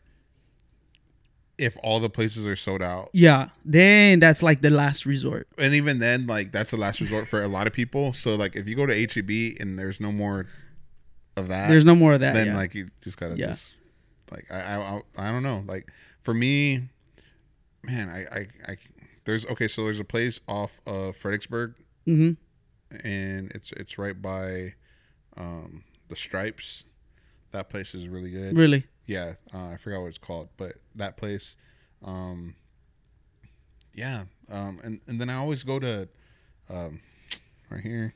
if 1.59 1.77
all 1.83 1.99
the 2.01 2.09
places 2.09 2.47
are 2.47 2.55
sold 2.57 2.81
out 2.83 3.11
Yeah, 3.13 3.49
then 3.65 4.21
that's 4.21 4.43
like 4.43 4.61
the 4.63 4.71
last 4.71 5.05
resort. 5.07 5.49
and 5.59 5.75
even 5.75 5.99
then 5.99 6.27
like 6.27 6.53
that's 6.53 6.71
the 6.71 6.77
last 6.79 7.01
resort 7.01 7.27
for 7.27 7.43
a 7.43 7.49
lot 7.49 7.67
of 7.67 7.73
people 7.73 8.13
so 8.13 8.37
like 8.37 8.55
if 8.57 8.69
you 8.69 8.77
go 8.77 8.87
to 8.87 8.95
heb 8.95 9.29
and 9.61 9.79
there's 9.79 10.01
no 10.01 10.13
more 10.13 10.47
of 11.37 11.49
that 11.49 11.69
There's 11.69 11.85
no 11.85 11.95
more 11.95 12.15
of 12.15 12.21
that. 12.21 12.35
then 12.35 12.49
yeah. 12.49 12.57
like 12.57 12.75
you 12.75 12.91
just 13.03 13.19
gotta 13.19 13.37
Yeah. 13.37 13.49
just 13.49 13.75
like 14.31 14.47
I, 14.51 14.61
I 14.61 14.77
I 15.17 15.29
I 15.29 15.33
don't 15.33 15.43
know 15.43 15.65
like 15.67 15.91
for 16.23 16.35
me, 16.35 16.89
man 17.83 18.09
I 18.09 18.21
I, 18.41 18.47
I 18.73 18.77
there's 19.25 19.47
okay 19.47 19.69
so 19.69 19.85
there's 19.85 20.01
a 20.01 20.05
place 20.05 20.41
off 20.49 20.81
of 20.87 21.17
Fredericksburg 21.17 21.75
Mhm. 22.07 22.37
and 23.05 23.51
it's 23.53 23.73
it's 23.73 23.99
right 23.99 24.21
by 24.21 24.75
um 25.37 25.85
the 26.09 26.17
Stripes 26.17 26.85
That 27.53 27.69
place 27.71 27.95
is 27.95 28.07
really 28.09 28.31
good. 28.31 28.57
Really? 28.57 28.85
Yeah, 29.09 29.33
uh, 29.55 29.71
I 29.71 29.77
forgot 29.79 30.03
what 30.03 30.09
it's 30.09 30.19
called, 30.19 30.51
but 30.59 30.73
that 30.95 31.17
place, 31.17 31.57
um, 32.05 32.55
yeah, 33.95 34.25
um, 34.51 34.79
and 34.85 35.01
and 35.07 35.19
then 35.19 35.31
I 35.31 35.37
always 35.37 35.63
go 35.63 35.79
to, 35.79 36.09
um, 36.69 37.01
right 37.71 37.81
here, 37.81 38.15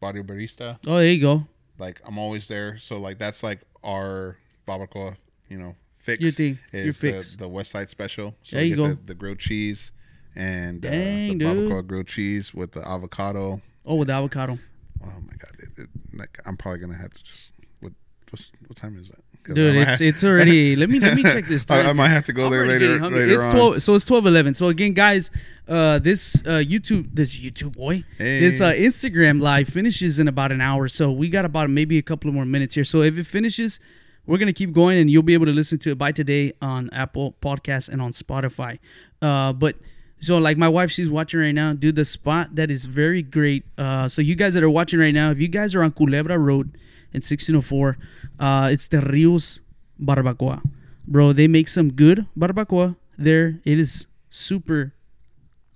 Barrio 0.00 0.24
Barista. 0.24 0.78
Oh, 0.88 0.96
there 0.96 1.06
you 1.06 1.20
go. 1.22 1.44
Like 1.78 2.00
I'm 2.04 2.18
always 2.18 2.48
there, 2.48 2.78
so 2.78 2.98
like 2.98 3.18
that's 3.18 3.44
like 3.44 3.60
our 3.84 4.36
barbacoa, 4.66 5.16
you 5.48 5.56
know, 5.56 5.76
fix. 5.94 6.20
Your 6.20 6.32
thing, 6.32 6.58
your 6.72 6.82
is 6.82 6.98
fix. 6.98 7.32
The, 7.32 7.44
the 7.44 7.48
West 7.48 7.70
Side 7.70 7.88
Special. 7.88 8.34
So 8.42 8.56
There 8.56 8.64
you 8.64 8.74
get 8.74 8.82
go. 8.82 8.88
The, 8.88 8.94
the 9.06 9.14
grilled 9.14 9.38
cheese 9.38 9.92
and 10.34 10.84
uh, 10.84 10.90
Dang, 10.90 11.38
the 11.38 11.44
dude. 11.44 11.70
barbacoa 11.70 11.86
grilled 11.86 12.08
cheese 12.08 12.52
with 12.52 12.72
the 12.72 12.86
avocado. 12.86 13.62
Oh, 13.86 13.94
with 13.94 14.08
the 14.08 14.14
avocado. 14.14 14.58
Oh 15.00 15.20
my 15.20 15.34
god, 15.38 15.54
it, 15.60 15.68
it, 15.82 15.88
like, 16.12 16.40
I'm 16.44 16.56
probably 16.56 16.80
gonna 16.80 16.96
have 16.98 17.14
to 17.14 17.22
just 17.22 17.52
what 17.80 17.92
what's, 18.30 18.50
what 18.66 18.76
time 18.76 18.98
is 18.98 19.10
it? 19.10 19.23
I 19.50 19.52
Dude, 19.52 19.76
it's 19.76 19.90
have- 19.90 20.00
it's 20.02 20.24
already. 20.24 20.74
let 20.82 20.88
me 20.90 21.00
let 21.00 21.16
me 21.16 21.22
check 21.22 21.46
this 21.46 21.64
I, 21.70 21.76
time. 21.82 21.86
I 21.86 21.92
might 21.92 22.08
have 22.08 22.24
to 22.24 22.32
go 22.32 22.46
I'm 22.46 22.52
there 22.52 22.66
later 22.66 22.98
later 23.00 23.34
it's 23.34 23.44
on. 23.44 23.52
12 23.52 23.82
so 23.82 23.94
it's 23.94 24.04
12 24.04 24.26
11 24.26 24.54
so 24.54 24.68
again 24.68 24.92
guys 24.94 25.30
uh 25.68 25.98
this 25.98 26.36
uh 26.46 26.62
youtube 26.64 27.08
this 27.12 27.38
youtube 27.38 27.76
boy 27.76 28.04
this 28.18 28.60
uh 28.60 28.72
instagram 28.72 29.40
live 29.40 29.68
finishes 29.68 30.18
in 30.18 30.28
about 30.28 30.52
an 30.52 30.60
hour. 30.60 30.88
So 30.88 31.10
we 31.10 31.28
got 31.28 31.44
about 31.44 31.70
maybe 31.70 31.98
a 31.98 32.02
couple 32.02 32.28
of 32.28 32.34
more 32.34 32.44
minutes 32.44 32.74
here. 32.74 32.84
So 32.84 33.02
if 33.02 33.16
it 33.18 33.24
finishes 33.26 33.80
we're 34.26 34.38
gonna 34.38 34.52
keep 34.54 34.72
going 34.72 34.98
and 34.98 35.10
you'll 35.10 35.22
be 35.22 35.34
able 35.34 35.46
to 35.46 35.52
listen 35.52 35.78
to 35.80 35.90
it 35.92 35.98
by 35.98 36.10
today 36.12 36.52
on 36.62 36.88
apple 36.92 37.34
Podcasts 37.42 37.88
and 37.88 38.00
on 38.00 38.12
spotify. 38.12 38.78
Uh 39.22 39.52
but 39.52 39.76
so 40.20 40.38
like 40.38 40.56
my 40.56 40.68
wife 40.68 40.90
she's 40.90 41.10
watching 41.10 41.40
right 41.40 41.52
now. 41.54 41.74
Dude 41.74 41.96
the 41.96 42.04
spot 42.06 42.54
that 42.56 42.70
is 42.70 42.86
very 42.86 43.20
great. 43.22 43.64
Uh 43.76 44.08
so 44.08 44.22
you 44.22 44.34
guys 44.34 44.54
that 44.54 44.62
are 44.62 44.70
watching 44.70 44.98
right 45.00 45.14
now 45.14 45.30
if 45.30 45.38
you 45.38 45.48
guys 45.48 45.74
are 45.74 45.82
on 45.82 45.92
culebra 45.92 46.38
road 46.38 46.78
in 47.14 47.22
1604 47.22 47.96
uh 48.40 48.68
it's 48.70 48.88
the 48.88 49.00
rios 49.00 49.60
barbacoa 50.00 50.60
bro 51.06 51.32
they 51.32 51.46
make 51.48 51.68
some 51.68 51.90
good 51.92 52.26
barbacoa 52.36 52.96
there 53.16 53.60
it 53.64 53.78
is 53.78 54.06
super 54.30 54.92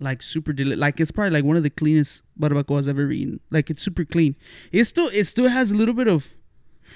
like 0.00 0.22
super 0.22 0.52
deli- 0.52 0.76
like 0.76 1.00
it's 1.00 1.10
probably 1.10 1.30
like 1.30 1.44
one 1.44 1.56
of 1.56 1.62
the 1.62 1.70
cleanest 1.70 2.22
barbacoas 2.38 2.88
I've 2.88 2.98
ever 3.00 3.10
eaten. 3.10 3.40
Like 3.50 3.68
it's 3.68 3.82
super 3.82 4.04
clean. 4.04 4.36
It 4.70 4.84
still 4.84 5.08
it 5.08 5.24
still 5.24 5.48
has 5.48 5.70
a 5.72 5.74
little 5.74 5.94
bit 5.94 6.06
of 6.06 6.26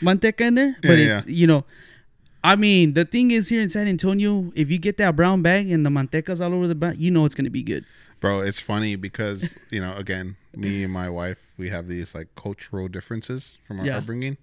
manteca 0.00 0.42
in 0.42 0.54
there, 0.54 0.76
but 0.82 0.98
Yeah, 0.98 1.18
it's 1.18 1.26
you 1.26 1.46
know, 1.46 1.64
I 2.44 2.54
mean 2.56 2.94
the 2.94 3.04
thing 3.04 3.30
is 3.32 3.48
here 3.48 3.60
in 3.60 3.68
San 3.68 3.88
Antonio, 3.88 4.52
if 4.54 4.70
you 4.70 4.78
get 4.78 4.98
that 4.98 5.16
brown 5.16 5.42
bag 5.42 5.70
and 5.70 5.84
the 5.84 5.90
manteca's 5.90 6.40
all 6.40 6.54
over 6.54 6.68
the 6.68 6.74
bag, 6.76 6.96
you 6.98 7.10
know 7.10 7.24
it's 7.24 7.34
gonna 7.34 7.50
be 7.50 7.62
good. 7.62 7.84
Bro, 8.20 8.42
it's 8.42 8.60
funny 8.60 8.94
because 8.94 9.58
you 9.70 9.80
know, 9.80 9.96
again, 9.96 10.36
me 10.54 10.84
and 10.84 10.92
my 10.92 11.10
wife, 11.10 11.38
we 11.62 11.70
have 11.70 11.86
these 11.88 12.14
like 12.18 12.28
cultural 12.34 12.88
differences 12.88 13.58
from 13.66 13.80
our 13.80 13.86
Yeah. 13.86 13.98
upbringing, 13.98 14.36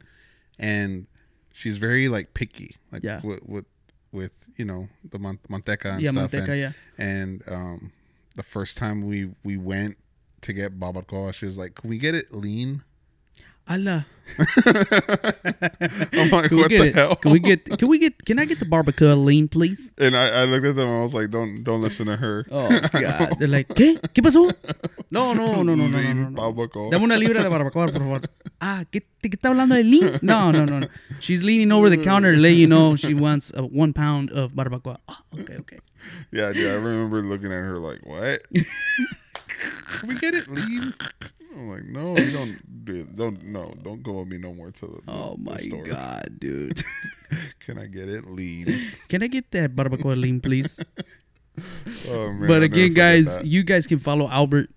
and 0.57 1.05
she's 1.51 1.78
very 1.78 2.07
like 2.15 2.34
picky, 2.34 2.76
like 2.91 3.03
Yeah. 3.03 3.20
with 3.24 3.41
with, 3.53 3.65
with 4.11 4.34
you 4.59 4.65
know 4.65 4.88
the 5.13 5.20
man- 5.20 5.39
manteca 5.49 5.89
and 5.93 6.01
yeah, 6.01 6.11
stuff. 6.11 6.32
manteca, 6.32 6.49
and, 6.49 6.59
yeah. 6.65 6.72
and 6.97 7.43
um, 7.47 7.91
the 8.36 8.43
first 8.43 8.78
time 8.78 9.05
we 9.05 9.20
we 9.43 9.57
went 9.57 9.97
to 10.41 10.53
get 10.53 10.80
barbacoa, 10.80 11.34
she 11.34 11.45
was 11.45 11.57
like, 11.57 11.76
"Can 11.76 11.89
we 11.89 11.97
get 11.97 12.15
it 12.15 12.34
lean?" 12.34 12.84
Allah. 13.70 14.05
I'm 14.39 16.30
like, 16.30 16.49
Can 16.49 16.57
"What 16.57 16.70
the 16.70 16.88
it? 16.89 16.95
hell?" 16.95 17.15
Can 17.15 17.32
we 17.32 17.39
get 17.39 17.65
can 17.65 17.88
we 17.89 17.97
get 17.97 18.24
can 18.26 18.38
I 18.39 18.45
get 18.45 18.59
the 18.59 18.65
barbacoa 18.65 19.17
lean, 19.17 19.47
please? 19.47 19.89
And 19.97 20.15
I, 20.15 20.41
I 20.41 20.45
looked 20.45 20.65
at 20.65 20.76
them 20.76 20.88
and 20.89 20.99
I 20.99 21.01
was 21.03 21.13
like, 21.13 21.30
"Don't 21.32 21.63
don't 21.63 21.82
listen 21.82 22.05
to 22.07 22.15
her." 22.15 22.45
Oh 22.51 22.70
god. 22.93 23.36
They're 23.39 23.47
like, 23.47 23.67
¿qué? 23.70 23.97
¿Qué 24.13 24.22
pasó? 24.22 24.51
No, 25.11 25.34
no, 25.34 25.63
no, 25.63 25.63
no, 25.63 25.76
no, 25.76 25.88
no, 25.88 26.01
no, 26.13 26.30
no. 26.30 26.41
barbacoa. 26.41 26.91
Dame 26.91 27.03
una 27.05 27.17
libra 27.17 27.41
de 27.41 27.49
barbacoa, 27.49 27.88
por 27.88 27.99
favor. 27.99 28.22
Ah, 28.61 28.84
¿qué, 28.91 28.99
¿qué 29.22 29.30
está 29.32 29.47
hablando 29.47 29.74
de 29.74 29.86
lean? 29.86 30.20
No, 30.22 30.51
no, 30.51 30.65
no, 30.65 30.82
no. 30.82 30.88
She's 31.22 31.43
leaning 31.43 31.72
over 31.72 31.89
the 31.89 31.95
counter 31.97 32.34
to 32.34 32.38
let 32.38 32.55
you 32.55 32.67
know 32.67 32.97
she 32.97 33.13
wants 33.13 33.53
a 33.55 33.61
one 33.63 33.93
pound 33.93 34.32
of 34.32 34.51
barbacoa. 34.51 34.97
Oh, 35.07 35.15
okay, 35.39 35.55
okay. 35.61 35.78
Yeah, 36.34 36.51
dude, 36.51 36.70
I 36.70 36.74
remember 36.76 37.22
looking 37.22 37.53
at 37.53 37.63
her 37.63 37.78
like, 37.78 38.01
"What? 38.05 38.41
Can 38.51 40.09
we 40.09 40.15
get 40.15 40.34
it 40.36 40.49
lean?" 40.49 40.93
I'm 41.56 41.70
like, 41.70 41.86
"No, 41.86 42.18
you 42.18 42.32
don't. 42.32 42.86
Dude, 42.86 43.16
don't 43.16 43.43
no, 43.43 43.74
don't 43.84 44.02
go 44.04 44.20
with 44.20 44.28
me 44.30 44.38
no 44.38 44.54
more 44.54 44.72
to 44.72 44.86
the, 44.86 45.02
the, 45.06 45.12
Oh 45.12 45.36
the 45.38 45.52
my 45.52 45.58
store. 45.58 45.86
god, 45.86 46.38
dude. 46.39 46.84
Can 47.60 47.78
I 47.78 47.88
get 47.88 48.10
it 48.10 48.26
lean?" 48.26 48.68
Can 49.10 49.24
I 49.24 49.28
get 49.28 49.52
that 49.52 49.76
barbacoa 49.76 50.20
lean, 50.20 50.41
please? 50.41 50.78
Oh 52.10 52.32
man! 52.32 52.47
but 52.47 52.58
I'll 52.58 52.64
again, 52.64 52.93
guys, 52.93 53.38
that. 53.38 53.45
you 53.45 53.64
guys 53.64 53.86
can 53.86 54.00
follow 54.00 54.30
Albert 54.30 54.70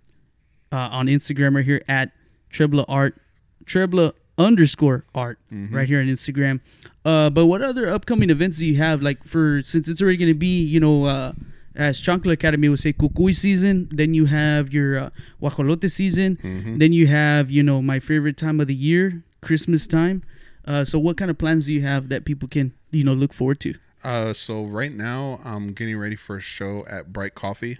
uh, 0.72 0.88
on 0.90 1.06
Instagram 1.06 1.54
right 1.54 1.64
here 1.64 1.80
at 1.86 2.10
Trebla 2.50 2.84
Art, 2.88 3.20
Trebla 3.64 4.12
underscore 4.36 5.04
Art 5.14 5.38
Mm-hmm. 5.52 5.76
right 5.76 5.88
here 5.88 6.00
on 6.00 6.06
Instagram. 6.06 6.58
Uh, 7.04 7.30
but 7.30 7.46
what 7.46 7.62
other 7.62 7.88
upcoming 7.88 8.30
events 8.30 8.58
do 8.58 8.66
you 8.66 8.78
have? 8.78 9.00
Like 9.00 9.22
for 9.24 9.62
since 9.62 9.86
it's 9.86 10.02
already 10.02 10.16
going 10.16 10.32
to 10.32 10.38
be, 10.38 10.64
you 10.64 10.80
know, 10.80 11.04
uh, 11.04 11.32
as 11.74 12.00
Chancla 12.00 12.32
Academy 12.32 12.68
would 12.68 12.78
say, 12.78 12.92
Cucuy 12.92 13.34
season. 13.34 13.88
Then 13.92 14.14
you 14.14 14.26
have 14.26 14.72
your 14.72 14.98
uh, 14.98 15.10
Guajolote 15.40 15.90
season. 15.90 16.36
Mm-hmm. 16.36 16.78
Then 16.78 16.92
you 16.92 17.06
have, 17.06 17.50
you 17.50 17.62
know, 17.62 17.80
my 17.82 18.00
favorite 18.00 18.36
time 18.36 18.60
of 18.60 18.66
the 18.66 18.74
year, 18.74 19.22
Christmas 19.40 19.86
time. 19.86 20.22
Uh, 20.66 20.84
so 20.84 20.98
what 20.98 21.16
kind 21.16 21.30
of 21.30 21.38
plans 21.38 21.66
do 21.66 21.72
you 21.72 21.82
have 21.82 22.08
that 22.08 22.24
people 22.24 22.48
can, 22.48 22.72
you 22.90 23.04
know, 23.04 23.14
look 23.14 23.32
forward 23.32 23.60
to? 23.60 23.74
Uh, 24.04 24.32
so 24.32 24.64
right 24.64 24.92
now 24.92 25.38
I'm 25.44 25.72
getting 25.72 25.96
ready 25.96 26.16
for 26.16 26.36
a 26.36 26.40
show 26.40 26.84
at 26.88 27.12
Bright 27.12 27.34
Coffee, 27.34 27.78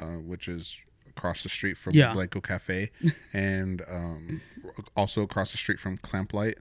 uh, 0.00 0.16
which 0.16 0.48
is 0.48 0.76
across 1.08 1.42
the 1.42 1.48
street 1.48 1.76
from 1.76 1.94
Yeah. 1.94 2.12
Blanco 2.12 2.40
Cafe, 2.40 2.90
and 3.32 3.82
um, 3.90 4.42
also 4.94 5.22
across 5.22 5.52
the 5.52 5.58
street 5.58 5.78
from 5.80 5.96
Clamplight. 5.98 6.54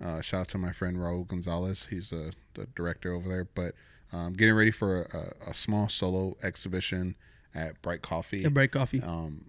Uh, 0.00 0.20
shout 0.20 0.40
out 0.42 0.48
to 0.48 0.58
my 0.58 0.72
friend 0.72 0.96
Raul 0.96 1.26
Gonzalez. 1.26 1.86
He's 1.90 2.12
uh, 2.12 2.32
the 2.54 2.66
director 2.74 3.12
over 3.12 3.28
there. 3.28 3.44
But 3.44 3.74
um, 4.12 4.32
getting 4.34 4.54
ready 4.54 4.70
for 4.70 5.02
a, 5.02 5.50
a 5.50 5.54
small 5.54 5.88
solo 5.88 6.36
exhibition 6.42 7.14
at 7.54 7.80
Bright 7.82 8.02
Coffee. 8.02 8.44
A 8.44 8.50
bright 8.50 8.70
coffee. 8.72 9.02
Um, 9.02 9.46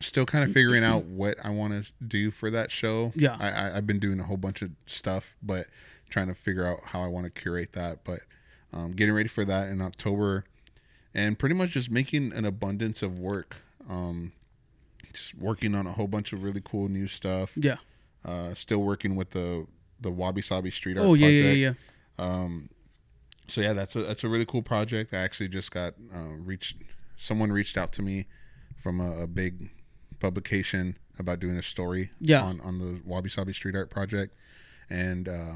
still 0.00 0.26
kind 0.26 0.44
of 0.44 0.52
figuring 0.52 0.84
out 0.84 1.04
what 1.04 1.36
I 1.44 1.50
want 1.50 1.72
to 1.84 1.90
do 2.06 2.30
for 2.30 2.50
that 2.50 2.70
show. 2.70 3.12
Yeah. 3.16 3.36
I, 3.40 3.48
I, 3.50 3.76
I've 3.78 3.86
been 3.86 3.98
doing 3.98 4.20
a 4.20 4.24
whole 4.24 4.36
bunch 4.36 4.62
of 4.62 4.70
stuff, 4.86 5.34
but 5.42 5.66
trying 6.10 6.28
to 6.28 6.34
figure 6.34 6.64
out 6.66 6.80
how 6.84 7.02
I 7.02 7.06
want 7.08 7.24
to 7.24 7.30
curate 7.30 7.72
that. 7.72 8.04
But 8.04 8.20
um, 8.72 8.92
getting 8.92 9.14
ready 9.14 9.28
for 9.28 9.44
that 9.44 9.68
in 9.68 9.80
October, 9.80 10.44
and 11.14 11.38
pretty 11.38 11.54
much 11.54 11.70
just 11.70 11.90
making 11.90 12.32
an 12.34 12.44
abundance 12.44 13.02
of 13.02 13.18
work. 13.18 13.56
Um, 13.88 14.32
just 15.12 15.34
working 15.34 15.74
on 15.74 15.86
a 15.86 15.92
whole 15.92 16.08
bunch 16.08 16.32
of 16.32 16.42
really 16.42 16.60
cool 16.64 16.88
new 16.88 17.06
stuff. 17.08 17.52
yeah. 17.56 17.76
Uh, 18.24 18.52
still 18.54 18.82
working 18.82 19.14
with 19.16 19.30
the 19.30 19.66
the 20.00 20.10
Wabi 20.10 20.42
Sabi 20.42 20.70
Street 20.70 20.98
Art 20.98 21.06
Oh 21.06 21.14
yeah, 21.14 21.26
project. 21.26 21.44
yeah, 21.46 21.52
yeah, 21.52 21.72
yeah. 22.18 22.24
Um, 22.24 22.68
so 23.48 23.60
yeah, 23.60 23.72
that's 23.72 23.96
a 23.96 24.02
that's 24.02 24.24
a 24.24 24.28
really 24.28 24.44
cool 24.46 24.62
project. 24.62 25.12
I 25.14 25.18
actually 25.18 25.48
just 25.48 25.70
got 25.70 25.94
uh, 26.14 26.34
reached. 26.38 26.76
Someone 27.16 27.50
reached 27.52 27.76
out 27.78 27.92
to 27.94 28.02
me 28.02 28.26
from 28.78 29.00
a, 29.00 29.22
a 29.22 29.26
big 29.26 29.70
publication 30.20 30.96
about 31.18 31.40
doing 31.40 31.56
a 31.56 31.62
story 31.62 32.10
Yeah. 32.20 32.42
on 32.42 32.60
on 32.60 32.78
the 32.78 33.00
Wabi 33.04 33.28
Sabi 33.28 33.52
Street 33.52 33.74
Art 33.74 33.90
project, 33.90 34.34
and 34.90 35.28
uh, 35.28 35.54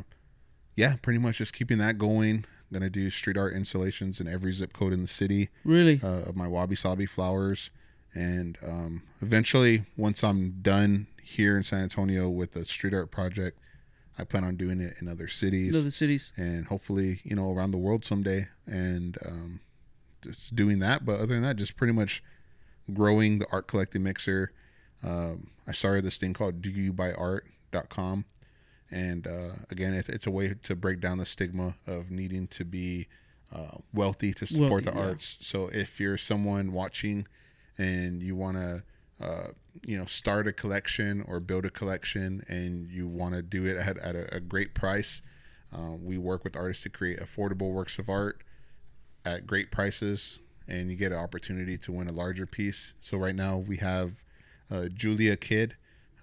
yeah, 0.76 0.96
pretty 1.02 1.18
much 1.18 1.38
just 1.38 1.52
keeping 1.52 1.78
that 1.78 1.98
going. 1.98 2.44
gonna 2.72 2.88
do 2.88 3.10
street 3.10 3.36
art 3.36 3.52
installations 3.52 4.20
in 4.20 4.28
every 4.28 4.52
zip 4.52 4.72
code 4.72 4.92
in 4.92 5.02
the 5.02 5.08
city 5.08 5.48
Really? 5.64 6.00
uh, 6.04 6.22
of 6.28 6.36
my 6.36 6.46
wabi 6.46 6.76
sabi 6.76 7.04
flowers. 7.04 7.70
And 8.14 8.56
um, 8.66 9.02
eventually, 9.20 9.86
once 9.96 10.22
I'm 10.22 10.58
done 10.62 11.06
here 11.22 11.56
in 11.56 11.62
San 11.64 11.80
Antonio 11.82 12.28
with 12.28 12.52
the 12.52 12.64
street 12.64 12.94
art 12.94 13.10
project, 13.10 13.58
I 14.20 14.24
plan 14.24 14.44
on 14.44 14.56
doing 14.56 14.80
it 14.80 14.94
in 15.00 15.08
other 15.08 15.28
cities 15.28 15.76
Other 15.76 15.90
cities. 15.90 16.32
and 16.36 16.66
hopefully, 16.66 17.20
you 17.24 17.34
know, 17.36 17.52
around 17.52 17.70
the 17.70 17.78
world 17.78 18.04
someday. 18.04 18.48
And 18.66 19.16
um, 19.24 19.60
just 20.22 20.54
doing 20.54 20.78
that. 20.80 21.04
But 21.04 21.14
other 21.16 21.34
than 21.34 21.42
that, 21.42 21.56
just 21.56 21.76
pretty 21.76 21.92
much 21.92 22.22
growing 22.92 23.38
the 23.38 23.46
art 23.52 23.66
collecting 23.66 24.02
mixer. 24.02 24.52
Um, 25.02 25.50
I 25.66 25.72
started 25.72 26.04
this 26.04 26.18
thing 26.18 26.34
called 26.34 26.60
doyoubuyart.com. 26.62 28.24
And 28.90 29.26
uh, 29.26 29.52
again, 29.70 29.94
it's, 29.94 30.08
it's 30.08 30.26
a 30.26 30.30
way 30.30 30.54
to 30.64 30.74
break 30.76 31.00
down 31.00 31.18
the 31.18 31.26
stigma 31.26 31.76
of 31.86 32.10
needing 32.10 32.48
to 32.48 32.64
be 32.64 33.06
uh, 33.54 33.78
wealthy 33.94 34.32
to 34.34 34.46
support 34.46 34.84
Wealthy, 34.84 34.84
the 34.86 34.92
yeah. 34.96 35.06
arts. 35.10 35.36
So 35.40 35.68
if 35.68 36.00
you're 36.00 36.18
someone 36.18 36.72
watching 36.72 37.26
and 37.78 38.22
you 38.22 38.34
want 38.36 38.56
to, 38.56 38.82
uh, 39.20 39.48
you 39.84 39.98
know, 39.98 40.04
start 40.04 40.46
a 40.46 40.52
collection 40.52 41.24
or 41.28 41.40
build 41.40 41.64
a 41.64 41.70
collection 41.70 42.42
and 42.48 42.90
you 42.90 43.06
want 43.06 43.34
to 43.34 43.42
do 43.42 43.66
it 43.66 43.76
at, 43.76 43.98
at 43.98 44.14
a, 44.14 44.36
a 44.36 44.40
great 44.40 44.74
price, 44.74 45.22
uh, 45.72 45.92
we 46.02 46.18
work 46.18 46.42
with 46.42 46.56
artists 46.56 46.82
to 46.82 46.88
create 46.88 47.20
affordable 47.20 47.72
works 47.72 47.98
of 47.98 48.08
art 48.08 48.42
at 49.24 49.46
great 49.46 49.70
prices 49.70 50.40
and 50.66 50.90
you 50.90 50.96
get 50.96 51.12
an 51.12 51.18
opportunity 51.18 51.76
to 51.76 51.92
win 51.92 52.08
a 52.08 52.12
larger 52.12 52.46
piece. 52.46 52.94
So 53.00 53.18
right 53.18 53.34
now 53.34 53.58
we 53.58 53.76
have 53.78 54.12
uh, 54.70 54.88
Julia 54.94 55.36
Kidd. 55.36 55.76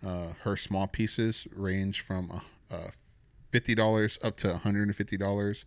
Uh, 0.05 0.33
her 0.43 0.55
small 0.55 0.85
pieces 0.87 1.47
range 1.55 2.01
from 2.01 2.31
uh, 2.31 2.75
uh, 2.75 2.87
$50 3.51 4.23
up 4.23 4.37
to 4.37 4.47
$150. 4.47 5.65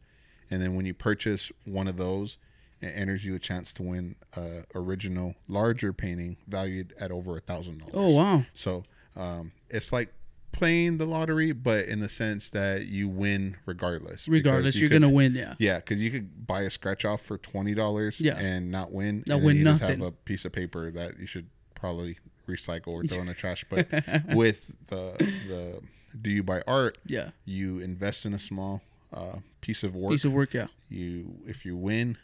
And 0.51 0.63
then 0.63 0.75
when 0.75 0.87
you 0.87 0.95
purchase 0.95 1.51
one 1.65 1.89
of 1.89 1.97
those, 1.97 2.39
it 2.81 2.93
enters 2.97 3.25
you 3.25 3.35
a 3.35 3.39
chance 3.39 3.73
to 3.75 3.83
win 3.83 4.17
a 4.37 4.63
original 4.75 5.35
larger 5.49 5.93
painting 5.93 6.37
valued 6.49 6.95
at 7.01 7.11
over 7.11 7.37
a 7.37 7.41
thousand 7.41 7.79
dollars. 7.79 7.95
Oh 7.95 8.15
wow. 8.17 8.45
So 8.55 8.85
um, 9.17 9.53
it's 9.69 9.93
like 9.93 10.13
playing 10.53 10.99
the 10.99 11.05
lottery, 11.07 11.53
but 11.53 11.85
in 11.87 12.01
the 12.01 12.09
sense 12.09 12.51
that 12.51 12.87
you 12.87 13.09
win 13.09 13.57
regardless. 13.67 14.27
Regardless, 14.29 14.75
you 14.77 14.83
you're 14.83 14.91
could- 14.91 15.03
gonna 15.03 15.13
win. 15.15 15.35
Yeah. 15.35 15.55
Yeah, 15.59 15.77
because 15.77 16.03
you 16.03 16.11
could 16.11 16.47
buy 16.47 16.63
a 16.63 16.71
scratch 16.71 17.05
off 17.05 17.21
for 17.23 17.39
twenty 17.39 17.75
dollars 17.75 18.21
Yeah. 18.21 18.39
and 18.39 18.71
not 18.71 18.93
win. 18.93 19.25
Not 19.27 19.37
and 19.37 19.45
win 19.47 19.57
you 19.59 19.65
Just 19.65 19.83
nothing. 19.83 19.99
have 20.01 20.09
a 20.09 20.13
piece 20.13 20.45
of 20.45 20.53
paper 20.53 20.91
that 20.91 21.19
you 21.19 21.27
should 21.27 21.47
probably 21.75 22.19
recycle 22.49 22.89
or 22.89 23.03
throw 23.07 23.21
in 23.21 23.27
the 23.27 23.35
trash. 23.35 23.65
But 23.71 23.89
with 24.35 24.75
the 24.89 25.13
the 25.49 25.81
do 26.21 26.31
you 26.31 26.43
buy 26.43 26.63
art? 26.67 26.99
Yeah. 27.07 27.31
You 27.45 27.79
invest 27.79 28.27
in 28.27 28.33
a 28.35 28.39
small 28.39 28.83
uh, 29.13 29.37
piece 29.61 29.85
of 29.85 29.95
work. 29.95 30.11
Piece 30.13 30.25
of 30.25 30.33
work. 30.33 30.53
Yeah. 30.55 30.67
you 30.89 31.37
if 31.47 31.65
you 31.65 31.77
win, 31.77 32.17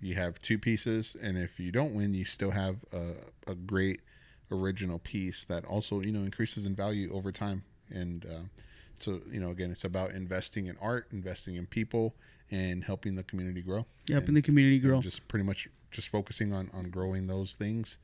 you 0.00 0.14
have 0.14 0.40
two 0.40 0.58
pieces, 0.58 1.16
and 1.20 1.36
if 1.36 1.58
you 1.58 1.72
don't 1.72 1.94
win, 1.94 2.14
you 2.14 2.24
still 2.24 2.52
have 2.52 2.84
a, 2.92 3.50
a 3.50 3.54
great 3.54 4.00
original 4.50 4.98
piece 4.98 5.44
that 5.44 5.64
also 5.64 6.00
you 6.00 6.12
know 6.12 6.20
increases 6.20 6.66
in 6.66 6.74
value 6.74 7.12
over 7.12 7.32
time. 7.32 7.64
And 7.90 8.24
uh, 8.24 8.44
so 8.98 9.20
you 9.30 9.40
know 9.40 9.50
again, 9.50 9.70
it's 9.70 9.84
about 9.84 10.12
investing 10.12 10.66
in 10.66 10.76
art, 10.80 11.08
investing 11.12 11.56
in 11.56 11.66
people, 11.66 12.14
and 12.50 12.84
helping 12.84 13.16
the 13.16 13.22
community 13.22 13.62
grow. 13.62 13.86
Helping 14.10 14.34
the 14.34 14.42
community 14.42 14.78
grow. 14.78 15.00
Just 15.00 15.26
pretty 15.28 15.44
much 15.44 15.68
just 15.90 16.08
focusing 16.08 16.52
on 16.52 16.70
on 16.72 16.90
growing 16.90 17.26
those 17.26 17.54
things. 17.54 17.98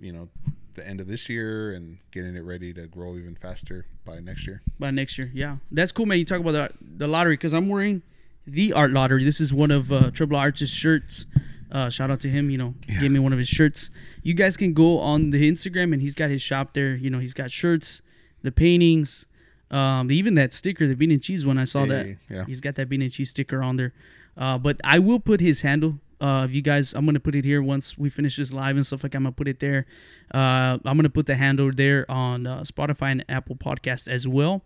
You 0.00 0.12
know, 0.12 0.28
the 0.74 0.88
end 0.88 1.00
of 1.00 1.06
this 1.06 1.28
year 1.28 1.72
and 1.72 1.98
getting 2.12 2.34
it 2.34 2.40
ready 2.40 2.72
to 2.72 2.86
grow 2.86 3.16
even 3.16 3.34
faster 3.34 3.86
by 4.06 4.20
next 4.20 4.46
year. 4.46 4.62
by 4.78 4.90
next 4.90 5.18
year. 5.18 5.30
Yeah, 5.34 5.58
that's 5.70 5.92
cool, 5.92 6.06
man. 6.06 6.18
You 6.18 6.24
talk 6.24 6.40
about 6.40 6.52
the 6.52 6.70
the 6.96 7.08
lottery 7.08 7.34
because 7.34 7.52
I'm 7.52 7.68
wearing 7.68 8.02
the 8.46 8.72
art 8.72 8.90
lottery. 8.90 9.24
This 9.24 9.40
is 9.40 9.52
one 9.52 9.70
of 9.70 9.92
uh, 9.92 10.10
Trebla 10.10 10.38
Art's 10.38 10.66
shirts. 10.68 11.26
Uh, 11.70 11.88
shout 11.88 12.10
out 12.10 12.20
to 12.20 12.28
him. 12.28 12.50
You 12.50 12.58
know, 12.58 12.74
he 12.86 13.00
gave 13.00 13.10
me 13.10 13.18
one 13.18 13.32
of 13.32 13.38
his 13.38 13.48
shirts. 13.48 13.90
You 14.22 14.34
guys 14.34 14.56
can 14.56 14.74
go 14.74 14.98
on 14.98 15.30
the 15.30 15.50
Instagram 15.50 15.92
and 15.92 16.02
he's 16.02 16.14
got 16.14 16.28
his 16.28 16.42
shop 16.42 16.74
there. 16.74 16.94
You 16.94 17.08
know, 17.08 17.18
he's 17.18 17.32
got 17.34 17.50
shirts, 17.50 18.02
the 18.42 18.52
paintings, 18.52 19.24
um, 19.70 20.10
even 20.10 20.34
that 20.34 20.52
sticker, 20.52 20.86
the 20.86 20.94
bean 20.94 21.10
and 21.10 21.22
cheese 21.22 21.46
one. 21.46 21.56
I 21.58 21.64
saw 21.64 21.86
that. 21.86 22.18
Yeah. 22.28 22.44
He's 22.44 22.60
got 22.60 22.74
that 22.74 22.88
bean 22.88 23.00
and 23.00 23.10
cheese 23.10 23.30
sticker 23.30 23.62
on 23.62 23.76
there. 23.76 23.94
Uh, 24.36 24.58
but 24.58 24.80
I 24.84 24.98
will 24.98 25.18
put 25.18 25.40
his 25.40 25.62
handle. 25.62 25.98
Uh, 26.20 26.46
if 26.48 26.54
you 26.54 26.62
guys, 26.62 26.92
I'm 26.94 27.04
gonna 27.04 27.18
put 27.20 27.34
it 27.34 27.44
here 27.44 27.62
once 27.62 27.98
we 27.98 28.08
finish 28.08 28.36
this 28.36 28.52
live 28.52 28.76
and 28.76 28.86
stuff 28.86 29.02
like. 29.02 29.14
I'm 29.14 29.24
gonna 29.24 29.32
put 29.32 29.48
it 29.48 29.58
there. 29.58 29.86
Uh, 30.32 30.78
I'm 30.84 30.96
gonna 30.96 31.10
put 31.10 31.26
the 31.26 31.34
handle 31.34 31.70
there 31.74 32.08
on 32.10 32.46
uh, 32.46 32.60
Spotify 32.60 33.10
and 33.12 33.24
Apple 33.28 33.56
Podcast 33.56 34.08
as 34.08 34.28
well. 34.28 34.62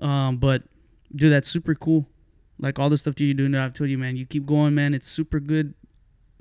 Um, 0.00 0.36
but 0.36 0.62
dude, 1.14 1.32
that's 1.32 1.48
super 1.48 1.74
cool. 1.74 2.06
Like 2.58 2.78
all 2.78 2.88
the 2.90 2.98
stuff 2.98 3.14
that 3.16 3.24
you're 3.24 3.34
doing, 3.34 3.52
that 3.52 3.64
I've 3.64 3.72
told 3.74 3.90
you, 3.90 3.98
man. 3.98 4.16
You 4.16 4.26
keep 4.26 4.46
going, 4.46 4.74
man. 4.74 4.94
It's 4.94 5.08
super 5.08 5.40
good, 5.40 5.74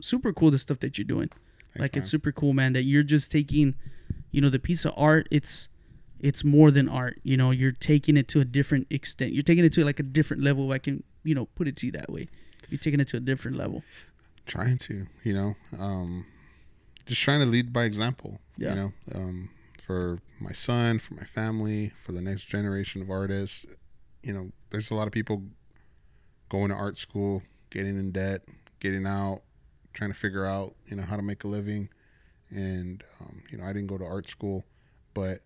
super 0.01 0.31
cool. 0.33 0.51
The 0.51 0.59
stuff 0.59 0.79
that 0.79 0.97
you're 0.97 1.05
doing, 1.05 1.29
like 1.77 1.97
it's 1.97 2.09
super 2.09 2.31
cool, 2.31 2.53
man. 2.53 2.73
That 2.73 2.83
you're 2.83 3.03
just 3.03 3.31
taking, 3.31 3.75
you 4.31 4.39
know, 4.41 4.49
the 4.49 4.59
piece 4.59 4.85
of 4.85 4.93
art. 4.95 5.27
It's 5.31 5.69
it's 6.19 6.43
more 6.43 6.71
than 6.71 6.87
art. 6.87 7.19
You 7.23 7.35
know, 7.37 7.51
you're 7.51 7.71
taking 7.71 8.15
it 8.15 8.27
to 8.29 8.39
a 8.39 8.45
different 8.45 8.87
extent. 8.89 9.33
You're 9.33 9.43
taking 9.43 9.65
it 9.65 9.73
to 9.73 9.83
like 9.83 9.99
a 9.99 10.03
different 10.03 10.43
level. 10.43 10.71
I 10.71 10.77
can, 10.79 11.03
you 11.23 11.33
know, 11.35 11.45
put 11.55 11.67
it 11.67 11.75
to 11.77 11.87
you 11.87 11.91
that 11.93 12.09
way. 12.11 12.27
You're 12.69 12.79
taking 12.79 12.99
it 12.99 13.07
to 13.09 13.17
a 13.17 13.19
different 13.19 13.57
level. 13.57 13.83
trying 14.45 14.77
to 14.77 15.07
you 15.23 15.33
know 15.33 15.55
um 15.79 16.25
just 17.05 17.21
trying 17.21 17.39
to 17.39 17.45
lead 17.45 17.71
by 17.73 17.83
example 17.85 18.39
Yeah. 18.57 18.69
you 18.69 18.75
know 18.75 18.91
um 19.15 19.49
for 19.81 20.19
my 20.39 20.51
son 20.51 20.99
for 20.99 21.13
my 21.13 21.23
family 21.23 21.91
for 22.03 22.11
the 22.11 22.21
next 22.21 22.45
generation 22.45 23.01
of 23.01 23.09
artists 23.09 23.65
you 24.21 24.33
know 24.33 24.51
there's 24.69 24.91
a 24.91 24.95
lot 24.95 25.07
of 25.07 25.13
people 25.13 25.43
going 26.53 26.69
to 26.69 26.75
art 26.75 26.99
school 26.99 27.41
getting 27.71 27.97
in 27.97 28.11
debt 28.11 28.43
getting 28.79 29.07
out 29.07 29.41
trying 29.93 30.11
to 30.11 30.17
figure 30.17 30.45
out 30.45 30.75
you 30.87 30.95
know 30.95 31.01
how 31.03 31.15
to 31.15 31.21
make 31.23 31.43
a 31.43 31.47
living. 31.47 31.89
And 32.51 33.03
um, 33.19 33.41
you 33.49 33.57
know 33.57 33.63
i 33.63 33.73
didn't 33.73 33.87
go 33.87 33.97
to 33.97 34.05
art 34.05 34.27
school 34.29 34.63
but 35.15 35.39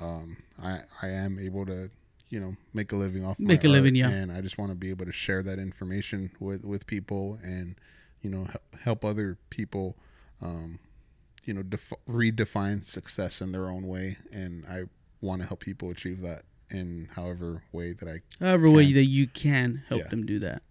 um, 0.00 0.36
I, 0.62 0.80
I 1.02 1.08
am 1.08 1.38
able 1.40 1.66
to 1.66 1.90
you 2.30 2.38
know 2.40 2.54
make 2.72 2.92
a 2.92 2.96
living 2.96 3.24
off 3.24 3.38
Make 3.40 3.64
a 3.64 3.68
living, 3.68 3.96
yeah. 3.96 4.08
and 4.08 4.30
i 4.30 4.40
just 4.40 4.56
want 4.56 4.70
to 4.70 4.76
be 4.76 4.90
able 4.90 5.06
to 5.06 5.12
share 5.12 5.42
that 5.42 5.58
information 5.58 6.30
with 6.38 6.64
with 6.64 6.86
people 6.86 7.38
and 7.42 7.74
you 8.22 8.30
know 8.30 8.44
hel- 8.44 8.80
help 8.84 9.04
other 9.04 9.36
people 9.50 9.96
um, 10.40 10.78
you 11.44 11.54
know 11.54 11.62
def- 11.62 11.92
redefine 12.08 12.84
success 12.84 13.40
in 13.40 13.50
their 13.52 13.68
own 13.68 13.88
way. 13.88 14.16
And 14.32 14.64
i 14.70 14.84
want 15.20 15.42
to 15.42 15.48
help 15.48 15.60
people 15.60 15.90
achieve 15.90 16.20
that 16.20 16.42
in 16.70 17.08
however 17.14 17.62
way 17.72 17.92
that 17.92 18.08
i 18.08 18.20
However 18.44 18.70
way 18.70 18.92
that 18.92 19.04
you 19.04 19.26
can 19.26 19.82
help 19.88 20.02
Yeah. 20.02 20.08
them 20.08 20.24
do 20.26 20.38
that. 20.40 20.62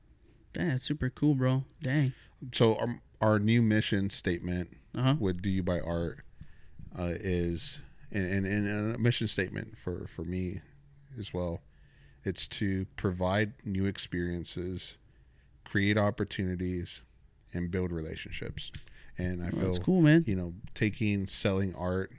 Dang, 0.53 0.69
that's 0.69 0.83
super 0.83 1.09
cool, 1.09 1.33
bro. 1.35 1.63
Dang. 1.81 2.13
so 2.51 2.75
our, 2.77 2.99
our 3.21 3.39
new 3.39 3.61
mission 3.61 4.09
statement 4.09 4.77
Uh 4.95 5.01
huh. 5.01 5.15
with 5.19 5.41
do 5.41 5.49
you 5.49 5.63
buy 5.63 5.79
art 5.79 6.19
uh, 6.97 7.13
is 7.19 7.81
and, 8.11 8.25
and, 8.31 8.45
and 8.45 8.95
a 8.95 8.99
mission 8.99 9.27
statement 9.27 9.77
for 9.77 10.05
for 10.07 10.23
me 10.23 10.61
as 11.17 11.33
well 11.33 11.61
it's 12.23 12.47
to 12.47 12.85
provide 12.95 13.53
new 13.65 13.85
experiences 13.85 14.97
create 15.63 15.97
opportunities 15.97 17.03
and 17.53 17.71
build 17.71 17.91
relationships 17.91 18.71
and 19.17 19.41
i 19.43 19.49
feel 19.49 19.61
That's 19.61 19.79
cool, 19.79 20.01
man. 20.01 20.23
you 20.27 20.35
know 20.35 20.53
taking 20.75 21.25
selling 21.27 21.73
art 21.75 22.11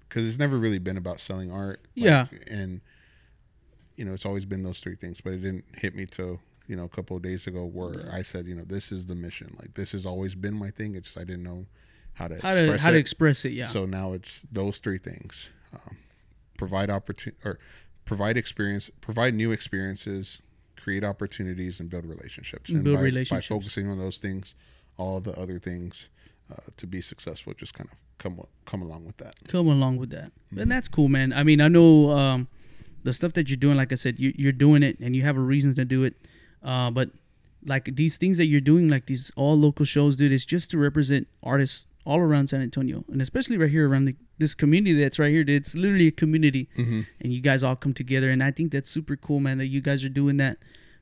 because 0.00 0.26
it's 0.26 0.38
never 0.38 0.58
really 0.58 0.78
been 0.78 0.96
about 0.96 1.20
selling 1.20 1.52
art 1.52 1.80
like, 1.96 2.04
Yeah. 2.06 2.26
and 2.50 2.80
you 3.98 4.04
know 4.04 4.12
it's 4.14 4.24
always 4.24 4.46
been 4.46 4.62
those 4.62 4.80
three 4.80 4.94
things 4.96 5.20
but 5.20 5.32
it 5.32 5.38
didn't 5.38 5.64
hit 5.76 5.94
me 5.94 6.06
till 6.06 6.38
you 6.68 6.76
know 6.76 6.84
a 6.84 6.88
couple 6.88 7.16
of 7.16 7.22
days 7.22 7.46
ago 7.46 7.64
where 7.64 8.08
i 8.12 8.22
said 8.22 8.46
you 8.46 8.54
know 8.54 8.64
this 8.64 8.92
is 8.92 9.04
the 9.06 9.14
mission 9.14 9.48
like 9.58 9.74
this 9.74 9.92
has 9.92 10.06
always 10.06 10.34
been 10.34 10.54
my 10.54 10.70
thing 10.70 10.94
it's 10.94 11.08
just 11.08 11.18
i 11.18 11.24
didn't 11.24 11.42
know 11.42 11.66
how 12.14 12.28
to 12.28 12.34
How 12.40 12.50
to 12.50 12.62
express 12.64 12.82
how 12.82 12.88
it 12.90 12.92
to 12.92 12.98
express 12.98 13.44
it? 13.44 13.52
Yeah. 13.52 13.66
so 13.66 13.84
now 13.86 14.12
it's 14.12 14.42
those 14.52 14.78
three 14.78 14.98
things 14.98 15.50
um, 15.74 15.96
provide 16.56 16.90
opportunity 16.90 17.38
or 17.44 17.58
provide 18.04 18.36
experience 18.36 18.90
provide 19.00 19.34
new 19.34 19.50
experiences 19.52 20.40
create 20.76 21.02
opportunities 21.04 21.80
and 21.80 21.90
build 21.90 22.06
relationships 22.06 22.70
And 22.70 22.84
build 22.84 22.98
by, 22.98 23.02
relationships. 23.02 23.48
by 23.48 23.54
focusing 23.54 23.88
on 23.90 23.98
those 23.98 24.18
things 24.18 24.54
all 24.96 25.20
the 25.20 25.38
other 25.38 25.58
things 25.58 26.08
uh, 26.52 26.56
to 26.76 26.86
be 26.86 27.00
successful 27.00 27.52
just 27.54 27.74
kind 27.74 27.88
of 27.92 27.98
come 28.18 28.40
come 28.64 28.82
along 28.82 29.04
with 29.04 29.16
that 29.18 29.34
come 29.48 29.68
along 29.68 29.96
with 29.96 30.10
that. 30.10 30.32
And 30.56 30.70
that's 30.70 30.88
cool, 30.88 31.08
man. 31.08 31.32
I 31.32 31.42
mean, 31.44 31.60
I 31.60 31.68
know 31.68 32.10
um, 32.10 32.48
the 33.08 33.14
stuff 33.14 33.32
that 33.32 33.48
you're 33.48 33.56
doing. 33.56 33.76
Like 33.76 33.90
I 33.90 33.96
said, 33.96 34.20
you, 34.20 34.32
you're 34.36 34.52
doing 34.52 34.82
it, 34.82 34.98
and 35.00 35.16
you 35.16 35.22
have 35.22 35.36
a 35.36 35.40
reason 35.40 35.74
to 35.74 35.84
do 35.84 36.04
it. 36.04 36.14
Uh, 36.62 36.90
but 36.90 37.10
like 37.64 37.96
these 37.96 38.18
things 38.18 38.36
that 38.36 38.46
you're 38.46 38.60
doing, 38.60 38.88
like 38.88 39.06
these 39.06 39.32
all 39.34 39.56
local 39.56 39.84
shows, 39.84 40.16
dude, 40.16 40.32
it's 40.32 40.44
just 40.44 40.70
to 40.72 40.78
represent 40.78 41.26
artists 41.42 41.86
all 42.04 42.20
around 42.20 42.48
San 42.48 42.60
Antonio, 42.60 43.04
and 43.12 43.20
especially 43.20 43.56
right 43.56 43.70
here 43.70 43.88
around 43.88 44.04
the, 44.04 44.16
this 44.38 44.54
community 44.54 44.94
that's 45.00 45.18
right 45.18 45.30
here. 45.30 45.44
Dude. 45.44 45.56
It's 45.56 45.74
literally 45.74 46.08
a 46.08 46.12
community, 46.12 46.68
and 47.20 47.32
you 47.32 47.40
guys 47.40 47.62
all 47.62 47.76
come 47.76 47.94
together, 47.94 48.30
and 48.30 48.42
I 48.42 48.50
think 48.50 48.72
that's 48.72 48.90
super 48.90 49.16
cool, 49.16 49.40
man. 49.40 49.58
That 49.58 49.68
you 49.68 49.80
guys 49.80 50.04
are 50.04 50.10
doing 50.10 50.36
that, 50.36 50.58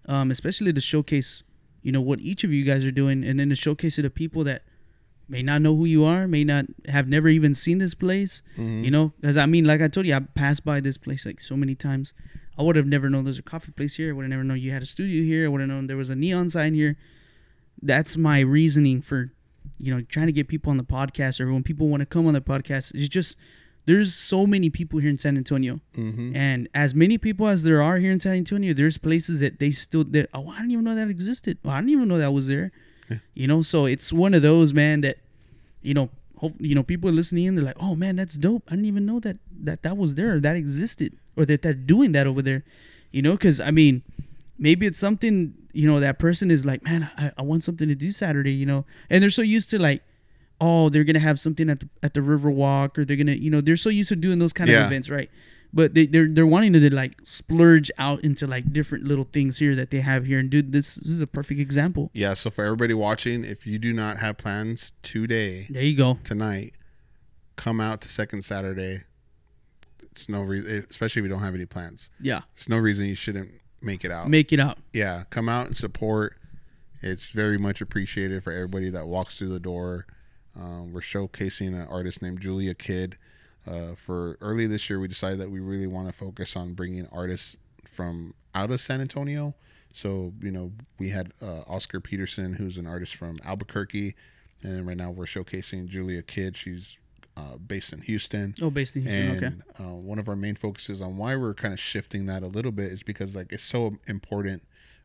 um, 0.06 0.30
especially 0.30 0.72
to 0.72 0.80
showcase, 0.80 1.42
you 1.82 1.92
know, 1.92 2.00
what 2.00 2.20
each 2.20 2.44
of 2.44 2.52
you 2.52 2.64
guys 2.64 2.84
are 2.84 2.92
doing, 2.92 3.24
and 3.24 3.38
then 3.38 3.48
to 3.50 3.56
showcase 3.56 3.98
it 3.98 4.02
to 4.02 4.10
people 4.10 4.44
that 4.44 4.62
may 5.28 5.42
not 5.42 5.62
know 5.62 5.76
who 5.76 5.84
you 5.84 6.04
are, 6.04 6.28
may 6.28 6.44
not 6.44 6.66
have 6.88 7.08
never 7.08 7.28
even 7.28 7.54
seen 7.54 7.78
this 7.78 7.94
place. 7.94 8.42
You 8.84 8.90
know, 8.90 9.12
because 9.20 9.36
I 9.36 9.46
mean, 9.46 9.64
like 9.64 9.80
I 9.80 9.88
told 9.88 10.06
you, 10.06 10.14
I 10.14 10.20
passed 10.20 10.64
by 10.64 10.80
this 10.80 10.96
place 10.98 11.26
like 11.26 11.40
so 11.40 11.56
many 11.56 11.74
times. 11.74 12.14
I 12.58 12.62
would 12.62 12.76
have 12.76 12.86
never 12.86 13.10
known 13.10 13.24
there's 13.24 13.38
a 13.38 13.42
coffee 13.42 13.72
place 13.72 13.96
here. 13.96 14.10
I 14.10 14.12
would 14.12 14.22
have 14.22 14.30
never 14.30 14.44
known 14.44 14.58
you 14.58 14.72
had 14.72 14.82
a 14.82 14.86
studio 14.86 15.22
here. 15.22 15.44
I 15.44 15.48
would 15.48 15.60
have 15.60 15.68
known 15.68 15.88
there 15.88 15.96
was 15.96 16.10
a 16.10 16.16
neon 16.16 16.48
sign 16.48 16.74
here. 16.74 16.96
That's 17.82 18.16
my 18.16 18.40
reasoning 18.40 19.02
for, 19.02 19.32
you 19.78 19.94
know, 19.94 20.00
trying 20.02 20.26
to 20.26 20.32
get 20.32 20.48
people 20.48 20.70
on 20.70 20.78
the 20.78 20.84
podcast 20.84 21.40
or 21.40 21.52
when 21.52 21.62
people 21.62 21.88
want 21.88 22.00
to 22.00 22.06
come 22.06 22.26
on 22.26 22.32
the 22.32 22.40
podcast. 22.40 22.94
It's 22.94 23.08
just 23.08 23.36
there's 23.84 24.14
so 24.14 24.46
many 24.46 24.70
people 24.70 24.98
here 24.98 25.10
in 25.10 25.18
San 25.18 25.36
Antonio, 25.36 25.80
mm-hmm. 25.94 26.34
and 26.34 26.68
as 26.74 26.94
many 26.94 27.18
people 27.18 27.46
as 27.46 27.62
there 27.62 27.80
are 27.80 27.98
here 27.98 28.10
in 28.10 28.20
San 28.20 28.34
Antonio, 28.34 28.74
there's 28.74 28.98
places 28.98 29.40
that 29.40 29.60
they 29.60 29.70
still 29.70 30.02
that 30.04 30.28
oh 30.34 30.48
I 30.48 30.56
didn't 30.56 30.72
even 30.72 30.84
know 30.84 30.94
that 30.94 31.08
existed. 31.08 31.58
Oh, 31.64 31.70
I 31.70 31.76
didn't 31.80 31.90
even 31.90 32.08
know 32.08 32.18
that 32.18 32.32
was 32.32 32.48
there. 32.48 32.72
You 33.34 33.46
know, 33.46 33.62
so 33.62 33.86
it's 33.86 34.12
one 34.12 34.34
of 34.34 34.42
those 34.42 34.72
man 34.72 35.00
that, 35.02 35.18
you 35.82 35.94
know, 35.94 36.10
hope 36.38 36.54
you 36.58 36.74
know 36.74 36.82
people 36.82 37.08
are 37.08 37.12
listening 37.12 37.44
in. 37.44 37.54
They're 37.54 37.64
like, 37.64 37.80
oh 37.80 37.94
man, 37.94 38.16
that's 38.16 38.34
dope. 38.36 38.64
I 38.68 38.72
didn't 38.72 38.86
even 38.86 39.06
know 39.06 39.20
that 39.20 39.38
that 39.62 39.82
that 39.82 39.96
was 39.96 40.14
there, 40.16 40.34
or 40.34 40.40
that 40.40 40.56
existed, 40.56 41.16
or 41.36 41.44
that 41.46 41.62
they're 41.62 41.74
doing 41.74 42.12
that 42.12 42.26
over 42.26 42.42
there. 42.42 42.64
You 43.12 43.22
know, 43.22 43.32
because 43.32 43.60
I 43.60 43.70
mean, 43.70 44.02
maybe 44.58 44.86
it's 44.86 44.98
something 44.98 45.54
you 45.72 45.86
know 45.86 46.00
that 46.00 46.18
person 46.18 46.50
is 46.50 46.66
like, 46.66 46.82
man, 46.84 47.10
I, 47.16 47.32
I 47.38 47.42
want 47.42 47.64
something 47.64 47.88
to 47.88 47.94
do 47.94 48.10
Saturday. 48.10 48.52
You 48.52 48.66
know, 48.66 48.84
and 49.08 49.22
they're 49.22 49.30
so 49.30 49.42
used 49.42 49.70
to 49.70 49.78
like. 49.78 50.02
Oh, 50.58 50.88
they're 50.88 51.04
gonna 51.04 51.18
have 51.18 51.38
something 51.38 51.68
at 51.68 51.80
the 51.80 51.88
at 52.02 52.14
the 52.14 52.22
river 52.22 52.50
walk, 52.50 52.98
or 52.98 53.04
they're 53.04 53.18
gonna, 53.18 53.32
you 53.32 53.50
know, 53.50 53.60
they're 53.60 53.76
so 53.76 53.90
used 53.90 54.08
to 54.08 54.16
doing 54.16 54.38
those 54.38 54.54
kind 54.54 54.70
of 54.70 54.74
events, 54.86 55.10
right? 55.10 55.30
But 55.72 55.94
they, 55.94 56.06
they're 56.06 56.28
they're 56.28 56.46
wanting 56.46 56.72
to 56.74 56.94
like 56.94 57.16
splurge 57.22 57.90
out 57.98 58.22
into 58.24 58.46
like 58.46 58.72
different 58.72 59.04
little 59.04 59.28
things 59.32 59.58
here 59.58 59.74
that 59.76 59.90
they 59.90 60.00
have 60.00 60.24
here, 60.26 60.38
and 60.38 60.48
dude, 60.48 60.72
this, 60.72 60.94
this 60.94 61.08
is 61.08 61.20
a 61.20 61.26
perfect 61.26 61.60
example. 61.60 62.10
yeah 62.14 62.32
so 62.34 62.48
for 62.50 62.64
everybody 62.64 62.94
watching 62.94 63.44
if 63.44 63.66
you 63.66 63.78
do 63.78 63.92
not 63.92 64.18
have 64.18 64.38
plans 64.38 64.92
today 65.02 65.66
There 65.70 65.82
you 65.82 65.96
go. 65.96 66.18
tonight 66.24 66.74
come 67.56 67.80
out 67.80 68.00
to 68.02 68.08
second 68.08 68.42
saturday 68.42 68.98
it's 70.10 70.28
no 70.28 70.42
reason 70.42 70.84
especially 70.88 71.20
if 71.20 71.24
you 71.24 71.28
don't 71.30 71.40
have 71.42 71.54
any 71.54 71.66
plans 71.66 72.10
Yeah, 72.20 72.40
there's 72.54 72.68
no 72.68 72.78
reason 72.78 73.06
you 73.06 73.14
shouldn't 73.14 73.50
make 73.82 74.04
it 74.04 74.10
out 74.10 74.28
make 74.30 74.52
it 74.52 74.60
out. 74.60 74.78
yeah, 74.92 75.24
come 75.30 75.48
out 75.48 75.66
and 75.66 75.76
support. 75.76 76.36
It's 77.02 77.28
very 77.28 77.58
much 77.58 77.80
appreciated 77.82 78.42
for 78.42 78.52
everybody 78.52 78.88
that 78.90 79.06
walks 79.06 79.38
through 79.38 79.50
the 79.50 79.60
door. 79.60 80.06
Um, 80.58 80.92
we're 80.94 81.00
showcasing 81.02 81.68
an 81.68 81.86
artist 81.88 82.22
named 82.22 82.40
Julia 82.40 82.74
Kidd. 82.74 83.18
Uh, 83.66 83.94
for 83.94 84.38
early 84.40 84.66
this 84.66 84.88
year, 84.88 85.00
we 85.00 85.08
decided 85.08 85.40
that 85.40 85.50
we 85.50 85.60
really 85.60 85.86
want 85.86 86.06
to 86.06 86.12
focus 86.12 86.56
on 86.56 86.74
bringing 86.74 87.08
artists 87.12 87.56
from 87.84 88.34
out 88.54 88.70
of 88.70 88.80
San 88.80 89.00
Antonio. 89.00 89.54
So 89.92 90.32
you 90.40 90.50
know, 90.50 90.72
we 90.98 91.10
had 91.10 91.32
uh, 91.40 91.62
Oscar 91.66 92.00
Peterson, 92.00 92.52
who's 92.52 92.76
an 92.76 92.86
artist 92.86 93.14
from 93.16 93.38
Albuquerque, 93.44 94.14
and 94.62 94.86
right 94.86 94.96
now 94.96 95.10
we're 95.10 95.24
showcasing 95.24 95.86
Julia 95.86 96.22
Kidd. 96.22 96.56
She's 96.56 96.98
uh, 97.36 97.56
based 97.56 97.92
in 97.92 98.00
Houston. 98.02 98.54
Oh, 98.62 98.70
based 98.70 98.96
in 98.96 99.02
Houston. 99.02 99.44
And 99.44 99.62
okay. 99.78 99.84
uh, 99.84 99.94
one 99.94 100.18
of 100.18 100.28
our 100.28 100.36
main 100.36 100.54
focuses 100.54 101.02
on 101.02 101.16
why 101.16 101.36
we're 101.36 101.54
kind 101.54 101.74
of 101.74 101.80
shifting 101.80 102.26
that 102.26 102.42
a 102.42 102.46
little 102.46 102.72
bit 102.72 102.92
is 102.92 103.02
because 103.02 103.36
like 103.36 103.52
it's 103.52 103.64
so 103.64 103.96
important 104.06 104.62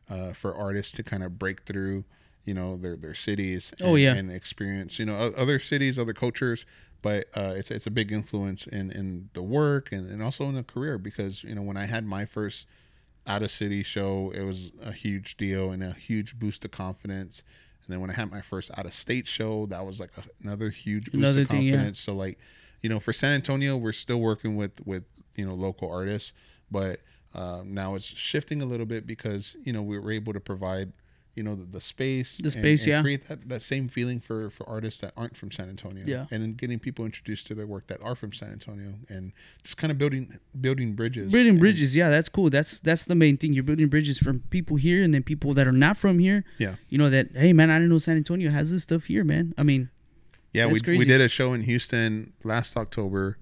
uh, 0.08 0.32
for 0.32 0.54
artists 0.54 0.92
to 0.92 1.02
kind 1.02 1.22
of 1.22 1.38
break 1.38 1.62
through, 1.62 2.04
you 2.44 2.54
know, 2.54 2.76
their 2.76 2.96
their 2.96 3.14
cities. 3.14 3.72
And, 3.78 3.88
Oh, 3.88 3.94
yeah. 3.94 4.14
and 4.14 4.30
experience, 4.30 4.98
you 4.98 5.06
know, 5.06 5.14
other 5.36 5.58
cities, 5.58 5.98
other 5.98 6.12
cultures. 6.14 6.66
But 7.02 7.26
uh, 7.34 7.54
it's 7.56 7.70
it's 7.72 7.86
a 7.86 7.90
big 7.90 8.12
influence 8.12 8.66
in 8.66 8.90
in 8.92 9.28
the 9.32 9.42
work 9.42 9.90
and, 9.90 10.08
and 10.08 10.22
also 10.22 10.44
in 10.44 10.54
the 10.54 10.62
career 10.62 10.98
because 10.98 11.42
you 11.42 11.54
know 11.54 11.62
when 11.62 11.76
I 11.76 11.86
had 11.86 12.04
my 12.04 12.24
first 12.24 12.68
out 13.26 13.42
of 13.42 13.50
city 13.50 13.82
show, 13.82 14.32
it 14.34 14.42
was 14.42 14.70
a 14.80 14.92
huge 14.92 15.36
deal 15.36 15.72
and 15.72 15.82
a 15.82 15.92
huge 15.92 16.38
boost 16.38 16.64
of 16.64 16.70
confidence. 16.70 17.42
And 17.84 17.92
then 17.92 18.00
when 18.00 18.10
I 18.10 18.14
had 18.14 18.30
my 18.30 18.40
first 18.40 18.70
out 18.76 18.86
of 18.86 18.94
state 18.94 19.26
show, 19.26 19.66
that 19.66 19.84
was 19.84 19.98
like 19.98 20.10
a, 20.16 20.22
another 20.44 20.70
huge 20.70 21.06
boost 21.06 21.14
Another 21.16 21.42
of 21.42 21.48
thing, 21.48 21.62
yeah. 21.62 21.72
confidence. 21.72 21.98
So 21.98 22.14
like, 22.14 22.38
you 22.82 22.88
know, 22.88 23.00
for 23.00 23.12
San 23.12 23.32
Antonio, 23.34 23.76
we're 23.76 23.90
still 23.92 24.20
working 24.20 24.54
with 24.56 24.84
with 24.86 25.02
you 25.34 25.44
know 25.46 25.54
local 25.54 25.90
artists, 25.90 26.32
but 26.70 27.00
um, 27.34 27.74
now 27.74 27.96
it's 27.96 28.06
shifting 28.06 28.62
a 28.62 28.64
little 28.64 28.86
bit 28.86 29.06
because 29.08 29.56
you 29.64 29.72
know 29.72 29.82
we 29.82 29.98
were 29.98 30.12
able 30.12 30.32
to 30.32 30.40
provide 30.40 30.92
you 31.34 31.42
know 31.42 31.54
the, 31.54 31.64
the 31.64 31.80
space, 31.80 32.36
The 32.38 32.50
space, 32.50 32.84
and, 32.84 32.92
and 32.92 32.98
yeah. 32.98 33.02
create 33.02 33.28
that, 33.28 33.48
that 33.48 33.62
same 33.62 33.88
feeling 33.88 34.20
for 34.20 34.50
for 34.50 34.68
artists 34.68 35.00
that 35.00 35.12
aren't 35.16 35.36
from 35.36 35.50
San 35.50 35.68
Antonio, 35.70 36.04
Yeah. 36.06 36.26
and 36.30 36.42
then 36.42 36.52
getting 36.54 36.78
people 36.78 37.04
introduced 37.06 37.46
to 37.46 37.54
their 37.54 37.66
work 37.66 37.86
that 37.86 38.02
are 38.02 38.14
from 38.14 38.32
San 38.32 38.52
Antonio, 38.52 38.94
and 39.08 39.32
just 39.64 39.76
kind 39.78 39.90
of 39.90 39.96
building 39.98 40.38
building 40.60 40.92
bridges, 40.94 41.32
Building 41.32 41.50
And- 41.52 41.60
bridges, 41.60 41.96
yeah, 41.96 42.10
that's 42.10 42.28
cool. 42.28 42.50
That's 42.50 42.80
that's 42.80 43.06
the 43.06 43.14
main 43.14 43.36
thing. 43.38 43.52
You're 43.54 43.64
building 43.64 43.88
bridges 43.88 44.18
from 44.18 44.40
people 44.50 44.76
here 44.76 45.02
and 45.02 45.14
then 45.14 45.22
people 45.22 45.54
that 45.54 45.66
are 45.66 45.72
not 45.72 45.96
from 45.96 46.18
here. 46.18 46.44
Yeah. 46.58 46.74
You 46.90 46.98
know 46.98 47.08
that 47.10 47.28
hey 47.34 47.52
man, 47.52 47.70
I 47.70 47.76
didn't 47.76 47.88
know 47.90 47.98
San 47.98 48.16
Antonio 48.16 48.50
has 48.50 48.70
this 48.70 48.82
stuff 48.82 49.04
here, 49.04 49.24
man. 49.24 49.54
I 49.56 49.62
mean, 49.62 49.88
Yeah, 50.52 50.66
we 50.66 50.72
That's 50.74 50.82
we 50.82 50.96
crazy. 50.98 51.04
did 51.06 51.20
a 51.22 51.28
show 51.28 51.54
in 51.54 51.62
Houston 51.62 52.34
last 52.44 52.76
October, 52.76 53.38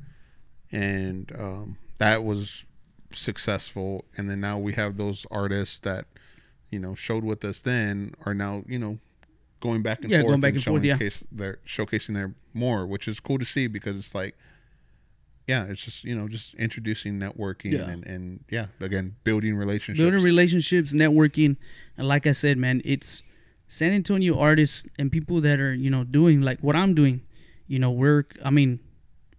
and 0.71 1.33
um, 1.37 1.77
that 1.99 2.23
was 2.23 2.65
successful. 3.13 4.05
And 4.17 4.31
then 4.31 4.41
now 4.41 4.59
we 4.59 4.75
have 4.75 4.97
those 4.97 5.27
artists 5.31 5.79
that 5.81 6.07
you 6.71 6.79
know 6.79 6.95
showed 6.95 7.25
with 7.25 7.45
us 7.45 7.61
then 7.61 8.15
are 8.27 8.35
now 8.35 8.63
you 8.67 8.79
know 8.79 8.99
going 9.61 9.83
back 9.83 10.03
and 10.03 10.11
Yeah, 10.11 10.19
forth 10.23 10.31
going 10.31 10.41
back 10.41 10.55
and 10.55 10.65
forth, 10.65 10.85
yeah. 10.85 10.97
they're 11.33 11.59
showcasing 11.67 12.15
their 12.15 12.35
more, 12.55 12.87
which 12.87 13.07
is 13.07 13.21
cool 13.21 13.39
to 13.39 13.45
see 13.45 13.67
because 13.67 13.97
it's 13.97 14.15
like. 14.15 14.37
Yeah, 15.47 15.65
it's 15.65 15.83
just 15.83 16.05
you 16.05 16.15
know 16.15 16.29
just 16.29 16.55
introducing 16.55 17.19
networking 17.19 17.73
Yeah. 17.73 17.89
and 17.91 18.07
and 18.07 18.45
yeah 18.51 18.67
again 18.79 19.17
building 19.25 19.57
relationships. 19.57 19.99
building 19.99 20.23
relationships, 20.23 20.93
networking, 20.95 21.57
and 21.99 22.07
like 22.07 22.25
I 22.29 22.33
said, 22.33 22.57
man, 22.57 22.81
it's 22.85 23.25
San 23.67 23.93
Antonio 23.93 24.39
artists 24.39 24.87
and 24.97 25.11
people 25.11 25.41
that 25.41 25.59
are 25.59 25.75
you 25.75 25.91
know 25.91 26.05
doing 26.05 26.41
like 26.41 26.61
what 26.61 26.77
I'm 26.77 26.95
doing. 26.95 27.23
You 27.67 27.81
know, 27.81 27.91
we're 27.91 28.27
I 28.45 28.51
mean, 28.51 28.79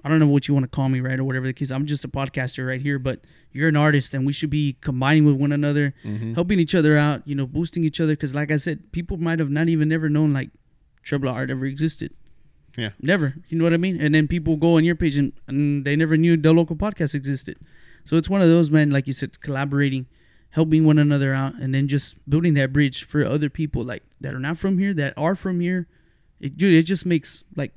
I 0.03 0.09
don't 0.09 0.19
know 0.19 0.27
what 0.27 0.47
you 0.47 0.53
want 0.53 0.63
to 0.63 0.69
call 0.69 0.89
me, 0.89 0.99
right, 0.99 1.19
or 1.19 1.23
whatever 1.23 1.45
the 1.45 1.53
case. 1.53 1.69
I'm 1.71 1.85
just 1.85 2.03
a 2.03 2.07
podcaster 2.07 2.67
right 2.67 2.81
here, 2.81 2.97
but 2.97 3.21
you're 3.51 3.69
an 3.69 3.75
artist, 3.77 4.13
and 4.13 4.25
we 4.25 4.33
should 4.33 4.49
be 4.49 4.75
combining 4.81 5.25
with 5.25 5.35
one 5.35 5.51
another, 5.51 5.93
Mm-hmm. 6.03 6.33
helping 6.33 6.59
each 6.59 6.73
other 6.73 6.97
out. 6.97 7.21
You 7.27 7.35
know, 7.35 7.45
boosting 7.47 7.83
each 7.83 7.99
other 8.01 8.13
because, 8.13 8.33
like 8.33 8.49
I 8.51 8.57
said, 8.57 8.91
people 8.91 9.17
might 9.17 9.39
have 9.39 9.49
not 9.51 9.69
even 9.69 9.89
never 9.89 10.09
known 10.09 10.33
like 10.33 10.49
Trebla 11.05 11.31
Art 11.31 11.49
ever 11.51 11.65
existed. 11.65 12.13
Yeah. 12.77 12.91
Never. 13.01 13.35
You 13.49 13.57
know 13.57 13.63
what 13.65 13.73
I 13.73 13.77
mean? 13.77 13.99
And 13.99 14.15
then 14.15 14.27
people 14.27 14.55
go 14.55 14.77
on 14.77 14.85
your 14.85 14.95
page 14.95 15.17
and, 15.17 15.33
and 15.47 15.83
they 15.85 15.95
never 15.97 16.15
knew 16.15 16.37
the 16.37 16.53
local 16.53 16.75
podcast 16.75 17.13
existed. 17.13 17.57
So 18.05 18.15
it's 18.15 18.29
one 18.29 18.41
of 18.41 18.47
those, 18.47 18.71
man, 18.71 18.89
like 18.91 19.07
you 19.07 19.13
said, 19.13 19.41
collaborating, 19.41 20.05
helping 20.51 20.85
one 20.85 20.97
another 20.97 21.33
out, 21.33 21.55
and 21.55 21.75
then 21.75 21.87
just 21.89 22.15
building 22.29 22.53
that 22.55 22.71
bridge 22.71 23.03
for 23.03 23.25
other 23.25 23.49
people 23.49 23.83
like 23.83 24.03
that 24.21 24.33
are 24.33 24.39
not 24.39 24.57
from 24.57 24.77
here, 24.79 24.93
that 24.93 25.13
are 25.17 25.35
from 25.35 25.59
here. 25.59 25.87
It, 26.39 26.57
dude, 26.57 26.73
it 26.73 26.83
just 26.83 27.05
makes 27.05 27.43
like 27.55 27.73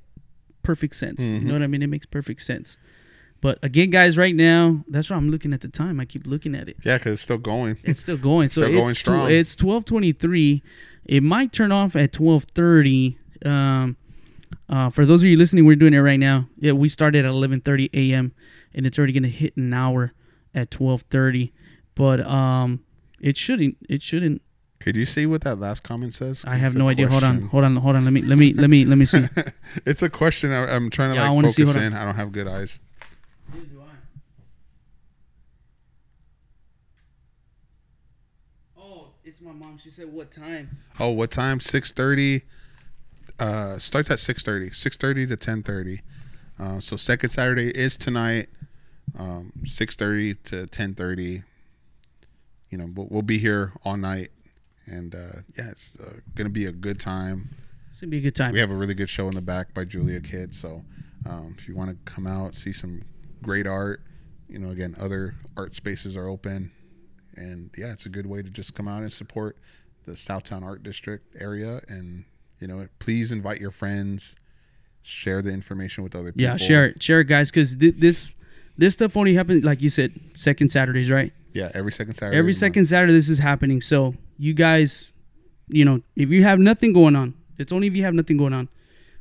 perfect 0.64 0.96
sense. 0.96 1.20
You 1.20 1.38
know 1.40 1.52
what 1.52 1.62
I 1.62 1.66
mean? 1.68 1.82
It 1.82 1.86
makes 1.88 2.06
perfect 2.06 2.42
sense. 2.42 2.76
But 3.40 3.58
again, 3.62 3.90
guys, 3.90 4.16
right 4.16 4.34
now, 4.34 4.82
that's 4.88 5.10
why 5.10 5.16
I'm 5.16 5.30
looking 5.30 5.52
at 5.52 5.60
the 5.60 5.68
time. 5.68 6.00
I 6.00 6.06
keep 6.06 6.26
looking 6.26 6.54
at 6.54 6.66
it. 6.68 6.76
Yeah, 6.82 6.96
because 6.98 7.12
it's 7.14 7.22
still 7.22 7.36
going. 7.38 7.76
It's 7.84 8.00
still 8.00 8.16
going. 8.16 8.48
So 8.48 8.62
Still 8.62 8.72
going 8.74 8.90
it's 8.90 8.98
tw- 8.98 9.00
strong. 9.00 9.30
it's 9.30 9.54
twelve 9.54 9.84
twenty 9.84 10.12
three. 10.12 10.62
It 11.04 11.22
might 11.22 11.52
turn 11.52 11.70
off 11.70 11.94
at 11.94 12.12
twelve 12.12 12.44
thirty. 12.54 13.18
Um, 13.44 13.96
uh, 14.68 14.88
for 14.88 15.04
those 15.04 15.22
of 15.22 15.28
you 15.28 15.36
listening, 15.36 15.66
we're 15.66 15.76
doing 15.76 15.92
it 15.92 15.98
right 16.00 16.18
now. 16.18 16.48
Yeah, 16.58 16.72
we 16.72 16.88
started 16.88 17.26
at 17.26 17.28
eleven 17.28 17.60
thirty 17.60 17.90
a.m. 17.92 18.32
and 18.74 18.86
it's 18.86 18.98
already 18.98 19.12
gonna 19.12 19.28
hit 19.28 19.56
an 19.58 19.72
hour 19.74 20.14
at 20.54 20.70
twelve 20.70 21.02
thirty. 21.02 21.52
But 21.94 22.20
um, 22.20 22.82
it 23.20 23.36
shouldn't. 23.36 23.76
It 23.90 24.00
shouldn't. 24.00 24.40
Could 24.84 24.96
you 24.96 25.06
see 25.06 25.24
what 25.24 25.40
that 25.44 25.58
last 25.58 25.82
comment 25.82 26.12
says? 26.12 26.44
I 26.46 26.56
have 26.56 26.72
It's 26.72 26.78
no 26.78 26.90
idea. 26.90 27.08
Hold 27.08 27.24
on. 27.24 27.40
Hold 27.48 27.64
on. 27.64 27.76
Hold 27.76 27.96
on. 27.96 28.04
Let 28.04 28.12
me. 28.12 28.20
Let 28.20 28.36
me. 28.36 28.52
Let 28.52 28.68
me. 28.68 28.84
Let 28.84 28.98
me 28.98 29.06
see. 29.06 29.24
it's 29.86 30.02
a 30.02 30.10
question. 30.10 30.52
I, 30.52 30.74
I'm 30.76 30.90
trying 30.90 31.08
to 31.08 31.14
Yeah, 31.14 31.24
I 31.24 31.30
like 31.30 31.48
see, 31.52 31.62
focus 31.64 31.76
on. 31.76 31.82
in. 31.84 31.92
I 31.94 32.04
don't 32.04 32.16
have 32.16 32.32
good 32.32 32.46
eyes. 32.46 32.80
Oh, 38.78 39.08
it's 39.24 39.40
my 39.40 39.52
mom. 39.52 39.78
She 39.78 39.90
said, 39.90 40.12
"What 40.12 40.30
time?" 40.30 40.70
Oh, 40.98 41.10
what 41.10 41.30
time? 41.30 41.60
Six 41.60 41.92
thirty. 41.92 42.42
Uh, 43.38 43.78
starts 43.78 44.10
at 44.10 44.18
six 44.18 44.42
thirty. 44.42 44.70
Six 44.70 44.96
thirty 44.96 45.26
to 45.26 45.36
ten 45.36 45.62
thirty. 45.62 46.00
Uh, 46.58 46.80
so 46.80 46.96
second 46.96 47.30
Saturday 47.30 47.68
is 47.70 47.96
tonight. 47.96 48.48
Um, 49.18 49.52
six 49.64 49.96
thirty 49.96 50.34
to 50.34 50.66
ten 50.66 50.94
thirty. 50.94 51.42
You 52.70 52.78
know, 52.78 52.90
we'll 52.94 53.22
be 53.22 53.38
here 53.38 53.72
all 53.84 53.96
night, 53.96 54.30
and 54.86 55.14
uh, 55.14 55.40
yeah, 55.56 55.70
it's 55.70 55.98
uh, 56.00 56.14
gonna 56.34 56.50
be 56.50 56.66
a 56.66 56.72
good 56.72 57.00
time. 57.00 57.54
It's 57.90 58.00
gonna 58.00 58.10
be 58.10 58.18
a 58.18 58.22
good 58.22 58.34
time. 58.36 58.52
We 58.52 58.60
have 58.60 58.70
a 58.70 58.76
really 58.76 58.94
good 58.94 59.10
show 59.10 59.28
in 59.28 59.34
the 59.34 59.42
back 59.42 59.72
by 59.74 59.84
Julia 59.84 60.20
Kidd. 60.20 60.54
So 60.54 60.84
um, 61.26 61.54
if 61.56 61.68
you 61.68 61.74
want 61.74 61.90
to 61.90 61.96
come 62.10 62.26
out, 62.26 62.54
see 62.54 62.72
some 62.72 63.02
great 63.42 63.66
art, 63.66 64.02
you 64.48 64.58
know, 64.58 64.70
again, 64.70 64.94
other 64.98 65.34
art 65.56 65.74
spaces 65.74 66.16
are 66.16 66.28
open. 66.28 66.70
And 67.36 67.70
yeah, 67.76 67.92
it's 67.92 68.06
a 68.06 68.08
good 68.08 68.26
way 68.26 68.42
to 68.42 68.50
just 68.50 68.74
come 68.74 68.88
out 68.88 69.02
and 69.02 69.12
support 69.12 69.56
the 70.06 70.12
Southtown 70.12 70.62
Art 70.62 70.82
District 70.82 71.24
area. 71.40 71.80
And, 71.88 72.24
you 72.60 72.68
know, 72.68 72.86
please 72.98 73.32
invite 73.32 73.60
your 73.60 73.70
friends, 73.70 74.36
share 75.02 75.42
the 75.42 75.52
information 75.52 76.04
with 76.04 76.14
other 76.14 76.32
people. 76.32 76.42
Yeah, 76.42 76.56
share 76.56 76.86
it, 76.86 77.02
share 77.02 77.20
it, 77.20 77.24
guys, 77.24 77.50
because 77.50 77.76
th- 77.76 77.96
this 77.98 78.34
this 78.76 78.94
stuff 78.94 79.16
only 79.16 79.34
happens 79.34 79.64
like 79.64 79.80
you 79.82 79.90
said, 79.90 80.18
second 80.36 80.70
Saturdays, 80.70 81.10
right? 81.10 81.32
Yeah, 81.52 81.70
every 81.74 81.92
second 81.92 82.14
Saturday. 82.14 82.36
Every 82.36 82.52
the 82.52 82.56
month. 82.56 82.60
second 82.60 82.86
Saturday, 82.86 83.12
this 83.12 83.28
is 83.28 83.38
happening. 83.38 83.80
So 83.80 84.14
you 84.38 84.54
guys, 84.54 85.12
you 85.68 85.84
know, 85.84 86.02
if 86.16 86.30
you 86.30 86.42
have 86.42 86.58
nothing 86.58 86.92
going 86.92 87.16
on, 87.16 87.34
it's 87.58 87.72
only 87.72 87.86
if 87.86 87.96
you 87.96 88.04
have 88.04 88.14
nothing 88.14 88.36
going 88.36 88.52
on, 88.52 88.68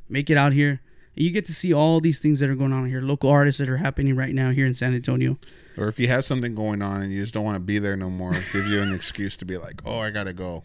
make 0.08 0.30
it 0.30 0.36
out 0.36 0.52
here. 0.52 0.80
And 1.16 1.24
you 1.24 1.30
get 1.30 1.44
to 1.46 1.54
see 1.54 1.72
all 1.72 2.00
these 2.00 2.18
things 2.18 2.40
that 2.40 2.50
are 2.50 2.54
going 2.56 2.72
on 2.72 2.88
here, 2.88 3.00
local 3.00 3.30
artists 3.30 3.60
that 3.60 3.68
are 3.68 3.76
happening 3.76 4.16
right 4.16 4.34
now 4.34 4.50
here 4.50 4.66
in 4.66 4.74
San 4.74 4.94
Antonio. 4.94 5.38
Or 5.78 5.88
if 5.88 5.98
you 6.00 6.08
have 6.08 6.24
something 6.24 6.54
going 6.54 6.82
on 6.82 7.02
and 7.02 7.12
you 7.12 7.20
just 7.20 7.32
don't 7.34 7.44
want 7.44 7.56
to 7.56 7.60
be 7.60 7.78
there 7.78 7.96
no 7.96 8.10
more, 8.10 8.32
give 8.52 8.66
you 8.66 8.80
an 8.80 8.92
excuse 8.94 9.36
to 9.38 9.44
be 9.44 9.56
like, 9.56 9.80
oh, 9.84 9.98
I 10.00 10.10
got 10.10 10.24
to 10.24 10.32
go. 10.32 10.64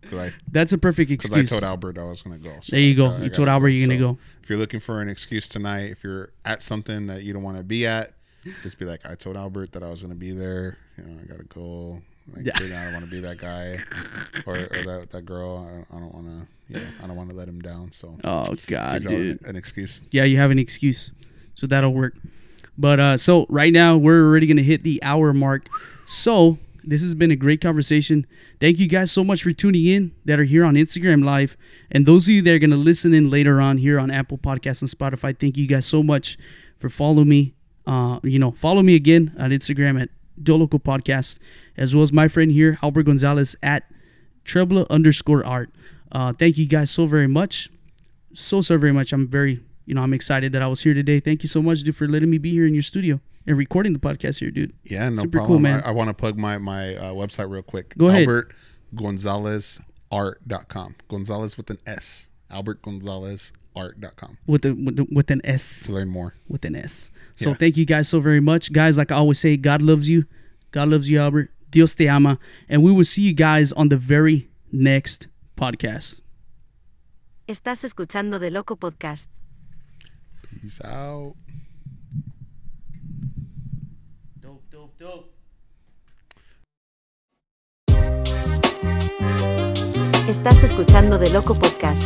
Because 0.00 0.18
I, 0.18 0.32
That's 0.50 0.72
a 0.72 0.78
perfect 0.78 1.10
'cause 1.10 1.30
I 1.30 1.40
excuse. 1.40 1.50
told 1.50 1.62
Albert 1.62 1.98
I 1.98 2.04
was 2.04 2.22
going 2.22 2.38
to 2.38 2.42
go. 2.42 2.54
So 2.62 2.70
There 2.76 2.80
you 2.80 2.94
go. 2.94 3.06
I- 3.08 3.16
I 3.18 3.22
You 3.24 3.28
told 3.30 3.48
Albert 3.48 3.68
you're 3.68 3.86
gonna 3.86 3.98
So 4.00 4.14
go. 4.14 4.18
If 4.42 4.48
you're 4.48 4.58
looking 4.58 4.80
for 4.80 5.02
an 5.02 5.10
excuse 5.10 5.46
tonight, 5.46 5.90
if 5.90 6.02
you're 6.02 6.30
at 6.46 6.62
something 6.62 7.06
that 7.08 7.22
you 7.22 7.34
don't 7.34 7.42
want 7.42 7.58
to 7.58 7.62
be 7.62 7.86
at, 7.86 8.12
just 8.62 8.78
be 8.78 8.86
like, 8.86 9.04
I 9.04 9.14
told 9.14 9.36
Albert 9.36 9.72
that 9.72 9.82
I 9.82 9.90
was 9.90 10.00
going 10.00 10.14
to 10.14 10.18
be 10.18 10.32
there. 10.32 10.78
You 10.96 11.04
know, 11.04 11.20
I 11.22 11.26
got 11.26 11.38
to 11.38 11.44
go. 11.44 12.00
Like, 12.34 12.46
Yeah. 12.46 12.52
I 12.56 12.84
don't 12.84 12.92
want 12.94 13.04
to 13.04 13.10
be 13.10 13.20
that 13.20 13.38
guy 13.38 13.76
or, 14.46 14.56
or 14.56 14.84
that, 14.84 15.08
that 15.10 15.22
girl. 15.26 15.66
I 15.66 15.70
don't, 15.70 15.86
I 15.92 16.00
don't 16.00 16.14
want 16.14 16.26
to, 16.26 16.78
know, 16.78 16.86
I 17.02 17.06
don't 17.06 17.16
want 17.16 17.30
to 17.30 17.36
let 17.36 17.48
him 17.48 17.60
down. 17.60 17.90
So 17.92 18.16
oh 18.24 18.54
God, 18.66 19.02
dude. 19.02 19.42
an 19.46 19.56
excuse. 19.56 20.00
yeah, 20.10 20.24
you 20.24 20.36
have 20.36 20.50
an 20.50 20.58
excuse. 20.58 21.12
So 21.54 21.66
that'll 21.66 21.92
work. 21.92 22.14
But 22.78 23.00
uh 23.00 23.16
so 23.18 23.46
right 23.48 23.72
now 23.72 23.96
we're 23.96 24.24
already 24.26 24.46
gonna 24.46 24.62
hit 24.62 24.82
the 24.84 25.02
hour 25.02 25.32
mark. 25.32 25.68
So 26.06 26.58
this 26.82 27.02
has 27.02 27.14
been 27.14 27.30
a 27.30 27.36
great 27.36 27.60
conversation. 27.60 28.26
Thank 28.58 28.78
you 28.78 28.88
guys 28.88 29.12
so 29.12 29.22
much 29.22 29.42
for 29.42 29.52
tuning 29.52 29.84
in 29.84 30.12
that 30.24 30.40
are 30.40 30.44
here 30.44 30.64
on 30.64 30.74
Instagram 30.74 31.24
Live. 31.24 31.56
And 31.90 32.06
those 32.06 32.24
of 32.26 32.30
you 32.30 32.42
that 32.42 32.54
are 32.54 32.58
gonna 32.58 32.76
listen 32.76 33.12
in 33.12 33.28
later 33.28 33.60
on 33.60 33.76
here 33.78 33.98
on 34.00 34.10
Apple 34.10 34.38
Podcasts 34.38 34.80
and 34.80 34.90
Spotify, 34.90 35.38
thank 35.38 35.56
you 35.58 35.66
guys 35.66 35.84
so 35.86 36.02
much 36.02 36.38
for 36.78 36.88
following 36.88 37.28
me. 37.28 37.54
Uh, 37.86 38.20
you 38.22 38.38
know, 38.38 38.52
follow 38.52 38.82
me 38.82 38.94
again 38.94 39.34
on 39.38 39.50
Instagram 39.50 40.00
at 40.00 40.08
De 40.42 40.54
Loco 40.54 40.78
Podcast, 40.78 41.38
as 41.80 41.94
well 41.94 42.04
as 42.04 42.12
my 42.12 42.28
friend 42.28 42.52
here, 42.52 42.78
Albert 42.82 43.04
Gonzales 43.04 43.56
at 43.62 43.90
Trebla 44.44 44.88
underscore 44.88 45.44
art. 45.44 45.70
Uh, 46.12 46.32
thank 46.32 46.56
you 46.58 46.66
guys 46.66 46.90
so 46.90 47.06
very 47.06 47.26
much 47.26 47.68
so 48.32 48.60
so 48.60 48.78
very 48.78 48.92
much. 48.92 49.12
I'm 49.12 49.26
very 49.26 49.60
you 49.86 49.94
know 49.94 50.02
I'm 50.02 50.14
excited 50.14 50.52
that 50.52 50.62
I 50.62 50.68
was 50.68 50.82
here 50.82 50.94
today. 50.94 51.18
Thank 51.18 51.42
you 51.42 51.48
so 51.48 51.60
much, 51.60 51.82
dude, 51.82 51.96
for 51.96 52.06
letting 52.06 52.30
me 52.30 52.38
be 52.38 52.50
here 52.52 52.66
in 52.66 52.74
your 52.74 52.82
studio 52.82 53.20
and 53.46 53.56
recording 53.56 53.92
the 53.92 53.98
podcast 53.98 54.38
here, 54.38 54.50
dude. 54.52 54.72
Yeah, 54.84 55.08
no 55.08 55.22
Super 55.22 55.38
problem. 55.38 55.48
cool, 55.48 55.58
man. 55.58 55.80
I, 55.82 55.88
I 55.88 55.90
want 55.90 56.08
to 56.08 56.14
plug 56.14 56.36
my 56.38 56.58
my 56.58 56.94
uh, 56.94 57.12
website 57.12 57.50
real 57.50 57.62
quick. 57.62 57.96
Go 57.98 58.06
ahead. 58.08 58.20
Albert 58.28 58.52
Gonzales 58.94 59.80
Art.com. 60.12 60.96
Gonzales 61.08 61.56
with 61.56 61.70
an 61.70 61.78
S. 61.86 62.28
Albert 62.50 62.82
Gonzales 62.82 63.52
art.com 63.76 64.36
with 64.48 64.62
the 64.62 64.74
with, 64.74 64.96
the, 64.96 65.06
with 65.12 65.30
an 65.30 65.40
S. 65.44 65.82
to 65.84 65.92
learn 65.92 66.08
more. 66.08 66.34
with 66.48 66.64
an 66.64 66.74
S. 66.76 67.10
So 67.36 67.50
Yeah. 67.50 67.54
thank 67.56 67.76
you 67.76 67.84
guys 67.84 68.08
so 68.08 68.18
very 68.20 68.40
much. 68.40 68.72
Guys, 68.72 68.98
like 68.98 69.10
I 69.12 69.16
always 69.16 69.38
say, 69.38 69.56
God 69.56 69.82
loves 69.82 70.08
you. 70.08 70.24
God 70.72 70.88
loves 70.88 71.08
you, 71.10 71.20
Albert. 71.20 71.50
Dios 71.70 71.94
te 71.94 72.08
ama. 72.08 72.38
And 72.68 72.82
we 72.82 72.92
will 72.92 73.04
see 73.04 73.22
you 73.22 73.34
guys 73.34 73.72
on 73.72 73.88
the 73.88 73.96
very 73.96 74.48
next 74.72 75.28
podcast. 75.56 76.20
Estás 77.46 77.84
escuchando 77.84 78.38
De 78.38 78.50
Loco 78.50 78.76
Podcast. 78.76 79.28
Peace 80.42 80.80
out. 80.84 81.34
Dope, 84.40 84.62
dope, 84.70 84.96
dope. 84.98 85.30
Estás 90.28 90.62
escuchando 90.62 91.18
De 91.18 91.28
Loco 91.30 91.54
Podcast. 91.54 92.04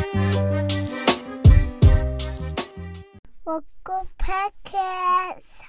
Local 3.45 4.09
Podcast. 4.17 5.64